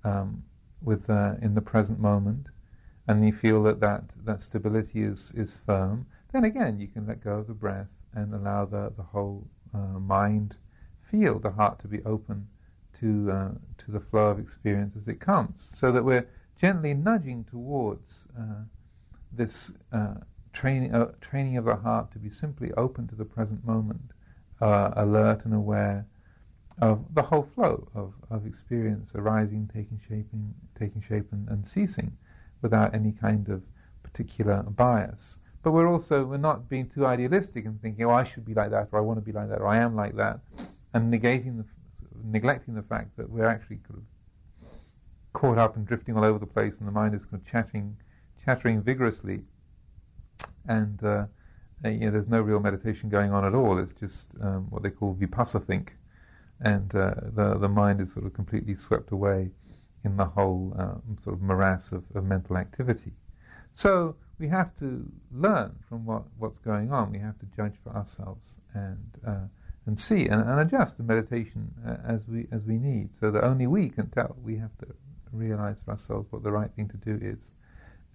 um, 0.03 0.43
with 0.81 1.09
uh, 1.09 1.35
in 1.41 1.55
the 1.55 1.61
present 1.61 1.97
moment, 1.97 2.47
and 3.07 3.25
you 3.25 3.31
feel 3.31 3.63
that, 3.63 3.79
that 3.79 4.03
that 4.25 4.41
stability 4.41 5.01
is 5.03 5.31
is 5.33 5.61
firm, 5.65 6.05
then 6.33 6.43
again 6.43 6.77
you 6.77 6.89
can 6.89 7.07
let 7.07 7.23
go 7.23 7.35
of 7.35 7.47
the 7.47 7.53
breath 7.53 7.87
and 8.13 8.33
allow 8.33 8.65
the 8.65 8.91
the 8.97 9.03
whole 9.13 9.47
uh, 9.73 9.97
mind 10.17 10.57
feel 11.09 11.39
the 11.39 11.51
heart 11.51 11.79
to 11.79 11.87
be 11.87 12.01
open 12.03 12.45
to 12.99 13.31
uh, 13.31 13.51
to 13.77 13.91
the 13.91 13.99
flow 14.01 14.27
of 14.31 14.39
experience 14.39 14.93
as 15.01 15.07
it 15.07 15.21
comes, 15.21 15.69
so 15.73 15.93
that 15.93 16.03
we're 16.03 16.27
gently 16.59 16.93
nudging 16.93 17.45
towards 17.45 18.27
uh, 18.37 18.63
this 19.31 19.71
uh, 19.93 20.15
training, 20.51 20.93
uh, 20.93 21.11
training 21.21 21.55
of 21.55 21.63
the 21.63 21.75
heart 21.75 22.11
to 22.11 22.19
be 22.19 22.29
simply 22.29 22.73
open 22.73 23.07
to 23.07 23.15
the 23.15 23.25
present 23.25 23.65
moment, 23.65 24.11
alert 24.59 25.45
and 25.45 25.53
aware 25.53 26.05
of 26.82 27.03
the 27.13 27.21
whole 27.21 27.47
flow 27.55 27.88
of, 27.93 28.13
of 28.30 28.45
experience 28.45 29.11
arising, 29.15 29.69
taking 29.74 29.99
shape, 30.07 30.28
taking 30.80 31.01
shape 31.07 31.32
and, 31.32 31.47
and 31.49 31.65
ceasing 31.65 32.11
without 32.61 32.93
any 32.95 33.11
kind 33.11 33.49
of 33.49 33.61
particular 34.01 34.63
bias. 34.63 35.38
But 35.61 35.71
we're 35.71 35.88
also 35.88 36.26
we're 36.26 36.38
not 36.38 36.67
being 36.69 36.89
too 36.89 37.05
idealistic 37.05 37.65
and 37.65 37.82
thinking, 37.82 38.05
oh, 38.05 38.11
I 38.11 38.24
should 38.24 38.45
be 38.45 38.53
like 38.53 38.71
that, 38.71 38.89
or 38.91 38.99
I 38.99 39.01
want 39.01 39.17
to 39.19 39.26
be 39.26 39.32
like 39.32 39.49
that, 39.49 39.61
or 39.61 39.67
I 39.67 39.78
am 39.78 39.95
like 39.95 40.15
that, 40.17 40.39
and 40.93 41.13
negating 41.13 41.57
the 41.57 41.65
neglecting 42.26 42.74
the 42.74 42.84
fact 42.84 43.15
that 43.17 43.30
we're 43.30 43.45
actually 43.45 43.78
kind 43.88 43.99
of 43.99 44.69
caught 45.34 45.57
up 45.57 45.76
and 45.76 45.86
drifting 45.86 46.15
all 46.17 46.24
over 46.24 46.39
the 46.39 46.45
place, 46.45 46.76
and 46.80 46.88
the 46.88 46.91
mind 46.91 47.15
is 47.15 47.24
kind 47.26 47.36
of 47.36 47.45
chattering, 47.45 47.95
chattering 48.45 48.82
vigorously 48.82 49.43
and 50.67 51.03
uh, 51.03 51.26
you 51.86 51.99
know, 51.99 52.11
there's 52.11 52.28
no 52.28 52.41
real 52.41 52.59
meditation 52.59 53.09
going 53.09 53.32
on 53.32 53.45
at 53.45 53.53
all. 53.53 53.78
It's 53.78 53.93
just 53.99 54.28
um, 54.41 54.67
what 54.69 54.84
they 54.84 54.89
call 54.89 55.15
vipassana 55.15 55.65
think, 55.65 55.93
and 56.64 56.95
uh, 56.95 57.14
the 57.36 57.57
the 57.59 57.68
mind 57.68 58.01
is 58.01 58.11
sort 58.14 58.26
of 58.26 58.34
completely 58.34 58.76
swept 58.76 59.11
away 59.11 59.51
in 60.03 60.18
the 60.18 60.26
whole 60.26 60.74
uh, 60.78 60.95
sort 61.24 61.36
of 61.36 61.41
morass 61.41 61.91
of, 61.91 62.03
of, 62.14 62.24
mental 62.26 62.57
activity. 62.57 63.14
So 63.74 64.16
we 64.38 64.49
have 64.49 64.76
to 64.78 65.05
learn 65.32 65.78
from 65.88 66.05
what, 66.05 66.24
what's 66.38 66.59
going 66.59 66.91
on. 66.91 67.11
We 67.11 67.20
have 67.20 67.39
to 67.39 67.45
judge 67.55 67.76
for 67.84 67.95
ourselves 67.95 68.57
and 68.74 69.11
uh, 69.26 69.47
and 69.86 69.99
see 69.99 70.28
and, 70.28 70.41
and, 70.41 70.59
adjust 70.59 70.97
the 70.97 71.03
meditation 71.03 71.74
uh, 71.88 71.97
as 72.07 72.28
we 72.28 72.47
as 72.51 72.64
we 72.64 72.78
need, 72.78 73.09
so 73.20 73.32
that 73.32 73.43
only 73.43 73.68
we 73.68 73.89
can 73.89 74.09
tell. 74.09 74.36
We 74.41 74.57
have 74.57 74.78
to 74.80 74.88
realize 75.32 75.78
for 75.84 75.91
ourselves 75.91 76.28
what 76.32 76.43
the 76.43 76.51
right 76.51 76.70
thing 76.76 76.89
to 76.89 76.97
do 76.97 77.20
is, 77.22 77.51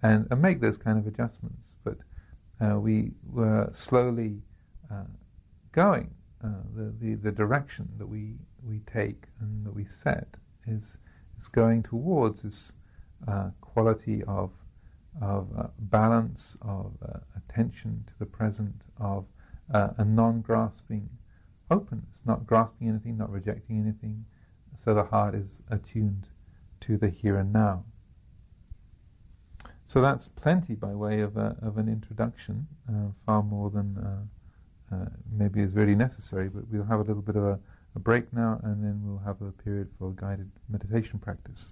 and, 0.01 0.27
and 0.31 0.41
make 0.41 0.61
those 0.61 0.77
kind 0.77 0.97
of 0.97 1.05
adjustments. 1.05 1.75
But 1.83 1.97
uh, 2.61 2.79
we 2.79 3.11
were 3.31 3.69
slowly 3.73 4.41
uh, 4.91 5.03
going. 5.71 6.11
Uh, 6.41 6.47
the, 6.73 6.93
the, 7.01 7.15
the 7.15 7.31
direction 7.31 7.89
that 7.97 8.07
we 8.07 8.35
we 8.63 8.79
take 8.91 9.23
and 9.41 9.65
that 9.65 9.75
we 9.75 9.85
set 9.85 10.27
is 10.67 10.97
is 11.37 11.47
going 11.49 11.83
towards 11.83 12.41
this 12.43 12.71
uh, 13.27 13.49
quality 13.59 14.23
of 14.23 14.51
of 15.21 15.47
uh, 15.57 15.67
balance, 15.79 16.55
of 16.61 16.93
uh, 17.03 17.19
attention 17.35 18.05
to 18.07 18.13
the 18.19 18.25
present, 18.25 18.85
of 18.99 19.25
a 19.71 20.03
non-grasping 20.05 21.07
openness, 21.69 22.21
not 22.25 22.47
grasping 22.47 22.87
anything, 22.87 23.17
not 23.17 23.29
rejecting 23.29 23.79
anything. 23.79 24.25
So 24.83 24.93
the 24.93 25.03
heart 25.03 25.35
is 25.35 25.59
attuned 25.69 26.27
to 26.81 26.97
the 26.97 27.09
here 27.09 27.37
and 27.37 27.51
now. 27.51 27.83
So 29.85 30.01
that's 30.01 30.27
plenty 30.27 30.73
by 30.75 30.93
way 30.95 31.21
of, 31.21 31.37
a, 31.37 31.57
of 31.61 31.77
an 31.77 31.87
introduction, 31.87 32.67
uh, 32.87 33.11
far 33.25 33.43
more 33.43 33.69
than 33.69 34.29
uh, 34.91 35.05
maybe 35.31 35.61
is 35.61 35.73
really 35.73 35.95
necessary. 35.95 36.49
But 36.49 36.67
we'll 36.69 36.83
have 36.83 36.99
a 36.99 37.03
little 37.03 37.21
bit 37.21 37.35
of 37.35 37.43
a, 37.43 37.59
a 37.95 37.99
break 37.99 38.31
now, 38.33 38.59
and 38.63 38.83
then 38.83 39.01
we'll 39.03 39.23
have 39.25 39.41
a 39.41 39.51
period 39.51 39.89
for 39.97 40.11
guided 40.11 40.49
meditation 40.69 41.19
practice. 41.19 41.71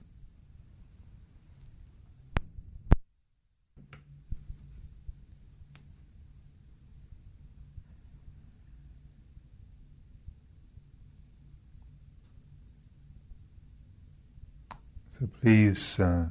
So 15.20 15.28
please 15.42 16.00
uh, 16.00 16.26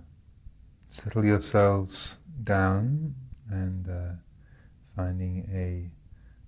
settle 0.91 1.25
yourselves 1.25 2.19
down 2.45 3.17
and 3.51 3.89
uh, 3.89 4.13
finding 4.95 5.49
a, 5.53 5.91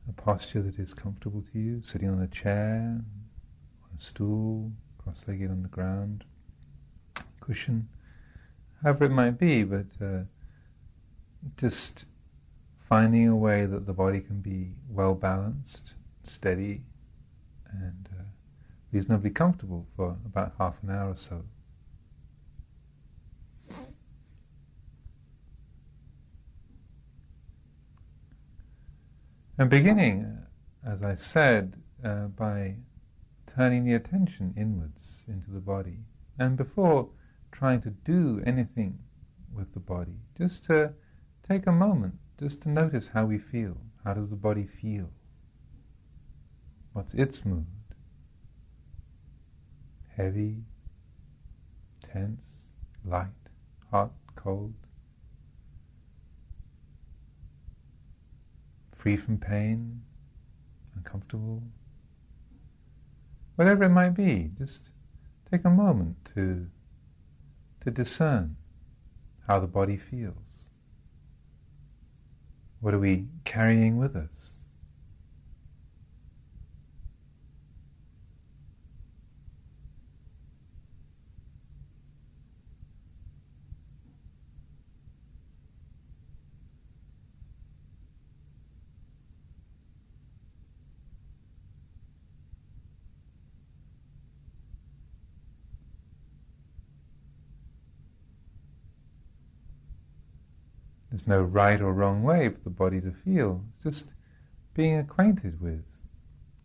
a 0.09 0.13
posture 0.13 0.63
that 0.63 0.79
is 0.79 0.95
comfortable 0.95 1.43
to 1.53 1.59
you, 1.59 1.83
sitting 1.83 2.09
on 2.09 2.23
a 2.23 2.27
chair, 2.29 2.81
on 2.81 3.97
a 3.97 4.01
stool, 4.01 4.71
cross-legged 4.99 5.51
on 5.51 5.63
the 5.63 5.69
ground, 5.69 6.25
cushion, 7.41 7.89
however 8.83 9.05
it 9.05 9.11
might 9.11 9.39
be, 9.39 9.65
but 9.65 9.87
uh, 10.03 10.21
just 11.57 12.05
finding 12.89 13.29
a 13.29 13.37
way 13.37 13.67
that 13.67 13.87
the 13.87 13.93
body 13.93 14.21
can 14.21 14.41
be 14.41 14.71
well 14.89 15.15
balanced, 15.15 15.95
steady, 16.25 16.83
and 17.73 18.09
uh, 18.19 18.23
reasonably 18.93 19.31
comfortable 19.31 19.87
for 19.97 20.17
about 20.25 20.53
half 20.59 20.75
an 20.83 20.91
hour 20.91 21.11
or 21.11 21.17
so. 21.17 21.43
And 29.59 29.69
beginning, 29.69 30.39
as 30.87 31.03
I 31.03 31.17
said, 31.17 31.75
uh, 32.05 32.27
by 32.27 32.77
turning 33.49 33.85
the 33.85 33.95
attention 33.95 34.55
inwards 34.57 35.25
into 35.27 35.51
the 35.51 35.59
body, 35.59 35.99
and 36.39 36.57
before 36.57 37.09
trying 37.51 37.83
to 37.83 37.91
do 37.91 38.41
anything 38.47 39.01
with 39.53 39.75
the 39.75 39.81
body, 39.81 40.15
just 40.37 40.65
to 40.67 40.93
take 41.49 41.67
a 41.67 41.73
moment, 41.73 42.15
just 42.39 42.63
to 42.63 42.69
notice 42.69 43.09
how 43.09 43.27
we 43.27 43.39
feel. 43.39 43.77
How 44.05 44.15
does 44.15 44.31
the 44.31 44.37
body 44.37 44.65
feel? 44.81 45.11
What's 46.93 47.15
its 47.15 47.45
mood? 47.45 47.67
Heavy, 50.17 50.59
tense, 52.13 52.41
light, 53.05 53.27
hot, 53.91 54.13
cold, 54.37 54.75
free 58.99 59.17
from 59.17 59.39
pain, 59.39 60.03
uncomfortable, 60.97 61.63
whatever 63.57 63.85
it 63.85 63.91
might 63.91 64.15
be, 64.15 64.51
just 64.59 64.91
take 65.51 65.65
a 65.65 65.71
moment 65.71 66.17
to, 66.35 66.67
to 67.85 67.91
discern 67.91 68.57
how 69.47 69.59
the 69.59 69.67
body 69.67 69.97
feels. 69.97 70.35
What 72.81 72.95
are 72.95 72.99
we 72.99 73.27
carrying 73.45 73.97
with 73.97 74.15
us? 74.15 74.58
There's 101.19 101.27
no 101.27 101.43
right 101.43 101.81
or 101.81 101.93
wrong 101.93 102.23
way 102.23 102.49
for 102.49 102.61
the 102.63 102.71
body 102.71 103.01
to 103.01 103.11
feel. 103.11 103.65
It's 103.75 103.83
just 103.83 104.15
being 104.73 104.99
acquainted 104.99 105.61
with, 105.61 105.85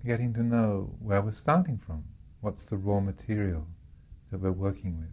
getting 0.05 0.31
to 0.35 0.43
know 0.43 0.95
where 0.99 1.23
we're 1.23 1.33
starting 1.33 1.79
from, 1.79 2.03
what's 2.39 2.63
the 2.63 2.77
raw 2.77 2.99
material 2.99 3.65
that 4.29 4.39
we're 4.41 4.51
working 4.51 4.99
with. 4.99 5.09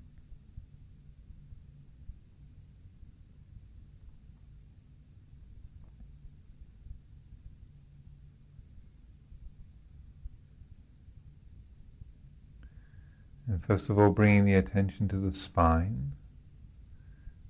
And 13.49 13.64
first 13.64 13.88
of 13.88 13.99
all, 13.99 14.11
bringing 14.11 14.45
the 14.45 14.57
attention 14.57 15.09
to 15.09 15.16
the 15.16 15.32
spine. 15.32 16.12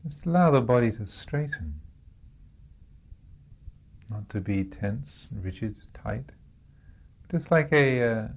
Just 0.04 0.24
allow 0.24 0.50
the 0.50 0.60
body 0.60 0.90
to 0.92 1.06
straighten, 1.06 1.80
not 4.08 4.28
to 4.30 4.40
be 4.40 4.64
tense, 4.64 5.28
rigid, 5.42 5.76
tight, 5.92 6.24
just 7.30 7.50
like 7.50 7.70
a, 7.72 8.02
uh, 8.02 8.28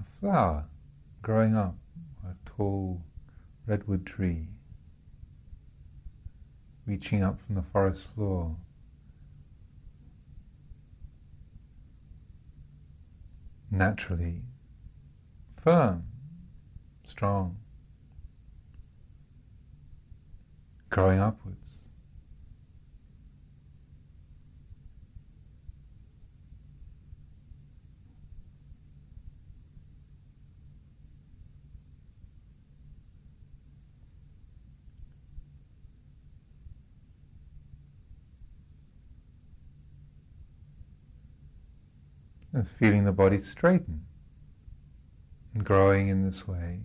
a 0.00 0.04
flower 0.20 0.64
growing 1.22 1.56
up, 1.56 1.76
a 2.24 2.34
tall 2.50 3.00
redwood 3.66 4.04
tree 4.04 4.48
reaching 6.86 7.22
up 7.22 7.38
from 7.46 7.54
the 7.54 7.62
forest 7.72 8.04
floor. 8.14 8.56
Naturally 13.70 14.42
firm, 15.62 16.04
strong. 17.06 17.56
Growing 20.92 21.18
upwards. 21.18 21.58
And 42.52 42.68
feeling 42.68 43.04
the 43.04 43.12
body 43.12 43.40
straighten 43.40 44.04
and 45.54 45.64
growing 45.64 46.08
in 46.08 46.22
this 46.22 46.46
way. 46.46 46.80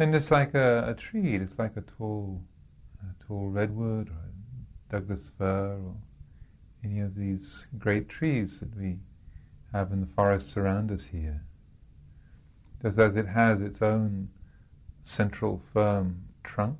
And 0.00 0.12
just 0.12 0.32
like 0.32 0.54
a, 0.54 0.90
a 0.90 0.94
tree, 0.94 1.36
it's 1.36 1.56
like 1.60 1.76
a 1.76 1.80
tall 1.80 2.42
a 3.08 3.24
tall 3.24 3.48
redwood 3.48 4.08
or 4.08 4.26
Douglas 4.90 5.22
fir 5.38 5.78
or 5.84 5.94
any 6.84 7.00
of 7.00 7.14
these 7.14 7.66
great 7.78 8.08
trees 8.08 8.60
that 8.60 8.76
we 8.76 8.98
have 9.72 9.92
in 9.92 10.00
the 10.00 10.06
forests 10.06 10.56
around 10.56 10.90
us 10.90 11.02
here. 11.02 11.42
Just 12.82 12.98
as 12.98 13.16
it 13.16 13.26
has 13.26 13.62
its 13.62 13.82
own 13.82 14.28
central 15.04 15.60
firm 15.72 16.24
trunk, 16.44 16.78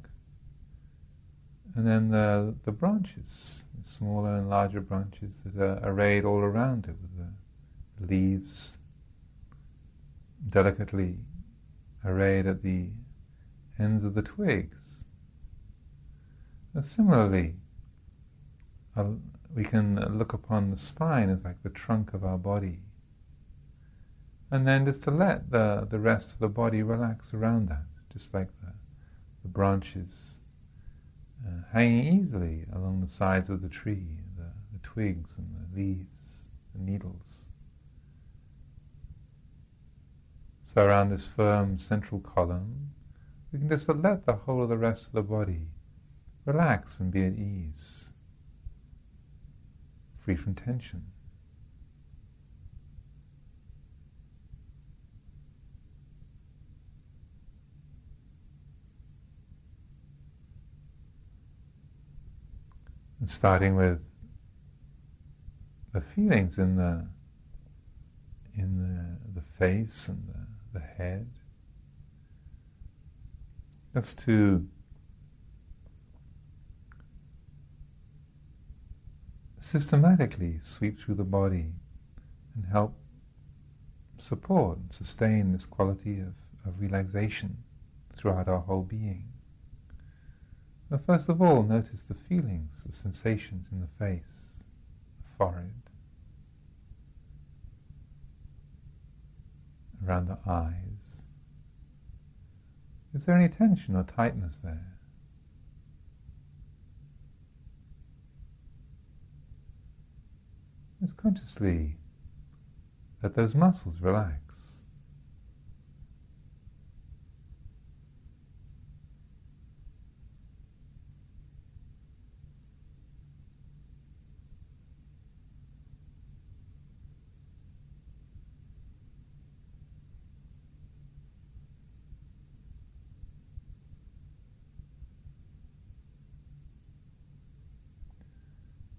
and 1.75 1.87
then 1.87 2.09
the, 2.09 2.55
the 2.65 2.73
branches, 2.73 3.65
the 3.79 3.89
smaller 3.89 4.37
and 4.37 4.49
larger 4.49 4.81
branches 4.81 5.35
that 5.45 5.63
are 5.63 5.81
arrayed 5.83 6.25
all 6.25 6.39
around 6.39 6.87
it 6.87 6.97
with 7.03 7.27
the 7.99 8.07
leaves 8.15 8.79
delicately 10.49 11.19
arrayed 12.05 12.47
at 12.47 12.63
the 12.63 12.89
ends 13.79 14.05
of 14.05 14.15
the 14.15 14.23
twigs. 14.23 14.86
Similarly, 16.83 17.55
we 19.55 19.65
can 19.65 20.19
look 20.19 20.35
upon 20.35 20.71
the 20.71 20.77
spine 20.77 21.31
as 21.31 21.43
like 21.43 21.63
the 21.63 21.71
trunk 21.71 22.13
of 22.13 22.25
our 22.25 22.37
body. 22.37 22.81
And 24.51 24.67
then 24.67 24.85
just 24.85 25.03
to 25.03 25.11
let 25.11 25.51
the, 25.51 25.87
the 25.91 25.99
rest 25.99 26.33
of 26.33 26.39
the 26.39 26.49
body 26.49 26.83
relax 26.83 27.33
around 27.33 27.69
that, 27.71 27.85
just 28.13 28.33
like 28.35 28.49
the, 28.61 28.73
the 29.43 29.49
branches 29.49 30.09
uh, 31.47 31.63
hanging 31.73 32.21
easily 32.21 32.67
along 32.75 33.01
the 33.01 33.09
sides 33.09 33.49
of 33.49 33.63
the 33.63 33.69
tree, 33.69 34.07
the, 34.37 34.45
the 34.73 34.79
twigs 34.83 35.31
and 35.39 35.49
the 35.55 35.81
leaves, 35.81 36.45
the 36.75 36.81
needles. 36.81 37.43
So 40.75 40.83
around 40.85 41.11
this 41.11 41.27
firm 41.35 41.79
central 41.79 42.21
column, 42.21 42.91
we 43.51 43.59
can 43.59 43.69
just 43.69 43.89
let 43.89 44.27
the 44.27 44.35
whole 44.35 44.63
of 44.63 44.69
the 44.69 44.77
rest 44.77 45.07
of 45.07 45.13
the 45.13 45.23
body 45.23 45.63
relax 46.47 47.01
and 47.01 47.11
be 47.11 47.25
at 47.25 47.33
ease, 47.33 48.05
free 50.25 50.37
from 50.37 50.55
tension. 50.55 51.05
And 63.21 63.31
starting 63.31 63.75
with 63.75 64.01
the 65.93 66.01
feelings 66.01 66.59
in 66.59 66.77
the 66.77 67.05
in 68.57 68.79
the, 68.79 69.41
the 69.41 69.47
face 69.59 70.09
and 70.09 70.23
the, 70.29 70.79
the 70.79 70.85
head. 70.85 71.27
Just 73.95 74.19
to 74.21 74.67
systematically 79.67 80.61
sweep 80.63 80.99
through 81.01 81.17
the 81.17 81.25
body 81.25 81.73
and 82.55 82.65
help 82.71 82.95
support 84.21 84.79
and 84.79 84.93
sustain 84.93 85.53
this 85.53 85.65
quality 85.65 86.21
of, 86.21 86.35
of 86.65 86.81
relaxation 86.81 87.57
throughout 88.17 88.49
our 88.49 88.61
whole 88.61 88.83
being. 88.83 89.25
But 90.89 91.05
first 91.05 91.29
of 91.29 91.43
all, 91.43 91.65
notice 91.65 92.03
the 92.09 92.15
feelings, 92.15 92.83
the 92.87 92.93
sensations 92.93 93.67
in 93.73 93.81
the 93.81 93.89
face, 93.99 94.23
the 95.19 95.37
forehead, 95.37 95.83
around 100.07 100.29
the 100.29 100.39
eyes. 100.49 101.23
Is 103.15 103.25
there 103.25 103.37
any 103.37 103.49
tension 103.49 103.97
or 103.97 104.05
tightness 104.05 104.55
there? 104.63 104.97
Just 110.96 110.96
consciously 111.13 111.97
let 113.23 113.35
those 113.35 113.55
muscles 113.55 114.01
relax. 114.01 114.47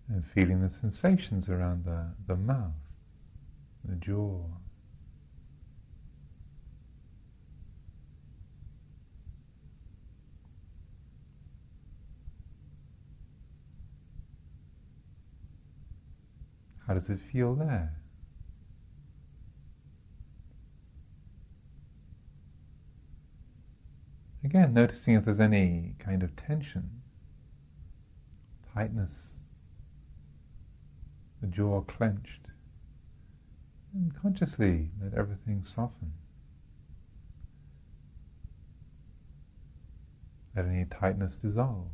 and 0.10 0.17
feeling 0.34 0.62
the 0.62 0.70
sensations 0.70 1.50
around 1.50 1.86
the, 1.86 2.12
the 2.28 2.36
mouth, 2.36 2.74
the 3.84 3.96
jaw. 3.96 4.42
How 16.88 16.94
does 16.94 17.10
it 17.10 17.20
feel 17.20 17.54
there? 17.56 17.94
Again, 24.44 24.74
noticing 24.74 25.16
if 25.16 25.26
there's 25.26 25.42
any 25.42 25.96
kind 26.00 26.24
of 26.24 26.34
tension, 26.38 27.02
tightness 28.74 29.12
the 31.42 31.48
jaw 31.48 31.82
clenched. 31.82 32.48
And 33.94 34.14
consciously 34.22 34.92
let 35.02 35.14
everything 35.14 35.64
soften. 35.64 36.14
Let 40.56 40.66
any 40.66 40.86
tightness 40.86 41.38
dissolve. 41.38 41.88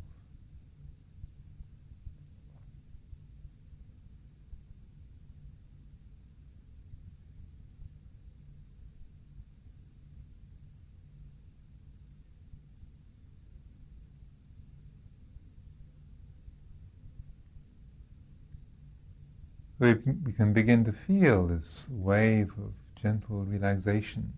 We, 19.78 19.94
can 19.94 20.52
begin 20.52 20.84
to 20.84 20.92
feel 20.92 21.46
this 21.46 21.86
wave 21.90 22.52
of 22.58 22.72
gentle 23.00 23.44
relaxation 23.44 24.32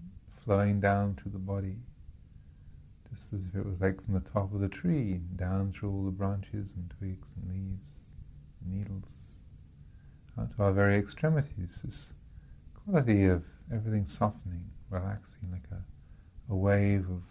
flowing 0.44 0.80
down 0.80 1.16
through 1.20 1.32
the 1.32 1.38
body, 1.38 1.76
just 3.12 3.32
as 3.34 3.40
if 3.48 3.60
it 3.60 3.66
was 3.66 3.80
like 3.80 4.02
from 4.04 4.14
the 4.14 4.30
top 4.30 4.52
of 4.54 4.60
the 4.60 4.68
tree, 4.68 5.20
down 5.36 5.72
through 5.72 5.90
all 5.90 6.04
the 6.04 6.10
branches 6.10 6.68
and 6.76 6.92
twigs 6.98 7.28
and 7.36 7.52
leaves, 7.52 7.90
and 8.60 8.78
needles, 8.78 9.04
out 10.38 10.54
to 10.56 10.62
our 10.62 10.72
very 10.72 10.98
extremities, 10.98 11.80
this 11.84 12.10
quality 12.84 13.26
of 13.26 13.42
everything 13.72 14.06
softening, 14.08 14.64
relaxing, 14.90 15.50
like 15.52 15.64
a, 15.72 16.52
a 16.52 16.56
wave 16.56 17.04
of, 17.10 17.22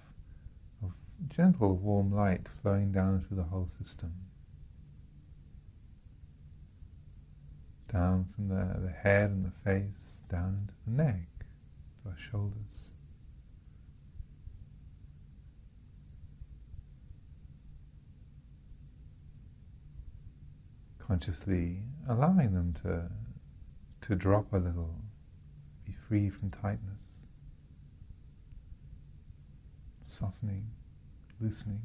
of 0.83 0.91
gentle 1.29 1.75
warm 1.75 2.13
light 2.13 2.47
flowing 2.61 2.91
down 2.91 3.23
through 3.27 3.37
the 3.37 3.43
whole 3.43 3.69
system. 3.81 4.11
Down 7.91 8.25
from 8.36 8.49
the, 8.49 8.79
the 8.81 8.91
head 8.91 9.29
and 9.29 9.45
the 9.45 9.51
face, 9.63 10.19
down 10.29 10.59
into 10.61 10.73
the 10.86 11.03
neck, 11.03 11.27
to 12.03 12.09
our 12.09 12.17
shoulders. 12.31 12.89
Consciously 20.99 21.77
allowing 22.09 22.53
them 22.53 22.75
to, 22.81 23.09
to 24.07 24.15
drop 24.15 24.51
a 24.53 24.57
little, 24.57 24.95
be 25.86 25.95
free 26.07 26.29
from 26.29 26.49
tightness, 26.49 27.03
softening, 30.07 30.65
loosening. 31.39 31.81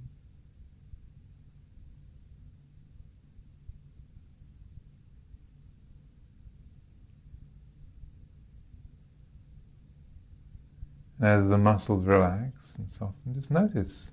As 11.23 11.49
the 11.49 11.59
muscles 11.59 12.07
relax 12.07 12.53
and 12.79 12.91
soften, 12.91 13.35
just 13.35 13.51
notice 13.51 14.11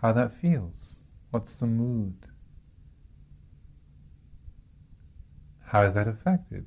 how 0.00 0.12
that 0.12 0.34
feels. 0.40 0.96
What's 1.30 1.56
the 1.56 1.66
mood? 1.66 2.14
How 5.64 5.82
is 5.82 5.94
that 5.94 6.08
affected? 6.08 6.66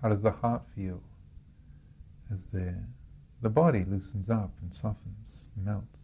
How 0.00 0.10
does 0.10 0.22
the 0.22 0.30
heart 0.30 0.62
feel 0.74 1.00
as 2.32 2.40
the, 2.52 2.74
the 3.42 3.48
body 3.48 3.84
loosens 3.88 4.30
up 4.30 4.52
and 4.62 4.74
softens, 4.74 5.46
melts? 5.56 5.95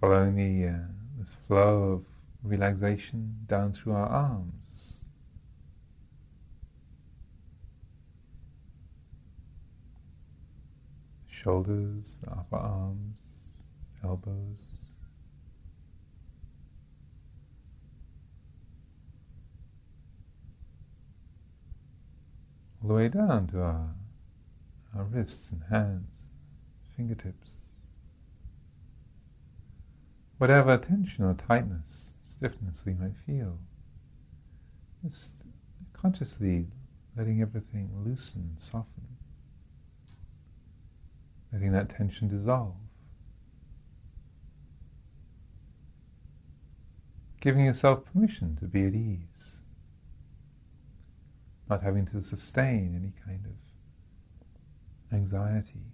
Following 0.00 0.36
the, 0.36 0.68
uh, 0.68 0.78
this 1.18 1.30
flow 1.46 1.82
of 1.82 2.04
relaxation 2.44 3.34
down 3.48 3.72
through 3.72 3.92
our 3.92 4.06
arms. 4.06 4.52
Shoulders, 11.28 12.14
upper 12.30 12.56
arms, 12.56 13.20
elbows. 14.04 14.60
All 22.82 22.88
the 22.88 22.94
way 22.94 23.08
down 23.08 23.48
to 23.48 23.60
our, 23.60 23.88
our 24.96 25.04
wrists 25.04 25.50
and 25.50 25.62
hands, 25.70 26.08
fingertips 26.96 27.57
whatever 30.38 30.78
tension 30.78 31.24
or 31.24 31.34
tightness, 31.34 32.12
stiffness 32.26 32.82
we 32.86 32.94
might 32.94 33.16
feel. 33.26 33.58
Just 35.04 35.30
consciously 35.92 36.66
letting 37.16 37.42
everything 37.42 37.90
loosen, 38.04 38.56
soften, 38.58 39.06
letting 41.52 41.72
that 41.72 41.90
tension 41.96 42.28
dissolve. 42.28 42.74
Giving 47.40 47.64
yourself 47.66 48.04
permission 48.12 48.56
to 48.60 48.66
be 48.66 48.84
at 48.86 48.94
ease, 48.94 49.56
not 51.68 51.82
having 51.82 52.06
to 52.06 52.22
sustain 52.22 52.94
any 52.96 53.12
kind 53.24 53.44
of 53.46 55.14
anxiety. 55.16 55.84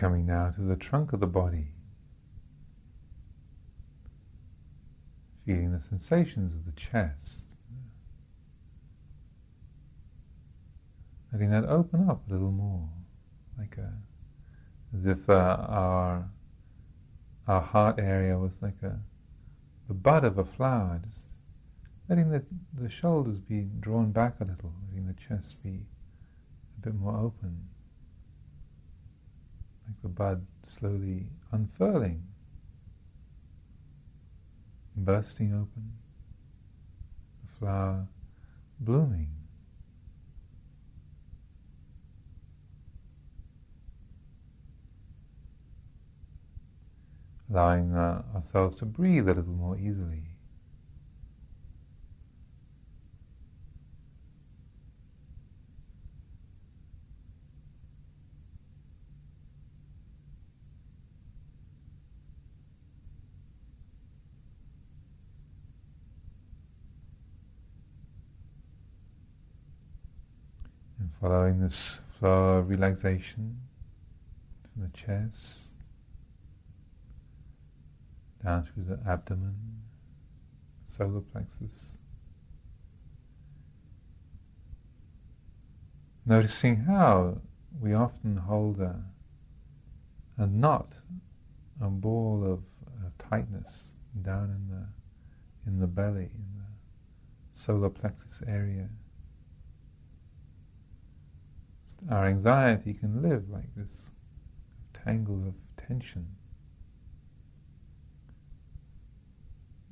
Coming 0.00 0.24
now 0.24 0.50
to 0.50 0.62
the 0.62 0.76
trunk 0.76 1.12
of 1.12 1.20
the 1.20 1.26
body. 1.26 1.66
Feeling 5.44 5.72
the 5.72 5.82
sensations 5.90 6.54
of 6.54 6.64
the 6.64 6.80
chest. 6.80 7.44
Letting 11.30 11.50
that 11.50 11.66
open 11.66 12.08
up 12.08 12.22
a 12.26 12.32
little 12.32 12.50
more, 12.50 12.88
like 13.58 13.76
a, 13.76 13.92
as 14.96 15.04
if 15.04 15.28
uh, 15.28 15.32
our 15.32 16.30
our 17.46 17.60
heart 17.60 17.98
area 17.98 18.38
was 18.38 18.52
like 18.62 18.82
a 18.82 18.98
the 19.86 19.94
bud 19.94 20.24
of 20.24 20.38
a 20.38 20.44
flower, 20.44 21.00
just 21.12 21.26
letting 22.08 22.30
the 22.30 22.42
the 22.80 22.90
shoulders 22.90 23.38
be 23.38 23.68
drawn 23.80 24.12
back 24.12 24.36
a 24.40 24.44
little, 24.44 24.72
letting 24.88 25.06
the 25.06 25.14
chest 25.28 25.62
be 25.62 25.80
a 26.78 26.86
bit 26.86 26.94
more 26.94 27.16
open, 27.16 27.68
like 29.90 30.02
the 30.02 30.08
bud 30.08 30.46
slowly 30.62 31.26
unfurling, 31.52 32.22
bursting 34.96 35.52
open, 35.52 35.92
the 37.42 37.58
flower 37.58 38.06
blooming. 38.78 39.28
allowing 47.52 47.92
uh, 47.94 48.22
ourselves 48.34 48.78
to 48.78 48.84
breathe 48.84 49.28
a 49.28 49.34
little 49.34 49.52
more 49.52 49.76
easily. 49.76 50.22
And 71.00 71.09
following 71.20 71.60
this 71.60 72.00
flow 72.18 72.58
of 72.58 72.70
relaxation 72.70 73.60
from 74.62 74.82
the 74.82 74.88
chest, 74.96 75.66
down 78.42 78.62
through 78.64 78.84
the 78.84 78.98
abdomen, 79.10 79.54
solar 80.96 81.20
plexus. 81.20 81.84
Noticing 86.24 86.76
how 86.76 87.36
we 87.80 87.92
often 87.92 88.36
hold 88.36 88.80
a, 88.80 88.94
a 90.38 90.46
knot, 90.46 90.88
a 91.82 91.88
ball 91.88 92.42
of 92.44 92.60
uh, 92.86 93.10
tightness 93.28 93.92
down 94.22 94.44
in 94.44 94.74
the 94.74 94.86
in 95.66 95.78
the 95.78 95.86
belly, 95.86 96.30
in 96.34 96.46
the 96.56 97.58
solar 97.58 97.90
plexus 97.90 98.40
area. 98.46 98.88
Our 102.08 102.26
anxiety 102.26 102.94
can 102.94 103.22
live 103.22 103.50
like 103.50 103.74
this 103.76 104.08
tangle 105.04 105.46
of 105.46 105.54
tension. 105.86 106.26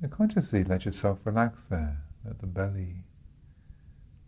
And 0.01 0.11
consciously 0.11 0.63
let 0.63 0.85
yourself 0.85 1.19
relax 1.25 1.61
there, 1.69 1.97
let 2.25 2.39
the 2.39 2.47
belly 2.47 3.03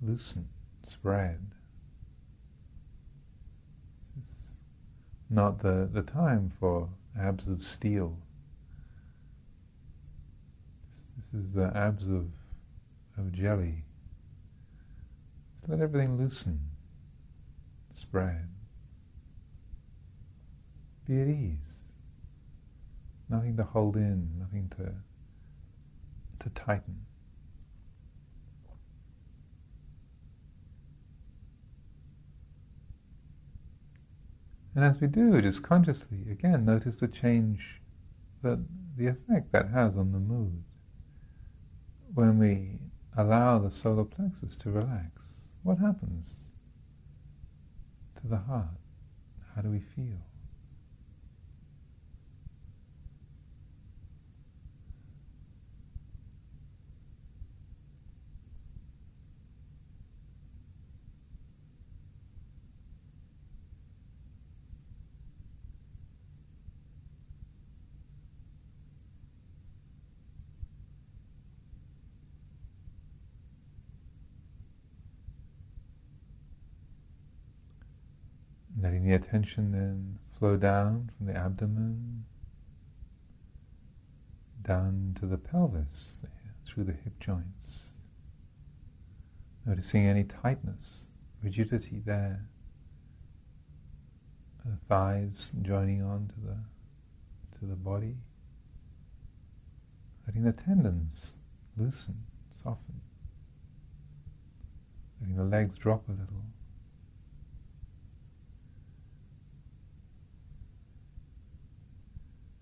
loosen, 0.02 0.48
spread. 0.88 1.40
This 4.16 4.26
is 4.26 4.56
not 5.30 5.60
the, 5.60 5.90
the 5.92 6.02
time 6.02 6.52
for 6.60 6.90
abs 7.20 7.48
of 7.48 7.64
steel. 7.64 8.18
This, 10.94 11.32
this 11.32 11.42
is 11.42 11.52
the 11.54 11.72
abs 11.76 12.08
of, 12.08 12.28
of 13.18 13.32
jelly. 13.32 13.84
Just 15.56 15.70
let 15.70 15.80
everything 15.80 16.18
loosen, 16.18 16.60
Be 21.12 21.22
at 21.22 21.28
ease. 21.28 21.58
Nothing 23.30 23.58
to 23.58 23.64
hold 23.64 23.96
in, 23.98 24.30
nothing 24.40 24.72
to 24.78 24.94
to 26.40 26.50
tighten. 26.52 27.06
And 34.74 34.86
as 34.86 35.02
we 35.02 35.08
do, 35.08 35.42
just 35.42 35.64
consciously, 35.64 36.26
again, 36.32 36.64
notice 36.64 36.96
the 36.96 37.10
change, 37.10 37.82
that 38.42 38.64
the 38.96 39.08
effect 39.08 39.52
that 39.52 39.70
has 39.70 39.98
on 39.98 40.14
the 40.14 40.20
mood. 40.20 40.64
When 42.14 42.40
we 42.40 42.80
allow 43.18 43.60
the 43.60 43.70
solar 43.70 44.06
plexus 44.06 44.56
to 44.58 44.72
relax, 44.72 45.12
what 45.64 45.78
happens 45.78 46.41
to 48.22 48.28
the 48.28 48.38
heart? 48.38 48.68
How 49.56 49.62
do 49.62 49.70
we 49.70 49.80
feel? 49.80 50.18
Letting 78.82 79.01
the 79.12 79.18
attention 79.18 79.74
then 79.74 80.18
flow 80.40 80.56
down 80.56 81.12
from 81.18 81.26
the 81.26 81.36
abdomen, 81.36 82.24
down 84.62 85.18
to 85.20 85.26
the 85.26 85.38
pelvis, 85.38 86.14
through 86.66 86.86
the 86.86 86.94
hip 86.94 87.20
joints. 87.20 87.88
Noticing 89.66 90.06
any 90.06 90.24
tightness, 90.24 91.08
rigidity 91.44 92.02
there. 92.06 92.46
The 94.64 94.78
thighs 94.88 95.52
joining 95.62 96.02
on 96.02 96.30
to 96.30 96.48
the 96.48 96.58
to 97.60 97.66
the 97.66 97.76
body. 97.76 98.16
Letting 100.26 100.44
the 100.44 100.54
tendons 100.54 101.34
loosen, 101.76 102.16
soften. 102.64 103.02
Letting 105.20 105.36
the 105.36 105.44
legs 105.44 105.78
drop 105.78 106.08
a 106.08 106.12
little. 106.12 106.46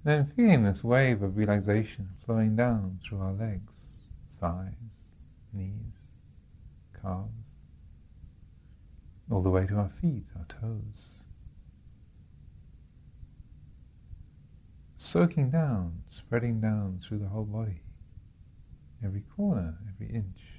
Then 0.03 0.31
feeling 0.35 0.63
this 0.63 0.83
wave 0.83 1.21
of 1.21 1.35
relaxation 1.37 2.09
flowing 2.25 2.55
down 2.55 2.99
through 3.03 3.19
our 3.19 3.33
legs, 3.33 3.73
thighs, 4.39 4.73
knees, 5.51 5.73
calves, 7.01 7.29
all 9.29 9.41
the 9.41 9.49
way 9.49 9.67
to 9.67 9.75
our 9.75 9.91
feet, 10.01 10.25
our 10.37 10.45
toes. 10.45 11.09
Soaking 14.95 15.49
down, 15.49 16.03
spreading 16.09 16.61
down 16.61 16.99
through 17.03 17.19
the 17.19 17.27
whole 17.27 17.45
body, 17.45 17.81
every 19.03 19.21
corner, 19.35 19.77
every 19.93 20.13
inch. 20.13 20.58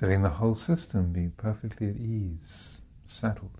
Letting 0.00 0.22
the 0.22 0.28
whole 0.28 0.54
system 0.54 1.12
be 1.12 1.28
perfectly 1.28 1.88
at 1.88 1.96
ease, 1.96 2.80
settled. 3.06 3.50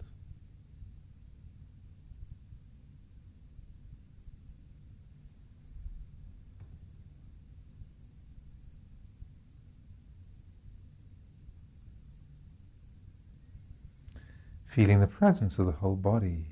Feeling 14.66 15.00
the 15.00 15.06
presence 15.06 15.58
of 15.58 15.66
the 15.66 15.72
whole 15.72 15.94
body, 15.94 16.46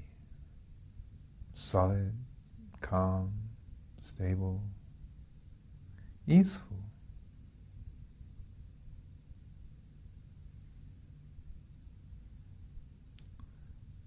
solid, 1.55 2.13
calm, 2.81 3.33
stable, 4.01 4.63
easeful. 6.29 6.77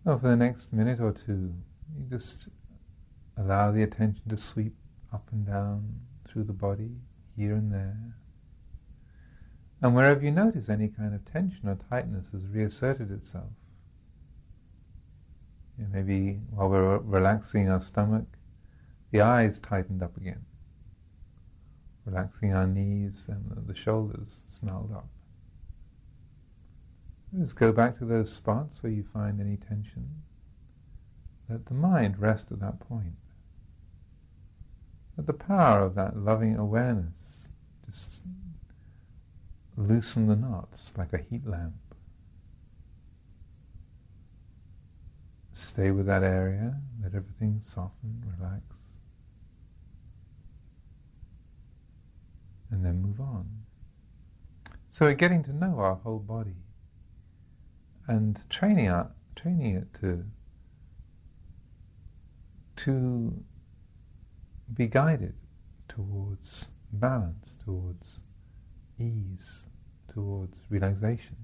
Well, 0.06 0.19
for 0.19 0.27
the 0.27 0.36
next 0.36 0.72
minute 0.72 0.99
or 0.99 1.14
two, 1.14 1.52
you 1.98 2.06
just 2.11 2.48
allow 3.38 3.72
the 3.72 3.82
attention 3.82 4.22
to 4.30 4.38
sweep 4.38 4.76
up 5.11 5.27
and 5.32 5.48
down 5.48 5.99
through 6.27 6.44
the 6.44 6.53
body, 6.53 6.91
here 7.36 7.56
and 7.56 7.73
there. 7.73 7.98
And 9.82 9.95
wherever 9.95 10.23
you 10.23 10.30
notice 10.30 10.69
any 10.69 10.90
kind 10.90 11.15
of 11.15 11.26
tension 11.26 11.68
or 11.68 11.80
tightness 11.90 12.27
has 12.34 12.45
reasserted 12.45 13.10
itself, 13.10 13.49
know, 15.80 15.88
maybe 15.91 16.40
while 16.52 16.69
we're 16.69 16.98
relaxing 16.99 17.68
our 17.68 17.82
stomach, 17.82 18.27
the 19.11 19.22
eyes 19.22 19.57
tightened 19.57 20.03
up 20.03 20.15
again, 20.18 20.45
relaxing 22.06 22.53
our 22.53 22.68
knees 22.68 23.26
and 23.27 23.68
the 23.68 23.76
shoulders 23.76 24.44
snarled 24.60 24.91
up. 24.94 25.07
Just 27.39 27.55
go 27.55 27.71
back 27.71 27.97
to 27.99 28.05
those 28.05 28.31
spots 28.31 28.81
where 28.81 28.91
you 28.91 29.03
find 29.11 29.41
any 29.41 29.57
tension. 29.57 30.07
Let 31.49 31.65
the 31.65 31.73
mind 31.73 32.19
rest 32.19 32.51
at 32.51 32.59
that 32.61 32.79
point. 32.79 33.15
Let 35.17 35.27
the 35.27 35.33
power 35.33 35.81
of 35.81 35.95
that 35.95 36.17
loving 36.17 36.55
awareness 36.55 37.47
just 37.85 38.21
loosen 39.75 40.27
the 40.27 40.35
knots 40.35 40.93
like 40.97 41.11
a 41.13 41.17
heat 41.17 41.45
lamp. 41.45 41.73
Stay 45.53 45.91
with 45.91 46.05
that 46.05 46.23
area, 46.23 46.75
let 47.01 47.15
everything 47.15 47.61
soften, 47.65 48.23
relax, 48.37 48.63
and 52.71 52.83
then 52.83 53.01
move 53.01 53.19
on. 53.19 53.45
So 54.91 55.05
we're 55.05 55.13
getting 55.13 55.43
to 55.43 55.53
know 55.53 55.79
our 55.79 55.95
whole 55.95 56.19
body 56.19 56.55
and 58.07 58.40
training 58.49 58.86
it, 58.88 59.07
training 59.36 59.76
it 59.76 59.94
to 60.02 60.23
to 62.77 63.44
be 64.73 64.88
guided 64.88 65.36
towards 65.88 66.68
balance, 66.91 67.56
towards 67.64 68.19
ease, 68.99 69.61
towards 70.14 70.57
relaxation. 70.69 71.36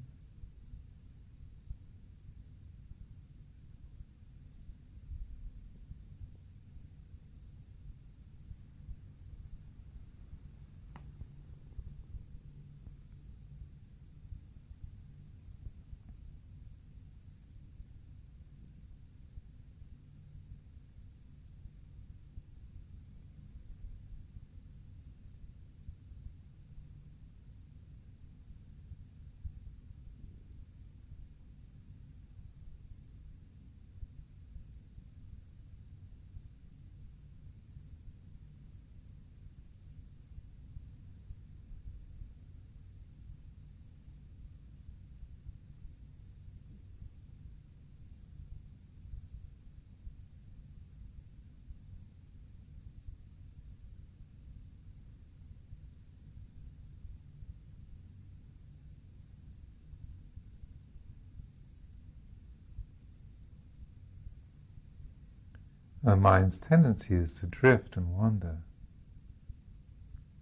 Our 66.12 66.18
mind's 66.18 66.58
tendency 66.58 67.16
is 67.16 67.32
to 67.40 67.46
drift 67.46 67.96
and 67.96 68.14
wander. 68.18 68.58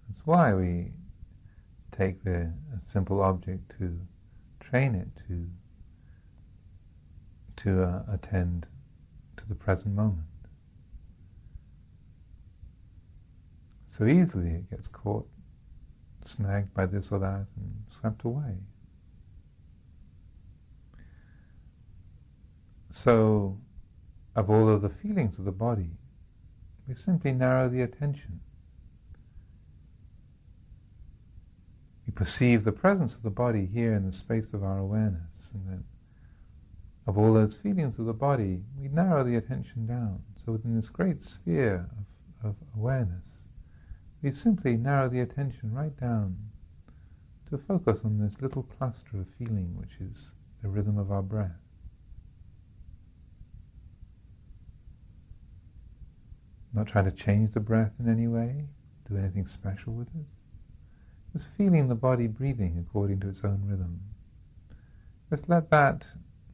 That's 0.08 0.26
why 0.26 0.56
we 0.56 0.94
take 1.91 2.24
the 2.24 2.52
simple 2.88 3.22
object 3.22 3.72
to 3.78 4.00
train 4.60 4.96
it 4.96 5.10
to 5.28 5.48
to 7.58 7.84
uh, 7.84 8.02
attend 8.12 8.66
to 9.38 9.48
the 9.48 9.54
present 9.54 9.94
moment. 9.94 10.26
So 13.90 14.08
easily 14.08 14.50
it 14.50 14.72
gets 14.72 14.88
caught, 14.88 15.30
snagged 16.26 16.74
by 16.74 16.88
this 16.88 17.12
or 17.12 17.20
that, 17.20 17.46
and 17.58 17.84
swept 17.90 18.24
away. 18.24 18.56
So 22.91 23.56
of 24.40 24.49
all 24.49 24.70
of 24.70 24.82
the 24.82 24.90
feelings 24.90 25.38
of 25.38 25.44
the 25.44 25.52
body. 25.52 25.90
We 26.88 26.95
simply 26.95 27.34
narrow 27.34 27.68
the 27.68 27.82
attention. 27.82 28.40
We 32.07 32.14
perceive 32.14 32.64
the 32.64 32.72
presence 32.72 33.14
of 33.14 33.22
the 33.22 33.30
body 33.30 33.66
here 33.66 33.94
in 33.94 34.06
the 34.06 34.14
space 34.14 34.53
of 34.53 34.64
our 34.64 34.78
awareness, 34.78 35.52
and 35.53 35.68
then 35.68 35.84
of 37.06 37.18
all 37.18 37.34
those 37.34 37.56
feelings 37.56 37.99
of 37.99 38.06
the 38.06 38.14
body, 38.14 38.61
we 38.80 38.88
narrow 38.88 39.26
the 39.26 39.36
attention 39.36 39.86
down. 39.86 40.24
So 40.45 40.53
within 40.53 40.74
this 40.74 40.88
great 40.88 41.22
sphere 41.22 41.90
of, 42.41 42.52
of 42.52 42.56
awareness, 42.78 43.26
we 44.22 44.32
simply 44.32 44.78
narrow 44.78 45.10
the 45.10 45.20
attention 45.20 45.74
right 45.74 45.99
down 45.99 46.38
to 47.49 47.57
focus 47.57 47.99
on 48.06 48.20
this 48.20 48.41
little 48.41 48.64
cluster 48.64 49.18
of 49.18 49.28
feeling, 49.38 49.76
which 49.76 49.98
is 49.99 50.32
the 50.61 50.70
rhythm 50.70 50.98
of 50.98 51.11
our 51.11 51.24
breath. 51.24 51.60
Not 56.72 56.88
trying 56.88 57.06
to 57.06 57.12
change 57.12 57.52
the 57.52 57.60
breath 57.60 57.94
in 58.00 58.08
any 58.08 58.28
way, 58.28 58.68
do 59.08 59.18
anything 59.18 59.48
special 59.48 59.94
with 59.94 60.08
it. 60.10 60.26
Just 61.34 61.48
feeling 61.58 61.88
the 61.88 61.96
body 61.96 62.28
breathing 62.28 62.78
according 62.80 63.20
to 63.22 63.30
its 63.30 63.44
own 63.44 63.64
rhythm. 63.66 64.00
Just 65.30 65.50
let 65.50 65.70
that, 65.70 66.06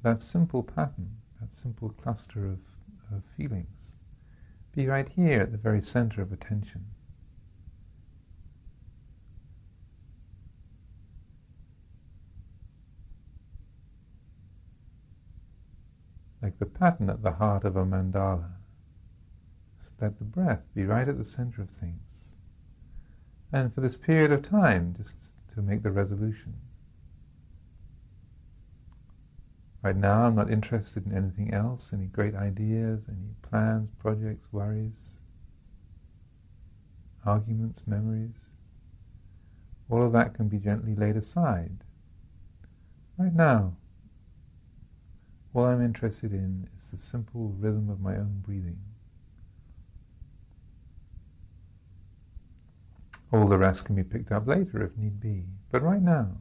that 0.03 0.21
simple 0.21 0.63
pattern, 0.63 1.17
that 1.39 1.53
simple 1.53 1.89
cluster 1.89 2.45
of, 2.45 2.59
of 3.11 3.23
feelings, 3.37 3.93
be 4.73 4.87
right 4.87 5.07
here 5.07 5.41
at 5.41 5.51
the 5.51 5.57
very 5.57 5.81
center 5.81 6.21
of 6.21 6.31
attention. 6.31 6.85
Like 16.41 16.59
the 16.59 16.65
pattern 16.65 17.09
at 17.09 17.23
the 17.23 17.31
heart 17.31 17.63
of 17.63 17.75
a 17.75 17.85
mandala 17.85 18.54
let 20.01 20.17
the 20.17 20.25
breath 20.25 20.61
be 20.73 20.85
right 20.85 21.07
at 21.07 21.17
the 21.17 21.25
center 21.25 21.61
of 21.61 21.69
things. 21.69 22.33
And 23.51 23.73
for 23.73 23.81
this 23.81 23.95
period 23.95 24.31
of 24.31 24.41
time, 24.41 24.95
just 24.97 25.13
to 25.53 25.61
make 25.61 25.83
the 25.83 25.91
resolution. 25.91 26.53
Right 29.81 29.95
now, 29.95 30.25
I'm 30.25 30.35
not 30.35 30.51
interested 30.51 31.05
in 31.05 31.15
anything 31.15 31.53
else, 31.53 31.91
any 31.93 32.05
great 32.05 32.33
ideas, 32.33 33.03
any 33.07 33.35
plans, 33.43 33.89
projects, 33.99 34.51
worries, 34.51 34.97
arguments, 37.25 37.81
memories. 37.85 38.35
All 39.89 40.03
of 40.03 40.11
that 40.13 40.33
can 40.33 40.47
be 40.47 40.57
gently 40.57 40.95
laid 40.95 41.15
aside. 41.15 41.77
Right 43.17 43.33
now, 43.33 43.77
all 45.53 45.65
I'm 45.65 45.85
interested 45.85 46.33
in 46.33 46.67
is 46.77 46.89
the 46.89 46.97
simple 46.97 47.55
rhythm 47.59 47.89
of 47.89 48.01
my 48.01 48.15
own 48.15 48.41
breathing. 48.45 48.79
All 53.31 53.47
the 53.47 53.57
rest 53.57 53.85
can 53.85 53.95
be 53.95 54.03
picked 54.03 54.31
up 54.31 54.47
later 54.47 54.83
if 54.83 54.97
need 54.97 55.19
be. 55.19 55.45
But 55.71 55.83
right 55.83 56.01
now, 56.01 56.37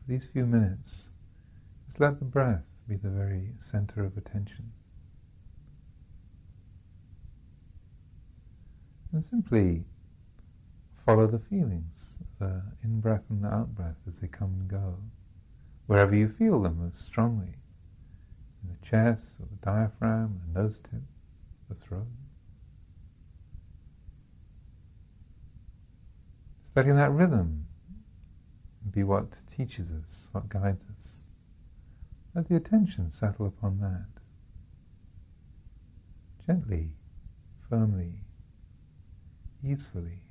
for 0.00 0.12
these 0.12 0.24
few 0.32 0.46
minutes, 0.46 1.08
just 1.86 2.00
let 2.00 2.18
the 2.18 2.24
breath 2.24 2.64
be 2.88 2.96
the 2.96 3.10
very 3.10 3.52
center 3.70 4.04
of 4.04 4.16
attention. 4.16 4.72
And 9.12 9.24
simply 9.24 9.84
follow 11.04 11.26
the 11.26 11.38
feelings, 11.38 12.06
the 12.38 12.62
in 12.82 13.00
breath 13.00 13.24
and 13.28 13.44
the 13.44 13.48
out 13.48 13.74
breath 13.74 13.96
as 14.08 14.18
they 14.18 14.28
come 14.28 14.54
and 14.60 14.68
go, 14.68 14.96
wherever 15.86 16.14
you 16.14 16.28
feel 16.38 16.62
them 16.62 16.78
most 16.82 17.04
strongly, 17.04 17.54
in 18.62 18.70
the 18.70 18.86
chest, 18.86 19.24
or 19.38 19.46
the 19.50 19.64
diaphragm, 19.64 20.40
the 20.46 20.60
nose 20.62 20.78
tip, 20.78 21.02
the 21.68 21.74
throat. 21.74 22.06
Letting 26.74 26.96
that 26.96 27.12
rhythm 27.12 27.66
be 28.90 29.04
what 29.04 29.26
teaches 29.56 29.90
us, 29.90 30.28
what 30.32 30.48
guides 30.48 30.84
us. 30.96 31.12
Let 32.34 32.48
the 32.48 32.56
attention 32.56 33.10
settle 33.10 33.46
upon 33.46 33.78
that. 33.80 34.06
Gently, 36.46 36.90
firmly, 37.68 38.14
easefully. 39.62 40.22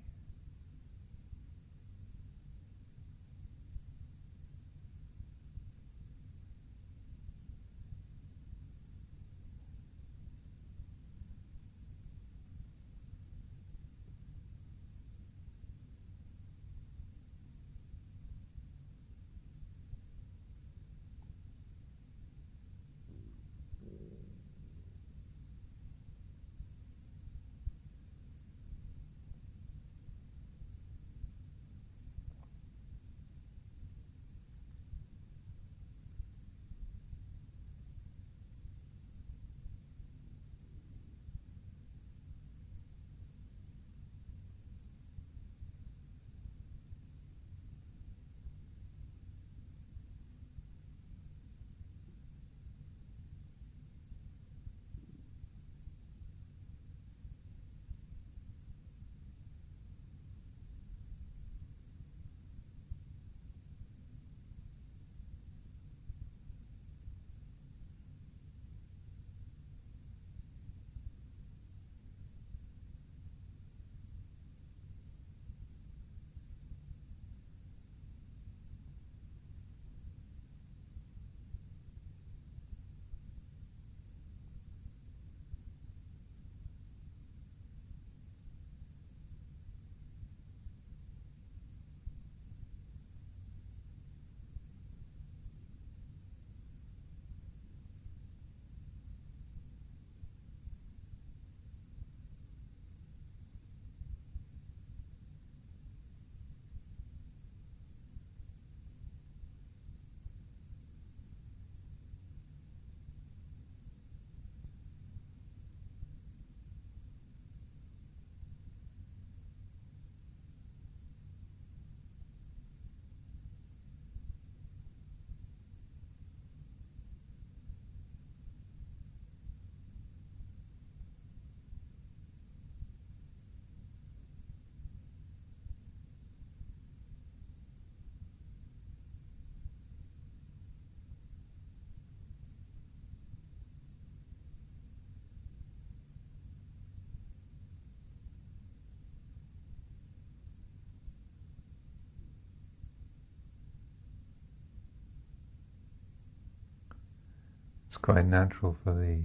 It's 157.91 157.97
quite 157.97 158.23
natural 158.23 158.77
for 158.85 158.93
the 158.93 159.21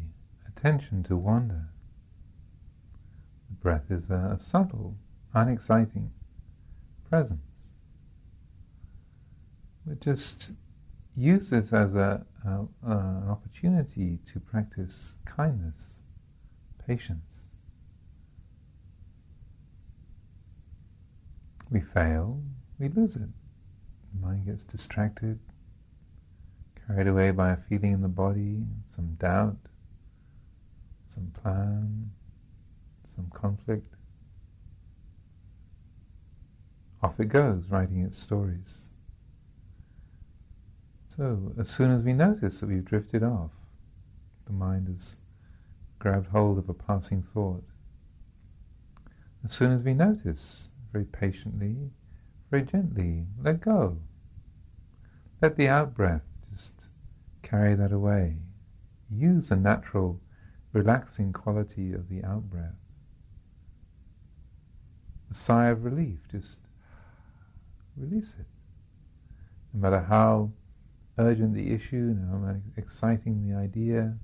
attention 0.48 1.04
to 1.04 1.16
wander. 1.16 1.66
The 3.48 3.54
breath 3.54 3.92
is 3.92 4.10
a, 4.10 4.36
a 4.36 4.40
subtle, 4.40 4.96
unexciting 5.32 6.10
presence. 7.08 7.68
But 9.86 10.00
just 10.00 10.50
use 11.14 11.50
this 11.50 11.72
as 11.72 11.94
a, 11.94 12.26
a, 12.44 12.66
an 12.82 13.28
opportunity 13.28 14.18
to 14.32 14.40
practice 14.40 15.14
kindness, 15.24 16.00
patience. 16.88 17.42
We 21.70 21.82
fail, 21.82 22.42
we 22.80 22.88
lose 22.88 23.14
it. 23.14 23.28
The 24.12 24.26
mind 24.26 24.46
gets 24.46 24.64
distracted, 24.64 25.38
carried 26.86 27.08
away 27.08 27.30
by 27.30 27.50
a 27.50 27.56
feeling 27.68 27.92
in 27.92 28.02
the 28.02 28.08
body, 28.08 28.62
some 28.94 29.14
doubt, 29.20 29.56
some 31.08 31.32
plan, 31.42 32.10
some 33.14 33.30
conflict. 33.34 33.94
Off 37.02 37.18
it 37.18 37.28
goes, 37.28 37.64
writing 37.68 38.02
its 38.02 38.18
stories. 38.18 38.88
So, 41.08 41.52
as 41.58 41.70
soon 41.70 41.90
as 41.90 42.02
we 42.02 42.12
notice 42.12 42.60
that 42.60 42.68
we've 42.68 42.84
drifted 42.84 43.22
off, 43.22 43.52
the 44.46 44.52
mind 44.52 44.88
has 44.88 45.16
grabbed 45.98 46.28
hold 46.28 46.58
of 46.58 46.68
a 46.68 46.74
passing 46.74 47.22
thought, 47.34 47.64
as 49.46 49.52
soon 49.52 49.70
as 49.70 49.82
we 49.82 49.94
notice, 49.94 50.68
very 50.92 51.04
patiently, 51.04 51.76
very 52.50 52.64
gently, 52.64 53.24
let 53.40 53.60
go. 53.60 53.96
Let 55.40 55.56
the 55.56 55.68
out 55.68 55.94
breath 55.94 56.25
just 56.56 56.86
carry 57.42 57.74
that 57.74 57.92
away. 57.92 58.36
Use 59.10 59.50
the 59.50 59.56
natural, 59.56 60.20
relaxing 60.72 61.32
quality 61.32 61.92
of 61.92 62.08
the 62.08 62.24
out 62.24 62.48
breath. 62.50 62.80
A 65.30 65.34
sigh 65.34 65.68
of 65.68 65.84
relief, 65.84 66.18
just 66.30 66.58
release 67.96 68.34
it. 68.38 68.46
No 69.74 69.80
matter 69.80 70.00
how 70.00 70.50
urgent 71.18 71.52
the 71.54 71.72
issue, 71.72 72.14
no 72.18 72.38
matter 72.38 72.62
how 72.64 72.82
exciting 72.82 73.46
the 73.46 73.56
idea, 73.56 74.16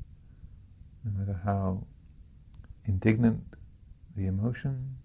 no 1.04 1.18
matter 1.18 1.38
how 1.44 1.84
indignant 2.86 3.42
the 4.16 4.26
emotion, 4.26 4.96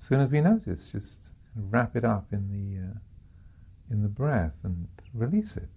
as 0.00 0.06
soon 0.06 0.20
as 0.20 0.30
we 0.30 0.40
notice, 0.40 0.92
just 0.92 1.30
wrap 1.56 1.96
it 1.96 2.04
up 2.04 2.26
in 2.32 2.50
the 2.50 2.88
uh, 2.88 2.98
in 3.90 4.02
the 4.02 4.08
breath 4.08 4.54
and 4.62 4.88
release 5.14 5.56
it, 5.56 5.68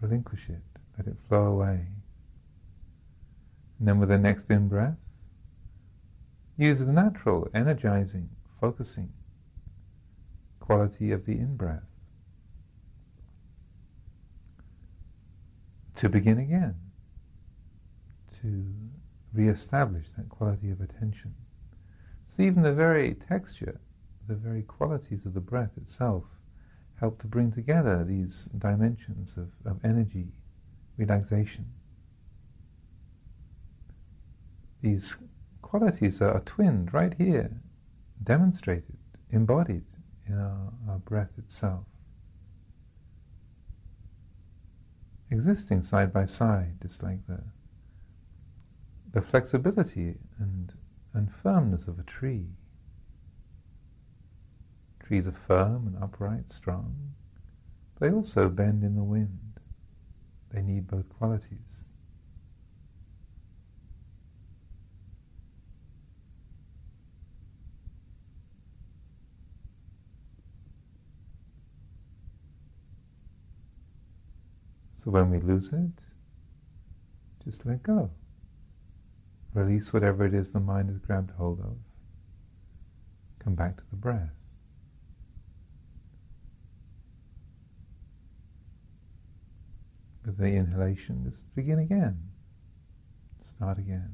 relinquish 0.00 0.48
it, 0.48 0.62
let 0.96 1.06
it 1.06 1.16
flow 1.28 1.46
away. 1.46 1.86
And 3.78 3.88
then 3.88 3.98
with 3.98 4.08
the 4.08 4.18
next 4.18 4.50
in 4.50 4.68
breath, 4.68 4.96
use 6.56 6.80
the 6.80 6.86
natural, 6.86 7.48
energizing, 7.54 8.28
focusing 8.60 9.12
quality 10.60 11.12
of 11.12 11.26
the 11.26 11.32
in 11.32 11.56
breath 11.56 11.82
to 15.96 16.08
begin 16.08 16.38
again, 16.38 16.74
to 18.40 18.64
re-establish 19.34 20.06
that 20.16 20.28
quality 20.28 20.70
of 20.70 20.80
attention. 20.80 21.34
So 22.26 22.42
even 22.42 22.62
the 22.62 22.72
very 22.72 23.14
texture 23.14 23.80
the 24.28 24.34
very 24.34 24.62
qualities 24.62 25.26
of 25.26 25.34
the 25.34 25.40
breath 25.40 25.76
itself 25.76 26.24
help 27.00 27.20
to 27.20 27.26
bring 27.26 27.50
together 27.50 28.04
these 28.04 28.44
dimensions 28.58 29.34
of, 29.36 29.50
of 29.64 29.82
energy, 29.84 30.28
relaxation. 30.98 31.64
These 34.82 35.16
qualities 35.62 36.20
are 36.20 36.40
twinned 36.40 36.92
right 36.92 37.14
here, 37.14 37.50
demonstrated, 38.22 38.96
embodied 39.30 39.84
in 40.26 40.38
our, 40.38 40.72
our 40.88 40.98
breath 40.98 41.30
itself. 41.38 41.84
Existing 45.30 45.82
side 45.82 46.12
by 46.12 46.26
side, 46.26 46.74
just 46.82 47.02
like 47.02 47.26
the, 47.26 47.40
the 49.12 49.22
flexibility 49.22 50.16
and, 50.38 50.72
and 51.14 51.32
firmness 51.42 51.84
of 51.86 51.98
a 51.98 52.02
tree 52.02 52.46
Trees 55.10 55.26
are 55.26 55.34
firm 55.48 55.88
and 55.88 56.00
upright, 56.00 56.52
strong. 56.52 56.94
They 57.98 58.12
also 58.12 58.48
bend 58.48 58.84
in 58.84 58.94
the 58.94 59.02
wind. 59.02 59.58
They 60.52 60.62
need 60.62 60.86
both 60.86 61.08
qualities. 61.18 61.82
So 75.02 75.10
when 75.10 75.28
we 75.32 75.40
lose 75.40 75.70
it, 75.72 75.90
just 77.44 77.66
let 77.66 77.82
go. 77.82 78.10
Release 79.54 79.92
whatever 79.92 80.24
it 80.24 80.34
is 80.34 80.50
the 80.50 80.60
mind 80.60 80.88
has 80.90 80.98
grabbed 81.00 81.32
hold 81.32 81.58
of. 81.58 81.76
Come 83.40 83.56
back 83.56 83.76
to 83.76 83.82
the 83.90 83.96
breath. 83.96 84.39
The 90.36 90.46
inhalation, 90.46 91.24
just 91.28 91.54
begin 91.54 91.78
again. 91.78 92.18
Start 93.56 93.78
again. 93.78 94.12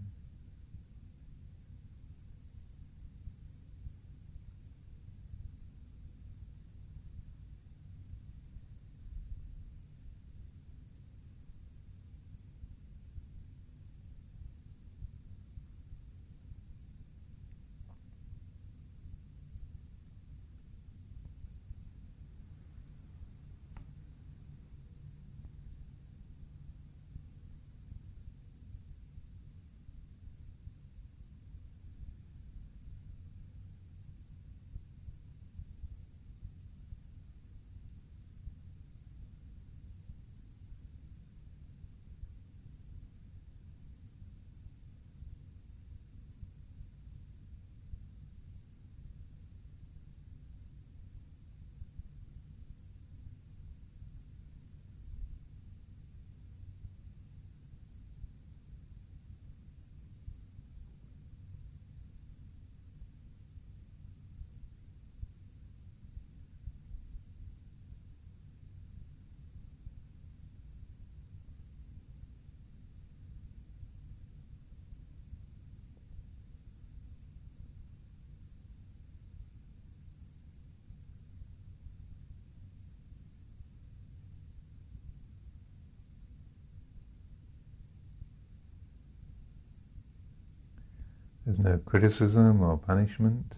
No 91.66 91.78
criticism 91.84 92.62
or 92.62 92.76
punishment 92.76 93.56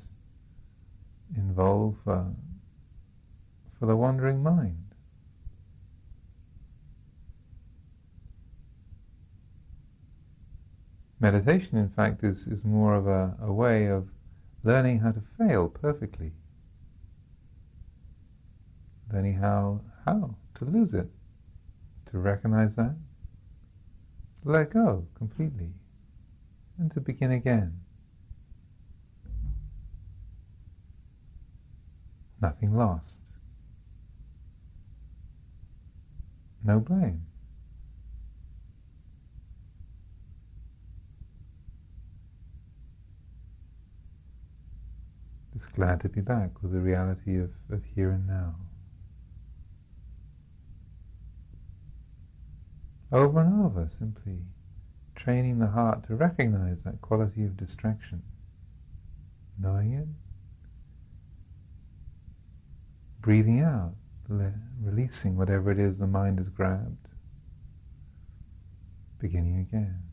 involve 1.37 1.95
for, 2.05 2.27
for 3.79 3.87
the 3.87 3.95
wandering 3.95 4.43
mind. 4.43 4.83
Meditation, 11.21 11.77
in 11.77 11.91
fact, 11.91 12.25
is, 12.25 12.47
is 12.47 12.65
more 12.65 12.95
of 12.95 13.07
a, 13.07 13.37
a 13.43 13.53
way 13.53 13.87
of 13.87 14.09
learning 14.65 15.01
how 15.01 15.11
to 15.11 15.23
fail 15.37 15.69
perfectly, 15.69 16.33
learning 19.13 19.35
how, 19.35 19.81
How? 20.07 20.35
To 20.55 20.65
lose 20.65 20.95
it. 20.95 21.09
To 22.11 22.19
recognize 22.19 22.75
that. 22.77 22.95
Let 24.45 24.73
go 24.73 25.07
completely. 25.15 25.71
And 26.79 26.91
to 26.95 27.01
begin 27.01 27.33
again. 27.33 27.81
Nothing 32.41 32.77
lost. 32.77 33.17
No 36.65 36.79
blame. 36.79 37.23
Just 45.55 45.73
glad 45.75 46.01
to 46.03 46.09
be 46.09 46.21
back 46.21 46.63
with 46.63 46.73
the 46.73 46.79
reality 46.79 47.37
of, 47.39 47.51
of 47.71 47.83
here 47.95 48.11
and 48.11 48.27
now. 48.27 48.55
Over 53.11 53.41
and 53.41 53.65
over, 53.65 53.89
simply 53.99 54.39
training 55.17 55.59
the 55.59 55.69
heart 55.69 56.07
to 56.07 56.15
recognize 56.15 56.83
that 56.85 57.01
quality 57.01 57.45
of 57.45 57.57
distraction, 57.57 58.23
knowing 59.59 59.95
it, 59.95 60.07
breathing 63.29 63.61
out, 63.61 63.93
le- 64.31 64.55
releasing 64.83 65.37
whatever 65.37 65.71
it 65.71 65.79
is 65.79 65.99
the 65.99 66.07
mind 66.07 66.39
has 66.39 66.49
grabbed, 66.49 67.09
beginning 69.21 69.59
again. 69.59 70.08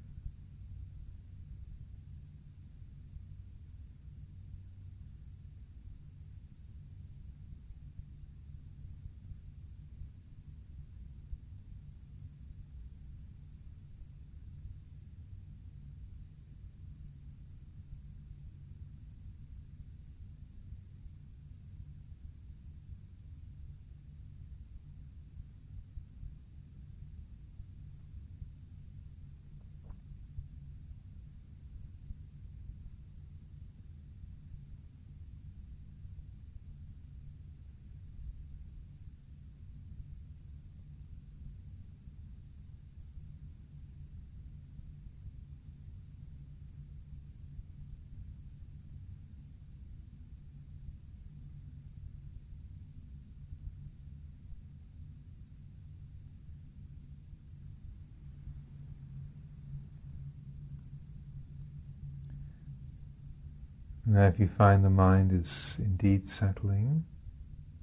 Now, 64.15 64.27
if 64.27 64.39
you 64.39 64.47
find 64.47 64.81
the 64.81 64.89
mind 64.89 65.33
is 65.33 65.75
indeed 65.77 66.29
settling 66.29 67.03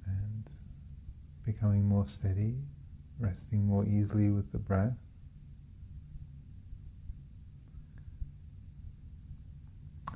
and 0.07 0.49
becoming 1.45 1.87
more 1.87 2.07
steady, 2.07 2.55
resting 3.19 3.67
more 3.67 3.85
easily 3.85 4.31
with 4.31 4.51
the 4.51 4.57
breath, 4.57 4.97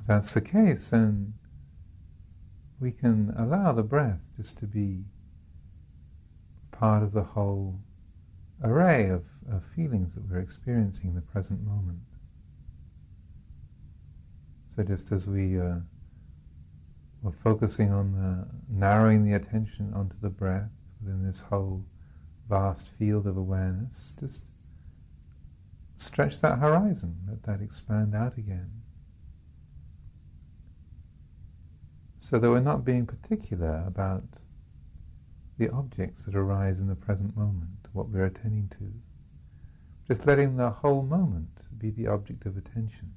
that's 0.08 0.34
the 0.34 0.40
case, 0.40 0.88
then 0.88 1.34
we 2.80 2.90
can 2.90 3.32
allow 3.38 3.70
the 3.70 3.84
breath 3.84 4.18
just 4.36 4.58
to 4.58 4.66
be 4.66 5.04
part 6.72 7.04
of 7.04 7.12
the 7.12 7.22
whole 7.22 7.78
array 8.64 9.08
of, 9.08 9.22
of 9.48 9.62
feelings 9.76 10.14
that 10.14 10.28
we're 10.28 10.40
experiencing 10.40 11.10
in 11.10 11.14
the 11.14 11.20
present 11.20 11.64
moment. 11.64 12.00
So 14.74 14.82
just 14.82 15.12
as 15.12 15.28
we 15.28 15.60
uh, 15.60 15.76
we're 17.22 17.32
focusing 17.42 17.92
on 17.92 18.12
the, 18.12 18.46
narrowing 18.72 19.24
the 19.24 19.34
attention 19.34 19.92
onto 19.94 20.16
the 20.20 20.28
breath 20.28 20.70
within 21.00 21.26
this 21.26 21.40
whole 21.40 21.84
vast 22.48 22.90
field 22.98 23.26
of 23.26 23.36
awareness. 23.36 24.12
Just 24.20 24.42
stretch 25.96 26.40
that 26.40 26.58
horizon, 26.58 27.16
let 27.28 27.42
that 27.42 27.62
expand 27.62 28.14
out 28.14 28.36
again. 28.38 28.70
So 32.18 32.38
that 32.38 32.48
we're 32.48 32.60
not 32.60 32.84
being 32.84 33.06
particular 33.06 33.84
about 33.86 34.24
the 35.58 35.70
objects 35.70 36.24
that 36.24 36.36
arise 36.36 36.78
in 36.78 36.86
the 36.86 36.94
present 36.94 37.36
moment, 37.36 37.88
what 37.92 38.08
we're 38.10 38.26
attending 38.26 38.70
to. 38.78 38.92
Just 40.14 40.26
letting 40.26 40.56
the 40.56 40.70
whole 40.70 41.02
moment 41.02 41.62
be 41.78 41.90
the 41.90 42.06
object 42.06 42.46
of 42.46 42.56
attention 42.56 43.12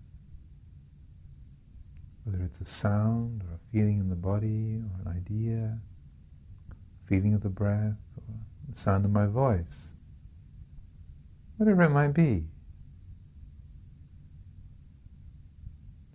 whether 2.24 2.44
it's 2.44 2.60
a 2.60 2.66
sound 2.66 3.44
or 3.44 3.56
a 3.56 3.72
feeling 3.72 4.00
in 4.00 4.10
the 4.10 4.16
body 4.16 4.80
or 4.80 5.02
an 5.02 5.08
idea, 5.08 5.80
feeling 7.08 7.34
of 7.34 7.42
the 7.42 7.50
breath 7.50 7.98
or 8.18 8.36
the 8.70 8.78
sound 8.78 9.06
of 9.06 9.12
my 9.12 9.26
voice, 9.26 9.90
whatever 11.58 11.84
it 11.84 11.90
might 11.90 12.14
be. 12.14 12.46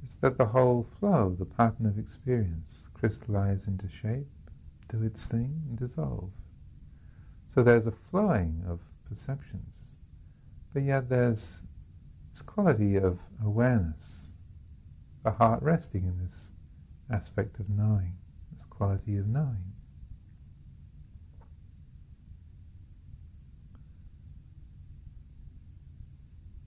Just 0.04 0.16
let 0.22 0.38
the 0.38 0.46
whole 0.46 0.86
flow, 1.00 1.34
the 1.38 1.44
pattern 1.44 1.86
of 1.86 1.98
experience, 1.98 2.82
crystallize 2.94 3.66
into 3.66 3.88
shape, 3.88 4.28
do 4.88 5.02
its 5.02 5.26
thing, 5.26 5.60
and 5.68 5.78
dissolve. 5.78 6.30
So 7.52 7.62
there's 7.62 7.86
a 7.86 7.92
flowing 8.10 8.62
of 8.68 8.80
perceptions, 9.08 9.74
but 10.72 10.82
yet 10.82 11.08
there's 11.08 11.62
this 12.30 12.42
quality 12.42 12.96
of 12.96 13.18
awareness 13.42 14.25
the 15.26 15.32
heart 15.32 15.60
resting 15.60 16.04
in 16.04 16.16
this 16.24 16.50
aspect 17.10 17.58
of 17.58 17.68
knowing, 17.68 18.16
this 18.52 18.64
quality 18.70 19.16
of 19.16 19.26
knowing. 19.26 19.72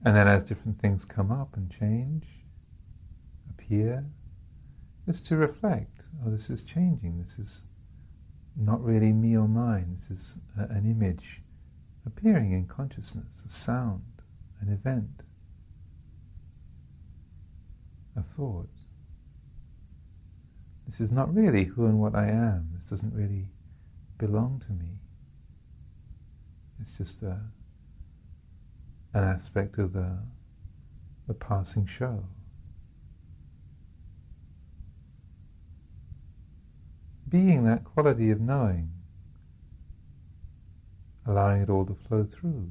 And 0.04 0.14
then 0.14 0.28
as 0.28 0.42
different 0.42 0.78
things 0.78 1.06
come 1.06 1.32
up 1.32 1.56
and 1.56 1.70
change, 1.70 2.26
appear, 3.48 4.04
just 5.06 5.24
to 5.28 5.38
reflect, 5.38 6.02
oh, 6.22 6.30
this 6.30 6.50
is 6.50 6.62
changing, 6.62 7.22
this 7.22 7.38
is 7.38 7.62
not 8.56 8.84
really 8.84 9.10
me 9.10 9.38
or 9.38 9.48
mine, 9.48 9.96
this 9.98 10.18
is 10.18 10.34
a, 10.58 10.64
an 10.64 10.84
image 10.84 11.40
appearing 12.04 12.52
in 12.52 12.66
consciousness, 12.66 13.42
a 13.46 13.50
sound, 13.50 14.02
an 14.60 14.70
event 14.70 15.22
thought. 18.36 18.68
This 20.86 21.00
is 21.00 21.12
not 21.12 21.32
really 21.34 21.64
who 21.64 21.86
and 21.86 22.00
what 22.00 22.14
I 22.14 22.28
am. 22.28 22.68
This 22.74 22.84
doesn't 22.84 23.14
really 23.14 23.46
belong 24.18 24.62
to 24.66 24.72
me. 24.72 24.90
It's 26.80 26.92
just 26.92 27.22
a, 27.22 27.38
an 29.14 29.24
aspect 29.24 29.78
of 29.78 29.92
the, 29.92 30.18
the 31.28 31.34
passing 31.34 31.86
show. 31.86 32.24
Being 37.28 37.64
that 37.64 37.84
quality 37.84 38.30
of 38.30 38.40
knowing, 38.40 38.90
allowing 41.26 41.62
it 41.62 41.70
all 41.70 41.86
to 41.86 41.96
flow 42.08 42.24
through. 42.24 42.70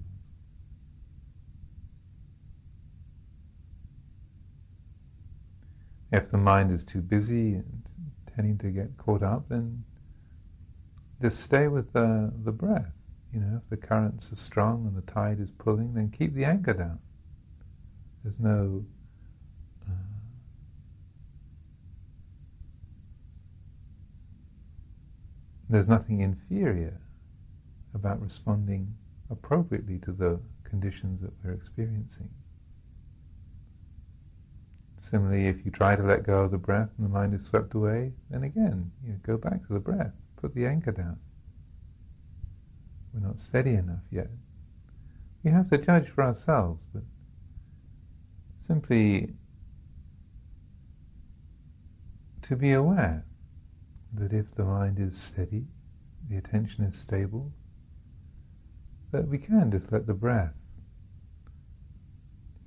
If 6.11 6.31
the 6.31 6.37
mind 6.37 6.71
is 6.71 6.83
too 6.83 7.01
busy 7.01 7.53
and 7.53 7.83
tending 8.35 8.57
to 8.59 8.69
get 8.69 8.97
caught 8.97 9.21
up, 9.21 9.47
then 9.49 9.83
just 11.21 11.39
stay 11.41 11.67
with 11.67 11.91
the, 11.93 12.31
the 12.43 12.51
breath. 12.51 12.91
You 13.33 13.41
know, 13.41 13.61
if 13.63 13.69
the 13.69 13.77
currents 13.77 14.31
are 14.31 14.37
strong 14.37 14.87
and 14.87 14.95
the 14.95 15.11
tide 15.11 15.39
is 15.39 15.51
pulling, 15.51 15.93
then 15.93 16.09
keep 16.09 16.33
the 16.33 16.45
anchor 16.45 16.73
down. 16.73 16.99
There's 18.23 18.39
no 18.39 18.83
uh, 19.87 19.93
there's 25.69 25.87
nothing 25.87 26.21
inferior 26.21 26.99
about 27.93 28.21
responding 28.21 28.95
appropriately 29.29 29.99
to 29.99 30.11
the 30.11 30.39
conditions 30.63 31.21
that 31.21 31.31
we're 31.43 31.51
experiencing. 31.51 32.29
Similarly, 35.09 35.47
if 35.47 35.65
you 35.65 35.71
try 35.71 35.95
to 35.95 36.03
let 36.03 36.23
go 36.23 36.41
of 36.41 36.51
the 36.51 36.57
breath 36.57 36.89
and 36.97 37.05
the 37.05 37.09
mind 37.09 37.33
is 37.33 37.43
swept 37.43 37.73
away, 37.73 38.13
then 38.29 38.43
again, 38.43 38.91
you 39.03 39.13
know, 39.13 39.19
go 39.23 39.37
back 39.37 39.65
to 39.65 39.73
the 39.73 39.79
breath, 39.79 40.13
put 40.35 40.53
the 40.53 40.67
anchor 40.67 40.91
down. 40.91 41.17
we're 43.13 43.27
not 43.27 43.39
steady 43.39 43.71
enough 43.71 44.03
yet. 44.11 44.29
We 45.43 45.49
have 45.51 45.69
to 45.71 45.77
judge 45.79 46.09
for 46.09 46.23
ourselves, 46.23 46.83
but 46.93 47.01
simply 48.67 49.33
to 52.43 52.55
be 52.55 52.73
aware 52.73 53.25
that 54.13 54.31
if 54.31 54.53
the 54.53 54.63
mind 54.63 54.99
is 54.99 55.17
steady, 55.17 55.65
the 56.29 56.37
attention 56.37 56.83
is 56.83 56.95
stable, 56.95 57.51
that 59.11 59.27
we 59.27 59.39
can 59.39 59.71
just 59.71 59.91
let 59.91 60.05
the 60.05 60.13
breath 60.13 60.53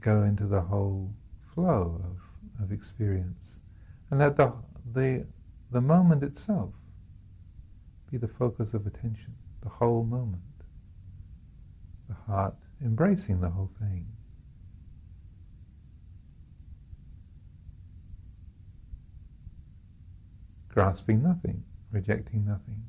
go 0.00 0.24
into 0.24 0.46
the 0.46 0.62
whole 0.62 1.12
flow 1.54 2.00
of, 2.04 2.31
of 2.60 2.72
experience 2.72 3.58
and 4.10 4.20
let 4.20 4.36
the, 4.36 4.52
the, 4.92 5.24
the 5.70 5.80
moment 5.80 6.22
itself 6.22 6.70
be 8.10 8.18
the 8.18 8.28
focus 8.28 8.74
of 8.74 8.86
attention, 8.86 9.34
the 9.62 9.68
whole 9.68 10.04
moment, 10.04 10.42
the 12.08 12.14
heart 12.30 12.54
embracing 12.84 13.40
the 13.40 13.48
whole 13.48 13.70
thing. 13.78 14.06
Grasping 20.68 21.22
nothing, 21.22 21.62
rejecting 21.90 22.44
nothing. 22.46 22.82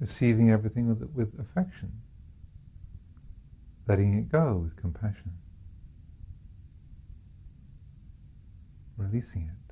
receiving 0.00 0.50
everything 0.50 0.88
with, 0.88 1.08
with 1.14 1.32
affection, 1.40 1.90
letting 3.86 4.14
it 4.18 4.30
go 4.30 4.56
with 4.64 4.76
compassion, 4.76 5.32
releasing 8.96 9.42
it. 9.42 9.65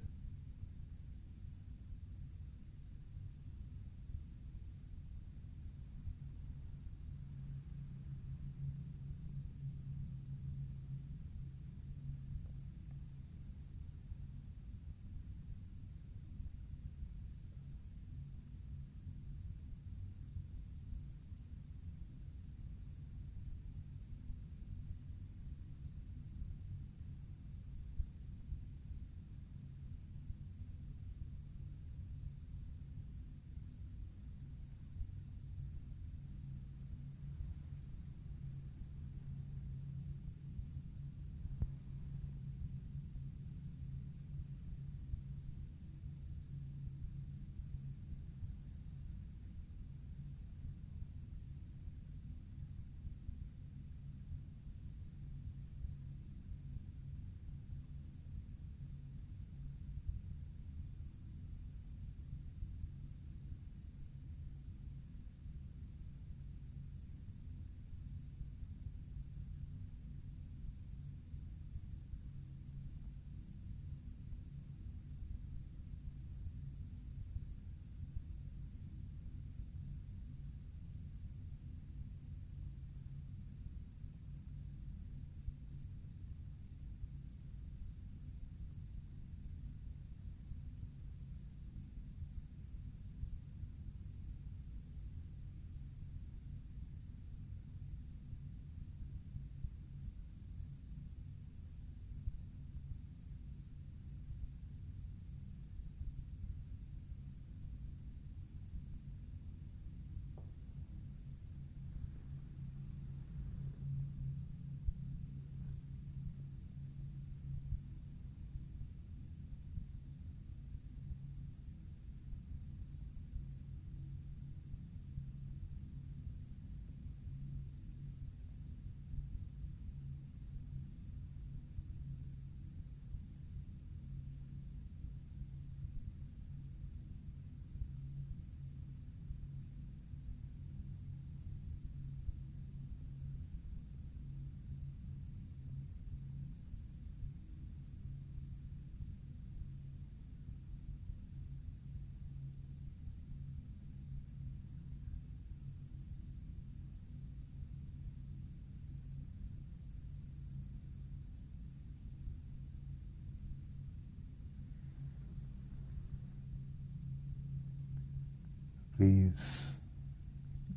Please 168.97 169.77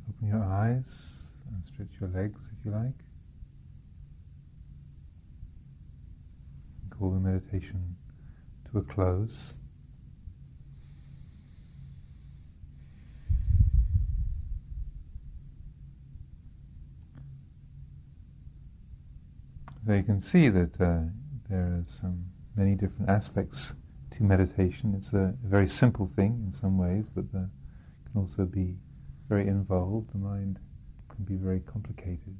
open 0.08 0.28
your 0.28 0.42
eyes 0.42 1.12
and 1.52 1.64
stretch 1.64 2.00
your 2.00 2.10
legs 2.10 2.40
if 2.52 2.64
you 2.64 2.72
like. 2.72 2.94
Call 6.98 7.12
the 7.12 7.20
meditation 7.20 7.94
to 8.72 8.78
a 8.78 8.82
close. 8.82 9.54
So 19.86 19.94
you 19.94 20.02
can 20.02 20.20
see 20.20 20.48
that 20.48 20.74
uh, 20.80 20.98
there 21.48 21.60
are 21.60 21.84
some 21.86 22.24
many 22.56 22.74
different 22.74 23.08
aspects 23.08 23.72
to 24.10 24.22
meditation. 24.24 24.94
It's 24.96 25.12
a, 25.12 25.34
a 25.44 25.48
very 25.48 25.68
simple 25.68 26.10
thing 26.16 26.42
in 26.46 26.52
some 26.52 26.76
ways, 26.76 27.06
but 27.14 27.32
the 27.32 27.48
can 28.18 28.26
also 28.26 28.44
be 28.44 28.74
very 29.28 29.46
involved. 29.46 30.12
The 30.12 30.18
mind 30.18 30.58
can 31.14 31.24
be 31.24 31.36
very 31.36 31.60
complicated. 31.60 32.36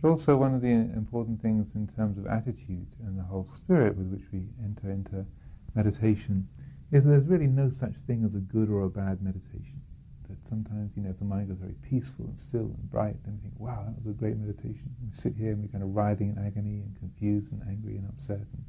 But 0.00 0.10
also 0.10 0.36
one 0.36 0.54
of 0.54 0.62
the 0.62 0.68
important 0.68 1.42
things 1.42 1.74
in 1.74 1.88
terms 1.88 2.16
of 2.16 2.26
attitude 2.26 2.86
and 3.04 3.18
the 3.18 3.22
whole 3.22 3.48
spirit 3.56 3.96
with 3.96 4.06
which 4.06 4.24
we 4.32 4.46
enter 4.64 4.90
into 4.90 5.26
meditation 5.74 6.48
is 6.92 7.04
that 7.04 7.10
there's 7.10 7.26
really 7.26 7.46
no 7.46 7.68
such 7.68 7.96
thing 8.06 8.24
as 8.24 8.34
a 8.34 8.38
good 8.38 8.70
or 8.70 8.84
a 8.84 8.90
bad 8.90 9.22
meditation. 9.22 9.80
That 10.28 10.38
sometimes, 10.48 10.92
you 10.96 11.02
know, 11.02 11.10
if 11.10 11.18
the 11.18 11.24
mind 11.24 11.48
goes 11.48 11.58
very 11.58 11.76
peaceful 11.82 12.26
and 12.26 12.38
still 12.38 12.72
and 12.78 12.90
bright, 12.90 13.16
then 13.24 13.34
we 13.34 13.40
think, 13.40 13.54
wow, 13.58 13.84
that 13.84 13.96
was 13.96 14.06
a 14.06 14.16
great 14.16 14.36
meditation. 14.36 14.88
We 15.04 15.12
sit 15.12 15.34
here 15.36 15.52
and 15.52 15.62
we're 15.62 15.68
kind 15.68 15.84
of 15.84 15.94
writhing 15.94 16.30
in 16.30 16.38
agony 16.38 16.82
and 16.82 16.96
confused 16.98 17.52
and 17.52 17.62
angry 17.68 17.96
and 17.96 18.08
upset 18.08 18.38
and 18.38 18.64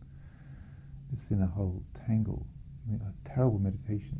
just 1.13 1.29
in 1.31 1.41
a 1.41 1.47
whole 1.47 1.83
tangle. 2.07 2.45
I 2.85 2.91
mean, 2.91 3.01
a 3.01 3.29
terrible 3.29 3.59
meditation. 3.59 4.19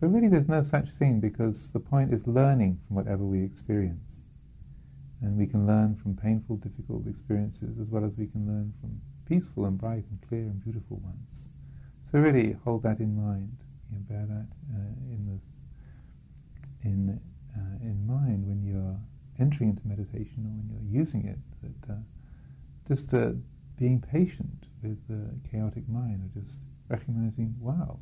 But 0.00 0.08
really, 0.08 0.28
there's 0.28 0.48
no 0.48 0.62
such 0.62 0.90
thing 0.90 1.20
because 1.20 1.70
the 1.70 1.80
point 1.80 2.12
is 2.12 2.26
learning 2.26 2.80
from 2.86 2.96
whatever 2.96 3.24
we 3.24 3.42
experience. 3.42 4.22
And 5.22 5.38
we 5.38 5.46
can 5.46 5.66
learn 5.66 5.96
from 5.96 6.16
painful, 6.16 6.56
difficult 6.56 7.06
experiences 7.06 7.78
as 7.80 7.88
well 7.88 8.04
as 8.04 8.18
we 8.18 8.26
can 8.26 8.46
learn 8.46 8.74
from 8.80 9.00
peaceful 9.26 9.64
and 9.64 9.78
bright 9.78 10.04
and 10.10 10.18
clear 10.28 10.42
and 10.42 10.62
beautiful 10.62 10.98
ones. 10.98 11.46
So 12.10 12.18
really 12.18 12.56
hold 12.64 12.82
that 12.82 13.00
in 13.00 13.16
mind. 13.16 13.56
You 13.90 13.96
know, 13.96 14.04
bear 14.08 14.26
that 14.26 14.48
uh, 14.74 15.14
in 15.14 15.26
this 15.32 15.42
in 16.82 17.18
uh, 17.56 17.78
in 17.82 18.06
mind 18.06 18.46
when 18.46 18.62
you're 18.62 18.98
entering 19.38 19.70
into 19.70 19.86
meditation 19.86 20.44
or 20.44 20.52
when 20.52 20.68
you're 20.70 21.00
using 21.00 21.24
it. 21.26 21.38
That 21.62 21.94
uh, 21.94 21.96
just 22.86 23.14
uh, 23.14 23.30
being 23.78 24.00
patient 24.00 24.66
with 24.82 24.98
the 25.08 25.30
chaotic 25.50 25.88
mind, 25.88 26.20
or 26.22 26.40
just 26.40 26.58
recognizing, 26.88 27.54
wow, 27.58 27.98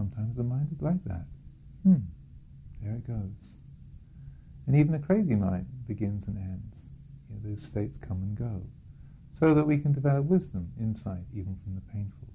sometimes 0.00 0.34
the 0.34 0.42
mind 0.42 0.66
is 0.74 0.80
like 0.80 1.04
that. 1.04 1.26
Hmm, 1.82 2.00
there 2.80 2.94
it 2.94 3.06
goes. 3.06 3.52
And 4.66 4.74
even 4.74 4.94
a 4.94 4.98
crazy 4.98 5.34
mind 5.34 5.66
begins 5.86 6.26
and 6.26 6.38
ends. 6.38 6.88
You 7.28 7.36
know, 7.36 7.50
those 7.50 7.60
states 7.62 7.98
come 8.00 8.22
and 8.22 8.34
go, 8.34 8.62
so 9.38 9.52
that 9.52 9.66
we 9.66 9.76
can 9.76 9.92
develop 9.92 10.24
wisdom, 10.24 10.72
insight, 10.80 11.26
even 11.34 11.54
from 11.62 11.74
the 11.74 11.82
painful. 11.92 12.28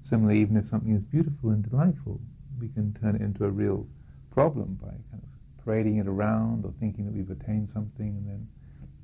Similarly, 0.00 0.40
even 0.40 0.56
if 0.56 0.66
something 0.66 0.94
is 0.94 1.04
beautiful 1.04 1.50
and 1.50 1.68
delightful, 1.68 2.18
we 2.58 2.68
can 2.68 2.94
turn 2.94 3.16
it 3.16 3.20
into 3.20 3.44
a 3.44 3.50
real 3.50 3.86
problem 4.30 4.78
by 4.80 4.88
kind 4.88 5.22
of 5.22 5.64
parading 5.64 5.98
it 5.98 6.06
around 6.06 6.64
or 6.64 6.72
thinking 6.80 7.04
that 7.04 7.12
we've 7.12 7.30
attained 7.30 7.68
something, 7.68 8.08
and 8.08 8.26
then, 8.26 8.48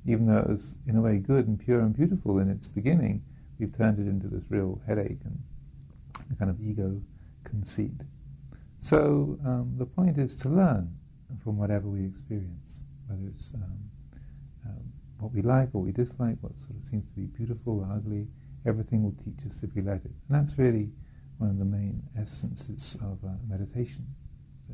even 0.07 0.25
though 0.25 0.39
it 0.39 0.49
was 0.49 0.73
in 0.87 0.95
a 0.95 1.01
way 1.01 1.17
good 1.17 1.47
and 1.47 1.59
pure 1.59 1.81
and 1.81 1.95
beautiful 1.95 2.39
in 2.39 2.49
its 2.49 2.65
beginning, 2.65 3.21
we've 3.59 3.77
turned 3.77 3.99
it 3.99 4.09
into 4.09 4.27
this 4.27 4.45
real 4.49 4.81
headache 4.87 5.19
and 5.25 5.39
a 6.31 6.35
kind 6.39 6.49
of 6.49 6.59
ego 6.59 6.99
conceit. 7.55 8.01
So 8.79 9.39
um, 9.45 9.73
the 9.77 9.85
point 9.85 10.17
is 10.17 10.35
to 10.35 10.49
learn 10.49 10.93
from 11.43 11.57
whatever 11.57 11.87
we 11.87 12.05
experience, 12.05 12.81
whether 13.07 13.27
it's 13.27 13.51
um, 13.55 13.79
um, 14.65 14.83
what 15.19 15.31
we 15.33 15.41
like, 15.41 15.69
what 15.71 15.85
we 15.85 15.91
dislike, 15.91 16.37
what 16.41 16.57
sort 16.57 16.75
of 16.77 16.83
seems 16.89 17.05
to 17.05 17.15
be 17.15 17.27
beautiful 17.39 17.79
or 17.79 17.95
ugly, 17.95 18.27
everything 18.65 19.03
will 19.03 19.15
teach 19.23 19.45
us 19.47 19.61
if 19.63 19.69
we 19.73 19.81
let 19.81 20.03
it. 20.03 20.11
And 20.27 20.31
that's 20.37 20.57
really 20.57 20.89
one 21.37 21.49
of 21.49 21.57
the 21.57 21.65
main 21.65 22.03
essences 22.19 22.97
of 23.01 23.17
uh, 23.23 23.31
meditation. 23.47 24.05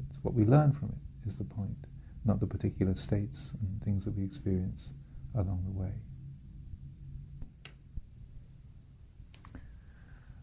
It's 0.10 0.20
what 0.24 0.34
we 0.34 0.46
learn 0.46 0.72
from 0.72 0.90
it 0.90 1.28
is 1.28 1.38
the 1.38 1.44
point, 1.44 1.78
not 2.26 2.40
the 2.40 2.48
particular 2.48 2.96
states 2.96 3.52
and 3.62 3.84
things 3.84 4.06
that 4.06 4.18
we 4.18 4.24
experience 4.24 4.90
along 5.36 5.64
the 5.66 5.80
way. 5.80 5.94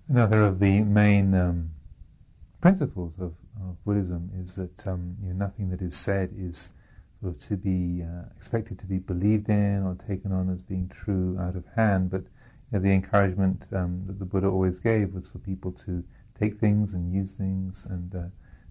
Another 0.08 0.42
of 0.44 0.58
the 0.58 0.80
main 0.80 1.34
um, 1.34 1.70
principles 2.60 3.14
of, 3.18 3.34
of, 3.60 3.84
Buddhism 3.84 4.30
is 4.40 4.54
that 4.56 4.86
um, 4.86 5.16
you 5.22 5.32
know, 5.32 5.46
nothing 5.46 5.70
that 5.70 5.80
is 5.80 5.96
said 5.96 6.30
is 6.36 6.68
sort 7.20 7.34
of 7.34 7.38
to 7.48 7.56
be 7.56 8.02
uh, 8.02 8.24
expected 8.36 8.78
to 8.78 8.86
be 8.86 8.98
believed 8.98 9.48
in 9.48 9.82
or 9.82 9.96
taken 10.06 10.32
on 10.32 10.50
as 10.50 10.62
being 10.62 10.88
true 10.88 11.38
out 11.40 11.56
of 11.56 11.64
hand, 11.76 12.10
but 12.10 12.22
you 12.22 12.72
know, 12.72 12.80
the 12.80 12.90
encouragement 12.90 13.64
um, 13.72 14.02
that 14.06 14.18
the 14.18 14.24
Buddha 14.24 14.48
always 14.48 14.78
gave 14.78 15.14
was 15.14 15.28
for 15.28 15.38
people 15.38 15.72
to 15.72 16.04
take 16.38 16.58
things 16.58 16.94
and 16.94 17.12
use 17.12 17.32
things 17.32 17.86
and 17.90 18.14
uh, 18.14 18.22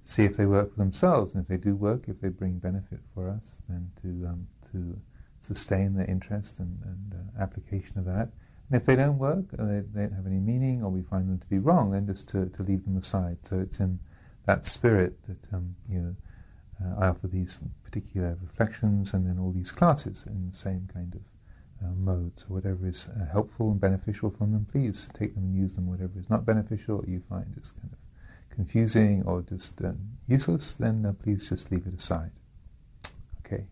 see 0.04 0.24
if 0.24 0.38
they 0.38 0.46
work 0.46 0.72
for 0.72 0.78
themselves, 0.78 1.34
and 1.34 1.42
if 1.42 1.48
they 1.48 1.58
do 1.58 1.76
work, 1.76 2.04
if 2.08 2.20
they 2.22 2.30
bring 2.30 2.60
benefit 2.60 3.00
for 3.14 3.30
us, 3.30 3.58
then 3.68 3.90
to 4.02 4.28
um, 4.28 4.48
to 4.72 5.00
sustain 5.40 5.94
their 5.94 6.06
interest 6.06 6.60
and, 6.60 6.80
and 6.84 7.14
uh, 7.14 7.42
application 7.42 7.98
of 7.98 8.06
that. 8.06 8.30
And 8.70 8.80
if 8.82 8.86
they 8.86 8.96
don't 8.96 9.18
work, 9.18 9.46
uh, 9.58 9.66
they, 9.66 9.80
they, 9.94 10.02
don't 10.02 10.14
have 10.14 10.28
any 10.28 10.40
meaning, 10.40 10.84
or 10.84 10.90
we 10.90 11.02
find 11.02 11.30
them 11.30 11.40
to 11.40 11.48
be 11.48 11.60
wrong, 11.60 11.92
then 11.92 12.06
just 12.06 12.28
to, 12.30 12.48
to 12.48 12.64
leave 12.64 12.84
them 12.84 12.98
aside. 12.98 13.38
So 13.44 13.60
it's 13.60 13.80
in 13.80 14.00
that 14.46 14.66
spirit 14.66 15.18
that 15.28 15.56
um, 15.56 15.76
you 15.90 16.00
know 16.00 16.16
uh, 16.84 17.06
I 17.06 17.08
offer 17.08 17.28
these 17.28 17.58
particular 17.84 18.38
reflections, 18.42 19.14
and 19.14 19.26
then 19.26 19.40
all 19.40 19.52
these 19.52 19.72
classes 19.72 20.26
in 20.28 20.48
the 20.48 20.56
same 20.56 20.90
kind 20.94 21.16
of 21.16 21.22
uh, 21.88 21.94
modes, 21.94 22.44
or 22.50 22.56
whatever 22.56 22.88
is 22.88 23.08
uh, 23.08 23.26
helpful 23.32 23.72
and 23.72 23.80
beneficial 23.80 24.32
from 24.32 24.52
them, 24.52 24.68
please 24.70 25.10
take 25.14 25.34
them 25.36 25.46
and 25.46 25.56
use 25.56 25.76
them. 25.76 25.88
Whatever 25.88 26.20
is 26.20 26.30
not 26.30 26.46
beneficial, 26.46 27.04
you 27.08 27.22
find 27.30 27.46
is 27.58 27.72
kind 27.72 27.94
of 27.94 28.00
confusing 28.58 29.24
or 29.26 29.44
just 29.44 29.80
um, 29.82 29.98
useless, 30.28 30.74
then 30.74 31.06
uh, 31.06 31.14
please 31.24 31.48
just 31.48 31.72
leave 31.72 31.86
it 31.86 31.94
aside. 31.94 32.32
Okay. 33.46 33.64